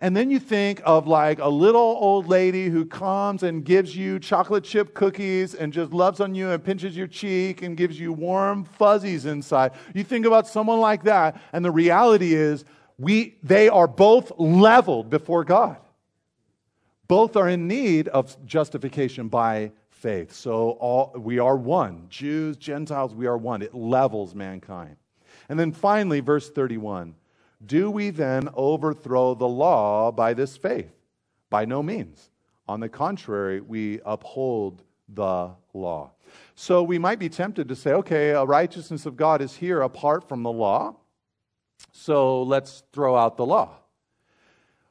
and 0.00 0.16
then 0.16 0.30
you 0.30 0.38
think 0.38 0.80
of 0.84 1.06
like 1.06 1.38
a 1.40 1.48
little 1.48 1.80
old 1.80 2.26
lady 2.26 2.68
who 2.68 2.86
comes 2.86 3.42
and 3.42 3.64
gives 3.64 3.94
you 3.94 4.18
chocolate 4.18 4.64
chip 4.64 4.94
cookies 4.94 5.54
and 5.54 5.72
just 5.72 5.92
loves 5.92 6.20
on 6.20 6.34
you 6.34 6.50
and 6.50 6.64
pinches 6.64 6.96
your 6.96 7.06
cheek 7.06 7.60
and 7.60 7.76
gives 7.76 8.00
you 8.00 8.12
warm 8.12 8.64
fuzzies 8.64 9.26
inside. 9.26 9.72
You 9.94 10.02
think 10.02 10.24
about 10.24 10.48
someone 10.48 10.80
like 10.80 11.04
that, 11.04 11.40
and 11.52 11.62
the 11.62 11.70
reality 11.70 12.32
is 12.32 12.64
we, 12.98 13.36
they 13.42 13.68
are 13.68 13.86
both 13.86 14.32
leveled 14.38 15.10
before 15.10 15.44
God. 15.44 15.76
Both 17.06 17.36
are 17.36 17.48
in 17.48 17.68
need 17.68 18.08
of 18.08 18.36
justification 18.46 19.28
by 19.28 19.72
faith. 19.90 20.32
So 20.32 20.70
all, 20.80 21.12
we 21.16 21.38
are 21.38 21.56
one. 21.56 22.06
Jews, 22.08 22.56
Gentiles, 22.56 23.14
we 23.14 23.26
are 23.26 23.36
one. 23.36 23.60
It 23.60 23.74
levels 23.74 24.34
mankind. 24.34 24.96
And 25.48 25.58
then 25.58 25.72
finally, 25.72 26.20
verse 26.20 26.48
31 26.48 27.14
do 27.64 27.90
we 27.90 28.10
then 28.10 28.48
overthrow 28.54 29.34
the 29.34 29.48
law 29.48 30.10
by 30.10 30.34
this 30.34 30.56
faith? 30.56 30.92
By 31.50 31.64
no 31.64 31.82
means. 31.82 32.30
On 32.68 32.80
the 32.80 32.88
contrary, 32.88 33.60
we 33.60 34.00
uphold 34.04 34.82
the 35.08 35.50
law. 35.74 36.12
So 36.54 36.82
we 36.82 36.98
might 36.98 37.18
be 37.18 37.28
tempted 37.28 37.68
to 37.68 37.76
say, 37.76 37.92
okay, 37.92 38.30
a 38.30 38.44
righteousness 38.44 39.06
of 39.06 39.16
God 39.16 39.40
is 39.40 39.56
here 39.56 39.82
apart 39.82 40.28
from 40.28 40.42
the 40.42 40.52
law, 40.52 40.96
so 41.92 42.42
let's 42.42 42.82
throw 42.92 43.16
out 43.16 43.36
the 43.36 43.46
law. 43.46 43.76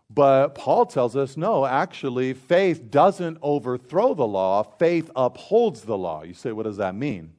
But 0.09 0.55
Paul 0.55 0.88
tells 0.88 1.15
us 1.15 1.38
no, 1.38 1.65
actually, 1.65 2.34
faith 2.34 2.89
doesn't 2.89 3.38
overthrow 3.41 4.13
the 4.13 4.28
law, 4.28 4.63
faith 4.63 5.09
upholds 5.15 5.82
the 5.82 5.97
law. 5.97 6.24
You 6.24 6.34
say, 6.34 6.51
what 6.51 6.63
does 6.63 6.78
that 6.78 6.95
mean? 6.95 7.34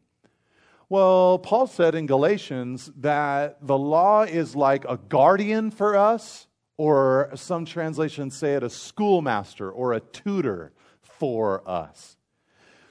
Well, 0.90 1.38
Paul 1.38 1.68
said 1.68 1.94
in 1.94 2.06
Galatians 2.06 2.90
that 2.96 3.64
the 3.64 3.78
law 3.78 4.22
is 4.22 4.56
like 4.56 4.84
a 4.88 4.96
guardian 4.96 5.70
for 5.70 5.96
us, 5.96 6.48
or 6.76 7.30
some 7.36 7.64
translations 7.64 8.36
say 8.36 8.54
it 8.54 8.64
a 8.64 8.70
schoolmaster 8.70 9.70
or 9.70 9.92
a 9.92 10.00
tutor 10.00 10.72
for 11.00 11.62
us. 11.64 12.16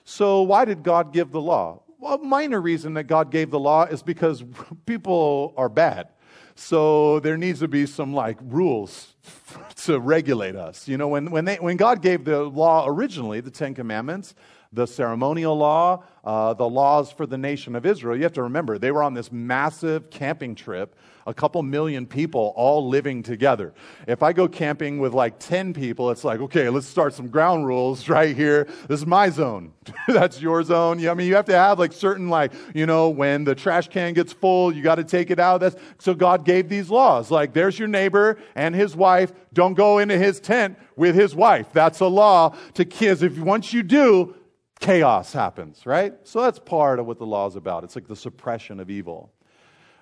So, 0.06 0.44
why 0.44 0.64
did 0.64 0.82
God 0.82 1.12
give 1.12 1.32
the 1.32 1.42
law? 1.42 1.84
Well, 2.00 2.14
a 2.14 2.18
minor 2.20 2.62
reason 2.62 2.94
that 2.94 3.04
God 3.04 3.32
gave 3.32 3.52
the 3.52 3.60
law 3.60 3.84
is 3.84 4.02
because 4.02 4.46
people 4.86 5.54
are 5.58 5.68
bad. 5.68 6.08
So 6.56 7.20
there 7.20 7.38
needs 7.38 7.60
to 7.60 7.68
be 7.68 7.86
some 7.86 8.14
like 8.14 8.38
rules 8.42 9.14
to 9.84 10.00
regulate 10.00 10.56
us. 10.56 10.88
You 10.88 10.98
know, 10.98 11.10
when, 11.10 11.32
when, 11.32 11.44
they, 11.44 11.56
when 11.58 11.76
God 11.76 12.02
gave 12.02 12.24
the 12.24 12.44
law 12.44 12.86
originally, 12.88 13.42
the 13.42 13.52
Ten 13.52 13.74
Commandments, 13.74 14.36
the 14.72 14.86
ceremonial 14.86 15.58
law, 15.58 16.04
uh, 16.24 16.54
the 16.54 16.68
laws 16.70 17.12
for 17.12 17.26
the 17.26 17.38
nation 17.38 17.76
of 17.76 17.86
Israel. 17.86 18.16
You 18.16 18.24
have 18.24 18.34
to 18.34 18.44
remember, 18.44 18.78
they 18.78 18.92
were 18.92 19.02
on 19.02 19.16
this 19.16 19.32
massive 19.32 20.12
camping 20.12 20.54
trip, 20.54 20.96
a 21.26 21.34
couple 21.34 21.62
million 21.64 22.06
people 22.06 22.54
all 22.56 22.88
living 22.88 23.24
together. 23.24 23.74
If 24.08 24.22
I 24.22 24.32
go 24.32 24.48
camping 24.48 25.00
with 25.00 25.14
like 25.14 25.40
10 25.40 25.74
people, 25.74 26.12
it's 26.12 26.24
like, 26.24 26.40
okay, 26.40 26.70
let's 26.70 26.86
start 26.86 27.14
some 27.14 27.30
ground 27.30 27.66
rules 27.66 28.08
right 28.10 28.36
here. 28.36 28.66
This 28.88 29.00
is 29.00 29.06
my 29.08 29.30
zone. 29.30 29.74
That's 30.08 30.40
your 30.40 30.62
zone. 30.64 31.06
I 31.08 31.14
mean, 31.16 31.28
you 31.28 31.36
have 31.36 31.46
to 31.46 31.56
have 31.56 31.80
like 31.80 31.94
certain, 31.94 32.30
like, 32.30 32.54
you 32.76 32.86
know, 32.86 33.10
when 33.10 33.44
the 33.44 33.56
trash 33.56 33.88
can 33.88 34.14
gets 34.14 34.34
full, 34.34 34.72
you 34.72 34.84
got 34.84 34.96
to 34.96 35.04
take 35.04 35.32
it 35.32 35.40
out. 35.40 35.62
That's, 35.62 35.76
so 35.98 36.14
God 36.14 36.46
gave 36.46 36.70
these 36.70 36.92
laws. 36.92 37.32
Like, 37.32 37.54
there's 37.54 37.80
your 37.80 37.88
neighbor 37.88 38.38
and 38.56 38.76
his 38.76 38.96
wife. 38.96 39.32
Don't 39.54 39.74
go 39.74 39.98
into 39.98 40.18
his 40.18 40.40
tent 40.40 40.78
with 40.96 41.16
his 41.16 41.36
wife. 41.36 41.68
That's 41.74 42.02
a 42.02 42.08
law 42.08 42.56
to 42.76 42.86
kids. 42.86 43.24
If 43.24 43.40
once 43.40 43.74
you 43.74 43.82
do, 43.82 44.36
chaos 44.80 45.34
happens, 45.34 45.86
right? 45.86 46.14
So 46.24 46.42
that's 46.42 46.60
part 46.60 47.00
of 47.00 47.06
what 47.06 47.20
the 47.20 47.26
law 47.26 47.48
is 47.48 47.56
about. 47.56 47.84
It's 47.84 47.96
like 47.96 48.08
the 48.08 48.16
suppression 48.16 48.80
of 48.80 48.90
evil. 48.90 49.32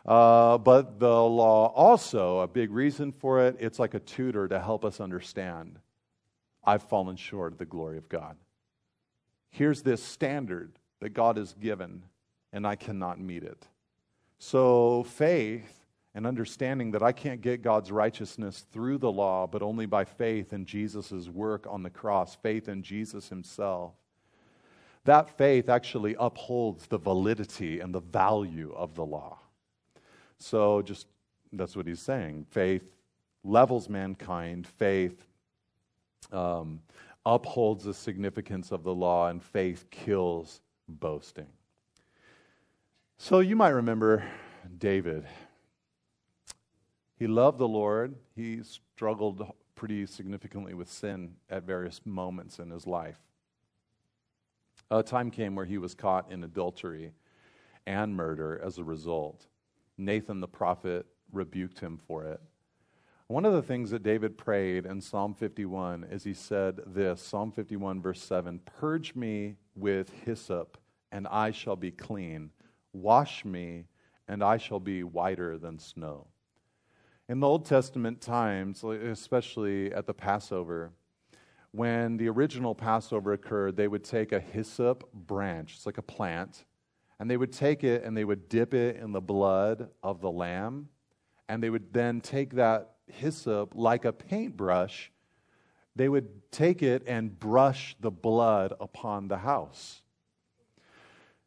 Uh, 0.05 0.57
but 0.57 0.99
the 0.99 1.23
law 1.23 1.67
also, 1.75 2.39
a 2.39 2.47
big 2.47 2.71
reason 2.71 3.11
for 3.11 3.45
it, 3.45 3.57
it's 3.59 3.79
like 3.79 3.93
a 3.93 3.99
tutor 3.99 4.47
to 4.47 4.59
help 4.59 4.85
us 4.85 5.01
understand 5.01 5.79
I've 6.63 6.83
fallen 6.83 7.15
short 7.15 7.53
of 7.53 7.57
the 7.57 7.65
glory 7.65 7.97
of 7.97 8.09
God. 8.09 8.35
Here's 9.49 9.81
this 9.81 10.03
standard 10.03 10.77
that 10.99 11.09
God 11.09 11.37
has 11.37 11.53
given, 11.53 12.03
and 12.51 12.67
I 12.67 12.75
cannot 12.75 13.19
meet 13.19 13.43
it. 13.43 13.67
So 14.37 15.03
faith 15.03 15.85
and 16.13 16.27
understanding 16.27 16.91
that 16.91 17.03
I 17.03 17.13
can't 17.13 17.41
get 17.41 17.61
God's 17.61 17.91
righteousness 17.91 18.65
through 18.71 18.97
the 18.97 19.11
law, 19.11 19.47
but 19.47 19.61
only 19.61 19.85
by 19.85 20.03
faith 20.03 20.51
in 20.51 20.65
Jesus' 20.65 21.29
work 21.29 21.65
on 21.69 21.83
the 21.83 21.89
cross, 21.89 22.35
faith 22.35 22.67
in 22.67 22.83
Jesus 22.83 23.29
himself 23.29 23.93
that 25.07 25.37
faith 25.37 25.69
actually 25.69 26.17
upholds 26.19 26.85
the 26.87 26.97
validity 26.97 27.79
and 27.79 27.95
the 27.95 28.01
value 28.01 28.73
of 28.75 28.93
the 28.93 29.05
law. 29.05 29.39
So, 30.37 30.81
just 30.81 31.07
that's 31.53 31.77
what 31.77 31.87
he's 31.87 32.01
saying. 32.01 32.45
Faith 32.51 32.83
levels 33.45 33.87
mankind, 33.87 34.67
faith 34.67 35.25
um, 36.33 36.81
upholds 37.25 37.85
the 37.85 37.93
significance 37.93 38.73
of 38.73 38.83
the 38.83 38.93
law, 38.93 39.29
and 39.29 39.41
faith 39.41 39.89
kills 39.91 40.59
boasting. 40.89 41.47
So, 43.17 43.39
you 43.39 43.55
might 43.55 43.69
remember 43.69 44.25
David. 44.77 45.25
He 47.17 47.27
loved 47.27 47.59
the 47.59 47.67
Lord, 47.67 48.13
he 48.35 48.61
struggled 48.61 49.49
pretty 49.73 50.05
significantly 50.05 50.73
with 50.73 50.91
sin 50.91 51.35
at 51.49 51.63
various 51.63 52.01
moments 52.05 52.59
in 52.59 52.71
his 52.71 52.85
life 52.85 53.21
a 54.89 55.03
time 55.03 55.31
came 55.31 55.55
where 55.55 55.65
he 55.65 55.77
was 55.77 55.93
caught 55.93 56.31
in 56.31 56.43
adultery 56.43 57.11
and 57.85 58.15
murder 58.15 58.61
as 58.63 58.77
a 58.77 58.83
result. 58.83 59.47
Nathan 59.97 60.39
the 60.39 60.47
prophet 60.47 61.05
rebuked 61.31 61.79
him 61.79 61.97
for 61.97 62.23
it. 62.25 62.41
One 63.27 63.45
of 63.45 63.53
the 63.53 63.61
things 63.61 63.89
that 63.91 64.03
David 64.03 64.37
prayed 64.37 64.85
in 64.85 65.01
Psalm 65.01 65.33
51 65.33 66.05
is 66.09 66.23
he 66.23 66.33
said 66.33 66.79
this 66.85 67.21
Psalm 67.21 67.51
51, 67.51 68.01
verse 68.01 68.21
7 68.21 68.59
Purge 68.65 69.15
me 69.15 69.55
with 69.75 70.11
hyssop, 70.23 70.77
and 71.11 71.27
I 71.27 71.51
shall 71.51 71.75
be 71.75 71.91
clean. 71.91 72.51
Wash 72.93 73.43
me, 73.43 73.85
and 74.29 74.41
I 74.41 74.57
shall 74.57 74.79
be 74.79 75.03
whiter 75.03 75.57
than 75.57 75.77
snow. 75.77 76.27
In 77.27 77.41
the 77.41 77.47
Old 77.47 77.65
Testament 77.65 78.21
times, 78.21 78.83
especially 78.85 79.93
at 79.93 80.05
the 80.05 80.13
Passover, 80.13 80.93
when 81.71 82.17
the 82.17 82.29
original 82.29 82.73
Passover 82.73 83.33
occurred, 83.33 83.75
they 83.75 83.87
would 83.87 84.03
take 84.03 84.31
a 84.31 84.39
hyssop 84.39 85.11
branch, 85.13 85.75
it's 85.75 85.85
like 85.85 85.97
a 85.97 86.03
plant, 86.03 86.65
and 87.19 87.29
they 87.29 87.37
would 87.37 87.51
take 87.51 87.83
it 87.83 88.03
and 88.03 88.15
they 88.15 88.25
would 88.25 88.49
dip 88.49 88.73
it 88.73 88.97
in 88.97 89.11
the 89.11 89.21
blood 89.21 89.89
of 90.03 90.21
the 90.21 90.31
lamb, 90.31 90.89
and 91.49 91.61
they 91.61 91.69
would 91.69 91.93
then 91.93 92.21
take 92.21 92.55
that 92.55 92.95
hyssop 93.07 93.73
like 93.75 94.05
a 94.05 94.13
paintbrush, 94.13 95.11
they 95.95 96.09
would 96.09 96.51
take 96.51 96.83
it 96.83 97.03
and 97.07 97.39
brush 97.39 97.95
the 97.99 98.11
blood 98.11 98.73
upon 98.79 99.27
the 99.27 99.37
house. 99.37 100.01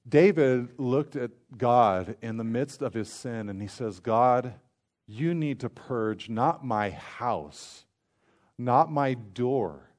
David 0.09 0.71
looked 0.79 1.15
at 1.15 1.31
God 1.57 2.17
in 2.23 2.37
the 2.37 2.45
midst 2.45 2.83
of 2.83 2.95
his 2.95 3.13
sin 3.13 3.49
and 3.49 3.61
he 3.61 3.69
says, 3.69 4.01
God, 4.01 4.55
you 5.07 5.35
need 5.35 5.61
to 5.61 5.69
purge 5.69 6.29
not 6.29 6.65
my 6.65 6.91
house, 6.91 7.85
not 8.59 8.91
my 8.91 9.15
door 9.15 9.90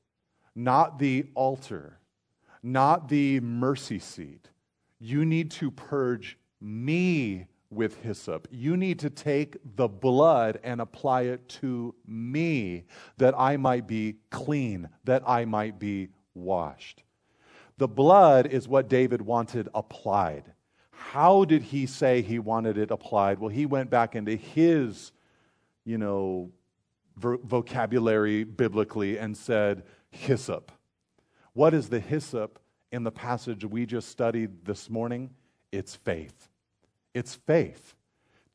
not 0.56 0.99
the 0.99 1.26
altar, 1.36 1.97
not 2.64 3.10
the 3.10 3.39
mercy 3.39 3.99
seat. 3.99 4.49
You 4.99 5.26
need 5.26 5.52
to 5.52 5.72
purge 5.72 6.38
me 6.60 7.47
with 7.70 8.02
hyssop. 8.04 8.47
You 8.52 8.76
need 8.76 8.99
to 8.99 9.10
take 9.10 9.58
the 9.76 9.88
blood 9.88 10.60
and 10.64 10.82
apply 10.82 11.24
it 11.24 11.47
to 11.49 11.95
me 12.06 12.84
that 13.18 13.34
I 13.38 13.58
might 13.58 13.88
be 13.88 14.18
clean, 14.30 14.89
that 15.06 15.24
I 15.26 15.45
might 15.45 15.80
be 15.80 16.10
washed. 16.36 17.04
The 17.78 17.88
blood 17.88 18.45
is 18.45 18.68
what 18.68 18.89
David 18.89 19.22
wanted 19.22 19.70
applied. 19.74 20.54
How 20.91 21.45
did 21.45 21.64
he 21.64 21.88
say 21.88 22.22
he 22.22 22.38
wanted 22.38 22.78
it 22.78 22.91
applied? 22.91 23.39
Well, 23.39 23.49
he 23.49 23.66
went 23.66 23.89
back 23.89 24.16
into 24.16 24.36
his, 24.36 25.12
you 25.84 25.97
know, 25.97 26.52
vocabulary 27.18 28.43
biblically 28.43 29.18
and 29.18 29.36
said, 29.36 29.84
hyssop. 30.12 30.72
What 31.53 31.74
is 31.74 31.89
the 31.89 31.99
hyssop? 31.99 32.59
in 32.91 33.03
the 33.03 33.12
passage 33.12 33.64
we 33.66 33.86
just 33.86 34.09
studied 34.09 34.66
this 34.66 34.89
morning? 34.89 35.30
It's 35.72 35.95
faith. 35.95 36.49
It's 37.14 37.36
faith. 37.36 37.95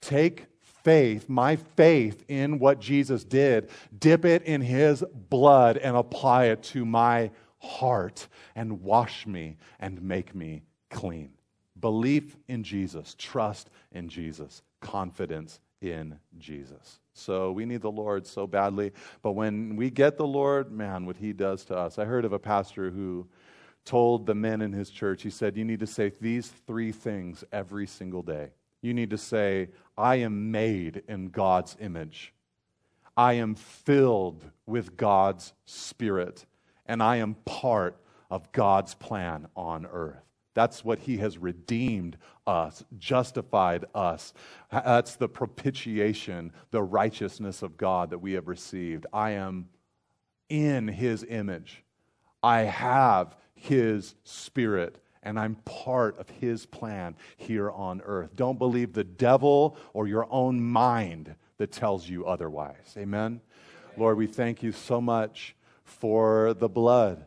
Take 0.00 0.46
faith, 0.60 1.28
my 1.28 1.56
faith 1.56 2.24
in 2.28 2.58
what 2.58 2.80
Jesus 2.80 3.24
did, 3.24 3.70
dip 3.98 4.24
it 4.24 4.42
in 4.42 4.60
his 4.60 5.02
blood 5.12 5.78
and 5.78 5.96
apply 5.96 6.46
it 6.46 6.62
to 6.64 6.84
my 6.84 7.30
heart 7.58 8.28
and 8.54 8.82
wash 8.82 9.26
me 9.26 9.56
and 9.80 10.00
make 10.02 10.34
me 10.34 10.62
clean. 10.90 11.30
Belief 11.80 12.36
in 12.46 12.62
Jesus, 12.62 13.14
trust 13.18 13.70
in 13.90 14.08
Jesus, 14.08 14.62
confidence 14.80 15.60
in 15.80 16.18
Jesus. 16.38 17.00
So 17.12 17.52
we 17.52 17.64
need 17.64 17.82
the 17.82 17.90
Lord 17.90 18.26
so 18.26 18.46
badly. 18.46 18.92
But 19.22 19.32
when 19.32 19.76
we 19.76 19.90
get 19.90 20.16
the 20.16 20.26
Lord, 20.26 20.70
man, 20.70 21.06
what 21.06 21.16
he 21.16 21.32
does 21.32 21.64
to 21.66 21.76
us. 21.76 21.98
I 21.98 22.04
heard 22.04 22.24
of 22.24 22.32
a 22.32 22.38
pastor 22.38 22.90
who 22.90 23.26
told 23.84 24.26
the 24.26 24.34
men 24.34 24.60
in 24.60 24.72
his 24.72 24.90
church, 24.90 25.22
he 25.22 25.30
said, 25.30 25.56
You 25.56 25.64
need 25.64 25.80
to 25.80 25.86
say 25.86 26.12
these 26.20 26.48
three 26.66 26.92
things 26.92 27.44
every 27.52 27.86
single 27.86 28.22
day. 28.22 28.50
You 28.82 28.92
need 28.92 29.10
to 29.10 29.18
say, 29.18 29.68
I 29.96 30.16
am 30.16 30.50
made 30.50 31.02
in 31.08 31.28
God's 31.28 31.76
image. 31.80 32.34
I 33.16 33.34
am 33.34 33.54
filled 33.54 34.44
with 34.66 34.96
God's 34.96 35.54
Spirit, 35.64 36.44
and 36.84 37.02
I 37.02 37.16
am 37.16 37.34
part 37.46 37.96
of 38.30 38.52
God's 38.52 38.94
plan 38.94 39.48
on 39.56 39.86
earth. 39.86 40.25
That's 40.56 40.82
what 40.82 41.00
He 41.00 41.18
has 41.18 41.36
redeemed 41.36 42.16
us, 42.46 42.82
justified 42.98 43.84
us. 43.94 44.32
That's 44.72 45.16
the 45.16 45.28
propitiation, 45.28 46.50
the 46.70 46.82
righteousness 46.82 47.60
of 47.60 47.76
God 47.76 48.08
that 48.08 48.20
we 48.20 48.32
have 48.32 48.48
received. 48.48 49.04
I 49.12 49.32
am 49.32 49.68
in 50.48 50.88
His 50.88 51.26
image. 51.28 51.84
I 52.42 52.60
have 52.60 53.36
His 53.54 54.14
Spirit 54.24 54.98
and 55.22 55.38
I'm 55.40 55.56
part 55.64 56.16
of 56.18 56.30
his 56.30 56.66
plan 56.66 57.16
here 57.36 57.68
on 57.68 58.00
earth. 58.04 58.36
Don't 58.36 58.60
believe 58.60 58.92
the 58.92 59.02
devil 59.02 59.76
or 59.92 60.06
your 60.06 60.28
own 60.30 60.62
mind 60.62 61.34
that 61.58 61.72
tells 61.72 62.08
you 62.08 62.24
otherwise. 62.26 62.94
Amen? 62.96 63.40
Lord, 63.96 64.18
we 64.18 64.28
thank 64.28 64.62
you 64.62 64.70
so 64.70 65.00
much 65.00 65.56
for 65.82 66.54
the 66.54 66.68
blood. 66.68 67.26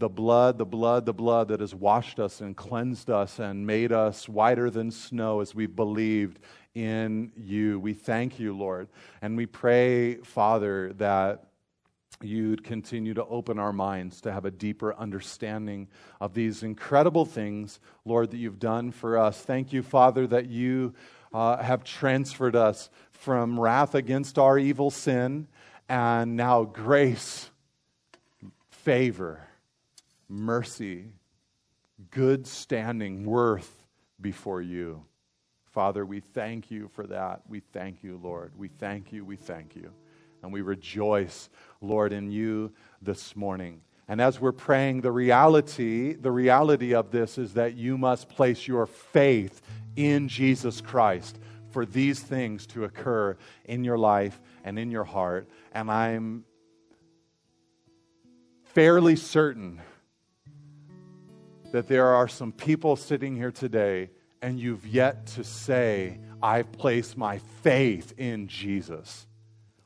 The 0.00 0.08
blood, 0.08 0.56
the 0.56 0.64
blood, 0.64 1.04
the 1.04 1.12
blood 1.12 1.48
that 1.48 1.60
has 1.60 1.74
washed 1.74 2.18
us 2.18 2.40
and 2.40 2.56
cleansed 2.56 3.10
us 3.10 3.38
and 3.38 3.66
made 3.66 3.92
us 3.92 4.30
whiter 4.30 4.70
than 4.70 4.90
snow 4.90 5.40
as 5.40 5.54
we 5.54 5.66
believed 5.66 6.38
in 6.74 7.32
you. 7.36 7.78
We 7.78 7.92
thank 7.92 8.40
you, 8.40 8.56
Lord. 8.56 8.88
And 9.20 9.36
we 9.36 9.44
pray, 9.44 10.14
Father, 10.16 10.94
that 10.94 11.48
you'd 12.22 12.64
continue 12.64 13.12
to 13.12 13.26
open 13.26 13.58
our 13.58 13.74
minds 13.74 14.22
to 14.22 14.32
have 14.32 14.46
a 14.46 14.50
deeper 14.50 14.94
understanding 14.96 15.86
of 16.18 16.32
these 16.32 16.62
incredible 16.62 17.26
things, 17.26 17.78
Lord, 18.06 18.30
that 18.30 18.38
you've 18.38 18.58
done 18.58 18.92
for 18.92 19.18
us. 19.18 19.42
Thank 19.42 19.70
you, 19.70 19.82
Father, 19.82 20.26
that 20.28 20.46
you 20.46 20.94
uh, 21.34 21.62
have 21.62 21.84
transferred 21.84 22.56
us 22.56 22.88
from 23.12 23.60
wrath 23.60 23.94
against 23.94 24.38
our 24.38 24.58
evil 24.58 24.90
sin 24.90 25.46
and 25.90 26.36
now 26.36 26.64
grace, 26.64 27.50
favor, 28.70 29.46
mercy, 30.30 31.06
good 32.10 32.46
standing, 32.46 33.26
worth 33.26 33.84
before 34.20 34.62
you. 34.62 35.04
Father, 35.66 36.06
we 36.06 36.20
thank 36.20 36.70
you 36.70 36.88
for 36.88 37.06
that. 37.06 37.42
We 37.48 37.60
thank 37.60 38.02
you, 38.02 38.18
Lord. 38.22 38.52
We 38.56 38.68
thank 38.68 39.12
you. 39.12 39.24
We 39.24 39.36
thank 39.36 39.76
you. 39.76 39.92
And 40.42 40.52
we 40.52 40.62
rejoice 40.62 41.50
Lord, 41.80 42.12
in 42.12 42.30
you 42.30 42.72
this 43.02 43.34
morning. 43.36 43.80
And 44.08 44.20
as 44.20 44.40
we're 44.40 44.52
praying, 44.52 45.02
the 45.02 45.12
reality, 45.12 46.14
the 46.14 46.32
reality 46.32 46.94
of 46.94 47.10
this 47.10 47.38
is 47.38 47.54
that 47.54 47.74
you 47.74 47.96
must 47.96 48.28
place 48.28 48.66
your 48.66 48.86
faith 48.86 49.62
in 49.96 50.28
Jesus 50.28 50.80
Christ 50.80 51.38
for 51.70 51.86
these 51.86 52.20
things 52.20 52.66
to 52.68 52.84
occur 52.84 53.36
in 53.64 53.84
your 53.84 53.98
life 53.98 54.40
and 54.64 54.78
in 54.78 54.90
your 54.90 55.04
heart. 55.04 55.48
And 55.72 55.90
I'm 55.90 56.44
fairly 58.64 59.16
certain 59.16 59.80
that 61.72 61.88
there 61.88 62.06
are 62.06 62.28
some 62.28 62.52
people 62.52 62.96
sitting 62.96 63.36
here 63.36 63.52
today 63.52 64.10
and 64.42 64.58
you've 64.58 64.86
yet 64.86 65.26
to 65.26 65.44
say, 65.44 66.18
I 66.42 66.62
place 66.62 67.16
my 67.16 67.38
faith 67.62 68.14
in 68.16 68.48
Jesus. 68.48 69.26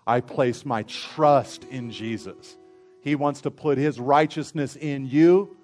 I 0.07 0.21
place 0.21 0.65
my 0.65 0.83
trust 0.85 1.65
in 1.65 1.91
Jesus. 1.91 2.57
He 3.01 3.15
wants 3.15 3.41
to 3.43 3.51
put 3.51 3.79
his 3.79 3.99
righteousness 3.99 4.77
in 4.77 5.07
you, 5.07 5.57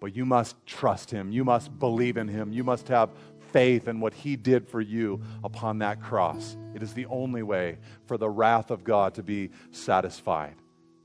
but 0.00 0.14
you 0.14 0.26
must 0.26 0.56
trust 0.66 1.10
him. 1.10 1.32
You 1.32 1.44
must 1.44 1.76
believe 1.78 2.16
in 2.16 2.28
him. 2.28 2.52
You 2.52 2.64
must 2.64 2.88
have 2.88 3.10
faith 3.52 3.88
in 3.88 4.00
what 4.00 4.12
he 4.12 4.36
did 4.36 4.68
for 4.68 4.80
you 4.80 5.22
upon 5.42 5.78
that 5.78 6.02
cross. 6.02 6.56
It 6.74 6.82
is 6.82 6.92
the 6.92 7.06
only 7.06 7.42
way 7.42 7.78
for 8.04 8.18
the 8.18 8.28
wrath 8.28 8.70
of 8.70 8.84
God 8.84 9.14
to 9.14 9.22
be 9.22 9.50
satisfied. 9.70 10.56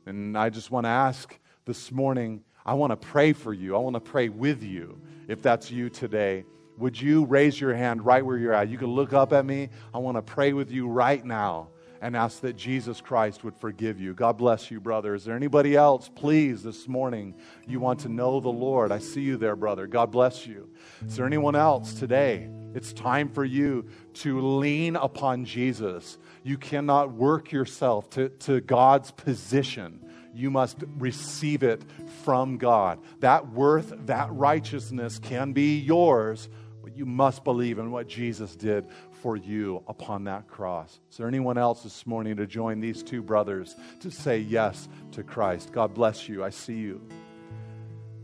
And 0.05 0.37
I 0.37 0.49
just 0.49 0.71
want 0.71 0.85
to 0.85 0.89
ask 0.89 1.37
this 1.65 1.91
morning, 1.91 2.43
I 2.65 2.73
want 2.73 2.91
to 2.91 2.97
pray 2.97 3.33
for 3.33 3.53
you. 3.53 3.75
I 3.75 3.79
want 3.79 3.95
to 3.95 3.99
pray 3.99 4.29
with 4.29 4.63
you 4.63 4.99
if 5.27 5.41
that's 5.41 5.71
you 5.71 5.89
today. 5.89 6.45
Would 6.77 6.99
you 6.99 7.25
raise 7.25 7.59
your 7.59 7.75
hand 7.75 8.05
right 8.05 8.25
where 8.25 8.37
you're 8.37 8.53
at? 8.53 8.69
You 8.69 8.77
can 8.77 8.87
look 8.87 9.13
up 9.13 9.33
at 9.33 9.45
me. 9.45 9.69
I 9.93 9.99
want 9.99 10.17
to 10.17 10.21
pray 10.21 10.53
with 10.53 10.71
you 10.71 10.87
right 10.87 11.23
now 11.23 11.69
and 12.01 12.15
ask 12.15 12.41
that 12.41 12.57
Jesus 12.57 12.99
Christ 12.99 13.43
would 13.43 13.55
forgive 13.55 13.99
you. 13.99 14.15
God 14.15 14.37
bless 14.37 14.71
you, 14.71 14.79
brother. 14.79 15.13
Is 15.13 15.23
there 15.23 15.35
anybody 15.35 15.75
else, 15.75 16.09
please, 16.09 16.63
this 16.63 16.87
morning 16.87 17.35
you 17.67 17.79
want 17.79 17.99
to 18.01 18.09
know 18.09 18.39
the 18.39 18.49
Lord? 18.49 18.91
I 18.91 18.97
see 18.97 19.21
you 19.21 19.37
there, 19.37 19.55
brother. 19.55 19.85
God 19.85 20.11
bless 20.11 20.47
you. 20.47 20.67
Is 21.05 21.15
there 21.15 21.27
anyone 21.27 21.55
else 21.55 21.93
today? 21.93 22.49
It's 22.73 22.91
time 22.91 23.29
for 23.29 23.45
you 23.45 23.85
to 24.15 24.41
lean 24.41 24.95
upon 24.95 25.45
Jesus. 25.45 26.17
You 26.43 26.57
cannot 26.57 27.13
work 27.13 27.51
yourself 27.51 28.09
to, 28.11 28.29
to 28.29 28.61
God's 28.61 29.11
position. 29.11 30.03
You 30.33 30.49
must 30.49 30.83
receive 30.97 31.63
it 31.63 31.83
from 32.23 32.57
God. 32.57 32.99
That 33.19 33.51
worth, 33.51 33.93
that 34.05 34.31
righteousness 34.31 35.19
can 35.19 35.53
be 35.53 35.79
yours, 35.79 36.49
but 36.83 36.95
you 36.95 37.05
must 37.05 37.43
believe 37.43 37.79
in 37.79 37.91
what 37.91 38.07
Jesus 38.07 38.55
did 38.55 38.85
for 39.21 39.35
you 39.35 39.83
upon 39.87 40.23
that 40.25 40.47
cross. 40.47 40.99
Is 41.11 41.17
there 41.17 41.27
anyone 41.27 41.57
else 41.57 41.83
this 41.83 42.07
morning 42.07 42.37
to 42.37 42.47
join 42.47 42.79
these 42.79 43.03
two 43.03 43.21
brothers 43.21 43.75
to 43.99 44.09
say 44.09 44.39
yes 44.39 44.87
to 45.11 45.23
Christ? 45.23 45.71
God 45.71 45.93
bless 45.93 46.27
you. 46.27 46.43
I 46.43 46.49
see 46.49 46.77
you. 46.77 47.01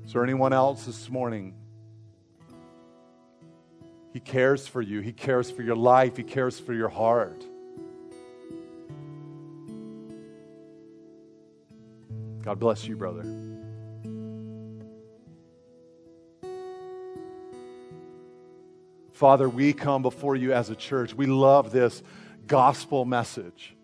Is 0.05 0.13
there 0.13 0.23
anyone 0.23 0.53
else 0.53 0.85
this 0.85 1.09
morning? 1.09 1.53
He 4.13 4.21
cares 4.21 4.65
for 4.65 4.81
you, 4.81 5.01
He 5.01 5.13
cares 5.13 5.51
for 5.51 5.61
your 5.61 5.75
life, 5.75 6.17
He 6.17 6.23
cares 6.23 6.59
for 6.59 6.73
your 6.73 6.89
heart. 6.89 7.45
God 12.47 12.59
bless 12.59 12.87
you, 12.87 12.95
brother. 12.95 13.25
Father, 19.11 19.49
we 19.49 19.73
come 19.73 20.01
before 20.01 20.37
you 20.37 20.53
as 20.53 20.69
a 20.69 20.75
church. 20.77 21.13
We 21.13 21.25
love 21.25 21.73
this 21.73 22.01
gospel 22.45 23.03
message. 23.03 23.75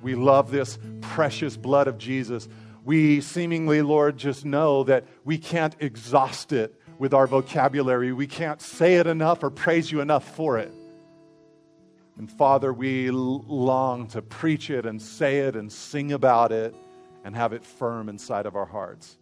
We 0.00 0.14
love 0.14 0.50
this 0.50 0.78
precious 1.02 1.58
blood 1.58 1.86
of 1.86 1.98
Jesus. 1.98 2.48
We 2.82 3.20
seemingly, 3.20 3.82
Lord, 3.82 4.16
just 4.16 4.46
know 4.46 4.84
that 4.84 5.04
we 5.26 5.36
can't 5.36 5.76
exhaust 5.78 6.54
it 6.54 6.80
with 6.98 7.12
our 7.12 7.26
vocabulary. 7.26 8.14
We 8.14 8.26
can't 8.26 8.62
say 8.62 8.94
it 8.94 9.06
enough 9.06 9.42
or 9.42 9.50
praise 9.50 9.92
you 9.92 10.00
enough 10.00 10.34
for 10.34 10.56
it. 10.56 10.72
And 12.16 12.32
Father, 12.32 12.72
we 12.72 13.10
long 13.10 14.06
to 14.06 14.22
preach 14.22 14.70
it 14.70 14.86
and 14.86 15.02
say 15.02 15.40
it 15.40 15.56
and 15.56 15.70
sing 15.70 16.12
about 16.12 16.52
it 16.52 16.74
and 17.28 17.36
have 17.36 17.52
it 17.52 17.62
firm 17.62 18.08
inside 18.08 18.46
of 18.46 18.56
our 18.56 18.64
hearts. 18.64 19.18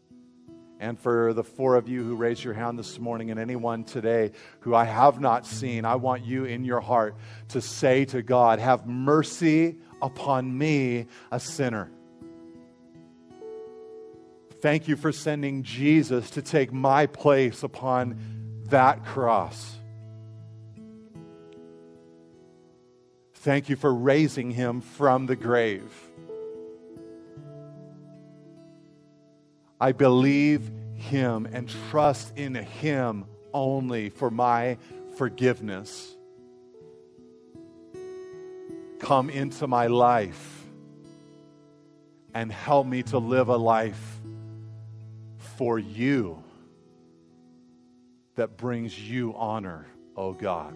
And 0.79 0.97
for 0.97 1.33
the 1.33 1.43
four 1.43 1.75
of 1.75 1.89
you 1.89 2.05
who 2.05 2.15
raised 2.15 2.45
your 2.45 2.55
hand 2.55 2.79
this 2.79 3.01
morning, 3.01 3.33
and 3.33 3.41
anyone 3.41 3.83
today 3.83 4.31
who 4.61 4.77
I 4.77 4.85
have 4.85 5.21
not 5.21 5.45
seen, 5.45 5.85
I 5.85 5.97
want 5.97 6.25
you 6.25 6.45
in 6.45 6.65
your 6.65 6.81
heart 6.81 7.17
to 7.49 7.61
say 7.61 8.05
to 8.05 8.23
God, 8.23 8.61
Have 8.61 8.87
mercy 8.87 9.79
upon 10.01 10.57
me, 10.57 11.07
a 11.33 11.41
sinner. 11.41 11.91
Thank 14.63 14.87
you 14.87 14.95
for 14.95 15.11
sending 15.11 15.65
Jesus 15.65 16.31
to 16.31 16.43
take 16.43 16.73
my 16.73 17.07
place 17.07 17.65
upon 17.65 18.21
that 18.67 19.05
cross. 19.05 19.75
Thank 23.35 23.69
you 23.69 23.75
for 23.75 23.93
raising 23.93 24.53
him 24.53 24.81
from 24.81 25.27
the 25.27 25.35
grave. 25.35 26.06
I 29.81 29.93
believe 29.93 30.71
Him 30.95 31.47
and 31.53 31.69
trust 31.91 32.37
in 32.37 32.55
Him 32.55 33.25
only 33.53 34.11
for 34.11 34.31
my 34.31 34.79
forgiveness. 35.17 36.15
Come 38.99 39.31
into 39.31 39.67
my 39.67 39.87
life 39.87 40.65
and 42.35 42.51
help 42.51 42.87
me 42.87 43.03
to 43.05 43.19
live 43.19 43.49
a 43.49 43.57
life 43.57 44.21
for 45.57 45.79
you. 45.79 46.43
that 48.37 48.57
brings 48.59 48.99
you 48.99 49.35
honor, 49.37 49.87
O 50.17 50.33
God. 50.33 50.75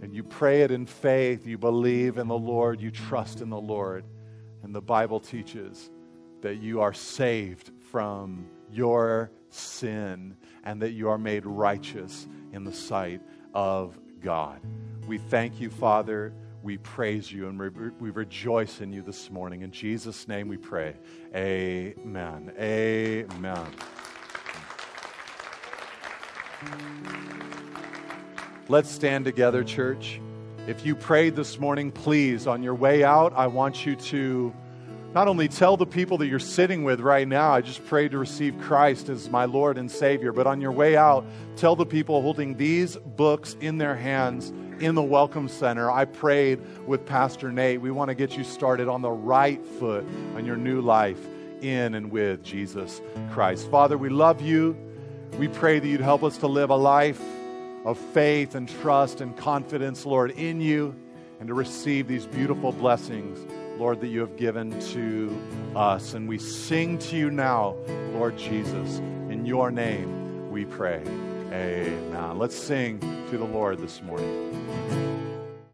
And 0.00 0.14
you 0.14 0.22
pray 0.22 0.62
it 0.62 0.70
in 0.70 0.86
faith, 0.86 1.46
you 1.46 1.58
believe 1.58 2.18
in 2.18 2.28
the 2.28 2.38
Lord, 2.38 2.80
you 2.80 2.90
trust 2.90 3.40
in 3.40 3.50
the 3.50 3.60
Lord. 3.60 4.04
And 4.62 4.74
the 4.74 4.80
Bible 4.80 5.20
teaches 5.20 5.90
that 6.40 6.56
you 6.56 6.80
are 6.80 6.92
saved 6.92 7.70
from 7.90 8.46
your 8.70 9.30
sin 9.50 10.36
and 10.64 10.82
that 10.82 10.90
you 10.90 11.08
are 11.08 11.18
made 11.18 11.46
righteous 11.46 12.26
in 12.52 12.64
the 12.64 12.72
sight 12.72 13.20
of 13.54 13.98
God. 14.20 14.60
We 15.06 15.18
thank 15.18 15.60
you, 15.60 15.70
Father. 15.70 16.32
We 16.62 16.78
praise 16.78 17.32
you 17.32 17.48
and 17.48 17.58
re- 17.58 17.90
we 17.98 18.10
rejoice 18.10 18.80
in 18.80 18.92
you 18.92 19.00
this 19.00 19.30
morning. 19.30 19.62
In 19.62 19.70
Jesus' 19.70 20.28
name 20.28 20.48
we 20.48 20.56
pray. 20.56 20.96
Amen. 21.34 22.52
Amen. 22.58 23.66
Let's 28.68 28.90
stand 28.90 29.24
together, 29.24 29.64
church. 29.64 30.20
If 30.66 30.84
you 30.84 30.94
prayed 30.94 31.34
this 31.34 31.58
morning, 31.58 31.90
please, 31.90 32.46
on 32.46 32.62
your 32.62 32.74
way 32.74 33.02
out, 33.02 33.32
I 33.34 33.46
want 33.46 33.86
you 33.86 33.96
to 33.96 34.52
not 35.14 35.26
only 35.26 35.48
tell 35.48 35.76
the 35.76 35.86
people 35.86 36.18
that 36.18 36.26
you're 36.26 36.38
sitting 36.38 36.84
with 36.84 37.00
right 37.00 37.26
now, 37.26 37.52
I 37.52 37.60
just 37.60 37.84
prayed 37.86 38.10
to 38.10 38.18
receive 38.18 38.58
Christ 38.60 39.08
as 39.08 39.30
my 39.30 39.46
Lord 39.46 39.78
and 39.78 39.90
Savior, 39.90 40.32
but 40.32 40.46
on 40.46 40.60
your 40.60 40.72
way 40.72 40.96
out, 40.96 41.24
tell 41.56 41.74
the 41.74 41.86
people 41.86 42.20
holding 42.20 42.56
these 42.56 42.96
books 42.96 43.56
in 43.60 43.78
their 43.78 43.96
hands 43.96 44.52
in 44.80 44.94
the 44.94 45.02
Welcome 45.02 45.48
Center, 45.48 45.90
I 45.90 46.04
prayed 46.04 46.60
with 46.86 47.04
Pastor 47.04 47.50
Nate. 47.50 47.80
We 47.80 47.90
want 47.90 48.10
to 48.10 48.14
get 48.14 48.36
you 48.36 48.44
started 48.44 48.88
on 48.88 49.02
the 49.02 49.10
right 49.10 49.64
foot 49.66 50.04
on 50.36 50.44
your 50.44 50.56
new 50.56 50.80
life 50.80 51.18
in 51.60 51.94
and 51.94 52.10
with 52.10 52.44
Jesus 52.44 53.00
Christ. 53.32 53.68
Father, 53.70 53.98
we 53.98 54.08
love 54.08 54.40
you. 54.40 54.76
We 55.36 55.48
pray 55.48 55.78
that 55.80 55.86
you'd 55.86 56.00
help 56.00 56.22
us 56.22 56.38
to 56.38 56.46
live 56.46 56.70
a 56.70 56.76
life 56.76 57.20
of 57.84 57.98
faith 57.98 58.54
and 58.54 58.68
trust 58.68 59.20
and 59.20 59.36
confidence, 59.36 60.06
Lord, 60.06 60.30
in 60.32 60.60
you 60.60 60.94
and 61.40 61.48
to 61.48 61.54
receive 61.54 62.06
these 62.06 62.26
beautiful 62.26 62.72
blessings, 62.72 63.38
Lord, 63.78 64.00
that 64.00 64.08
you 64.08 64.20
have 64.20 64.36
given 64.36 64.78
to 64.92 65.40
us. 65.76 66.14
And 66.14 66.28
we 66.28 66.38
sing 66.38 66.98
to 66.98 67.16
you 67.16 67.30
now, 67.30 67.76
Lord 68.12 68.36
Jesus. 68.36 68.98
In 69.30 69.46
your 69.46 69.70
name 69.70 70.50
we 70.50 70.64
pray. 70.64 71.02
Amen. 71.52 72.38
Let's 72.38 72.56
sing 72.56 72.98
to 73.30 73.38
the 73.38 73.44
Lord 73.44 73.78
this 73.78 74.02
morning. 74.02 75.17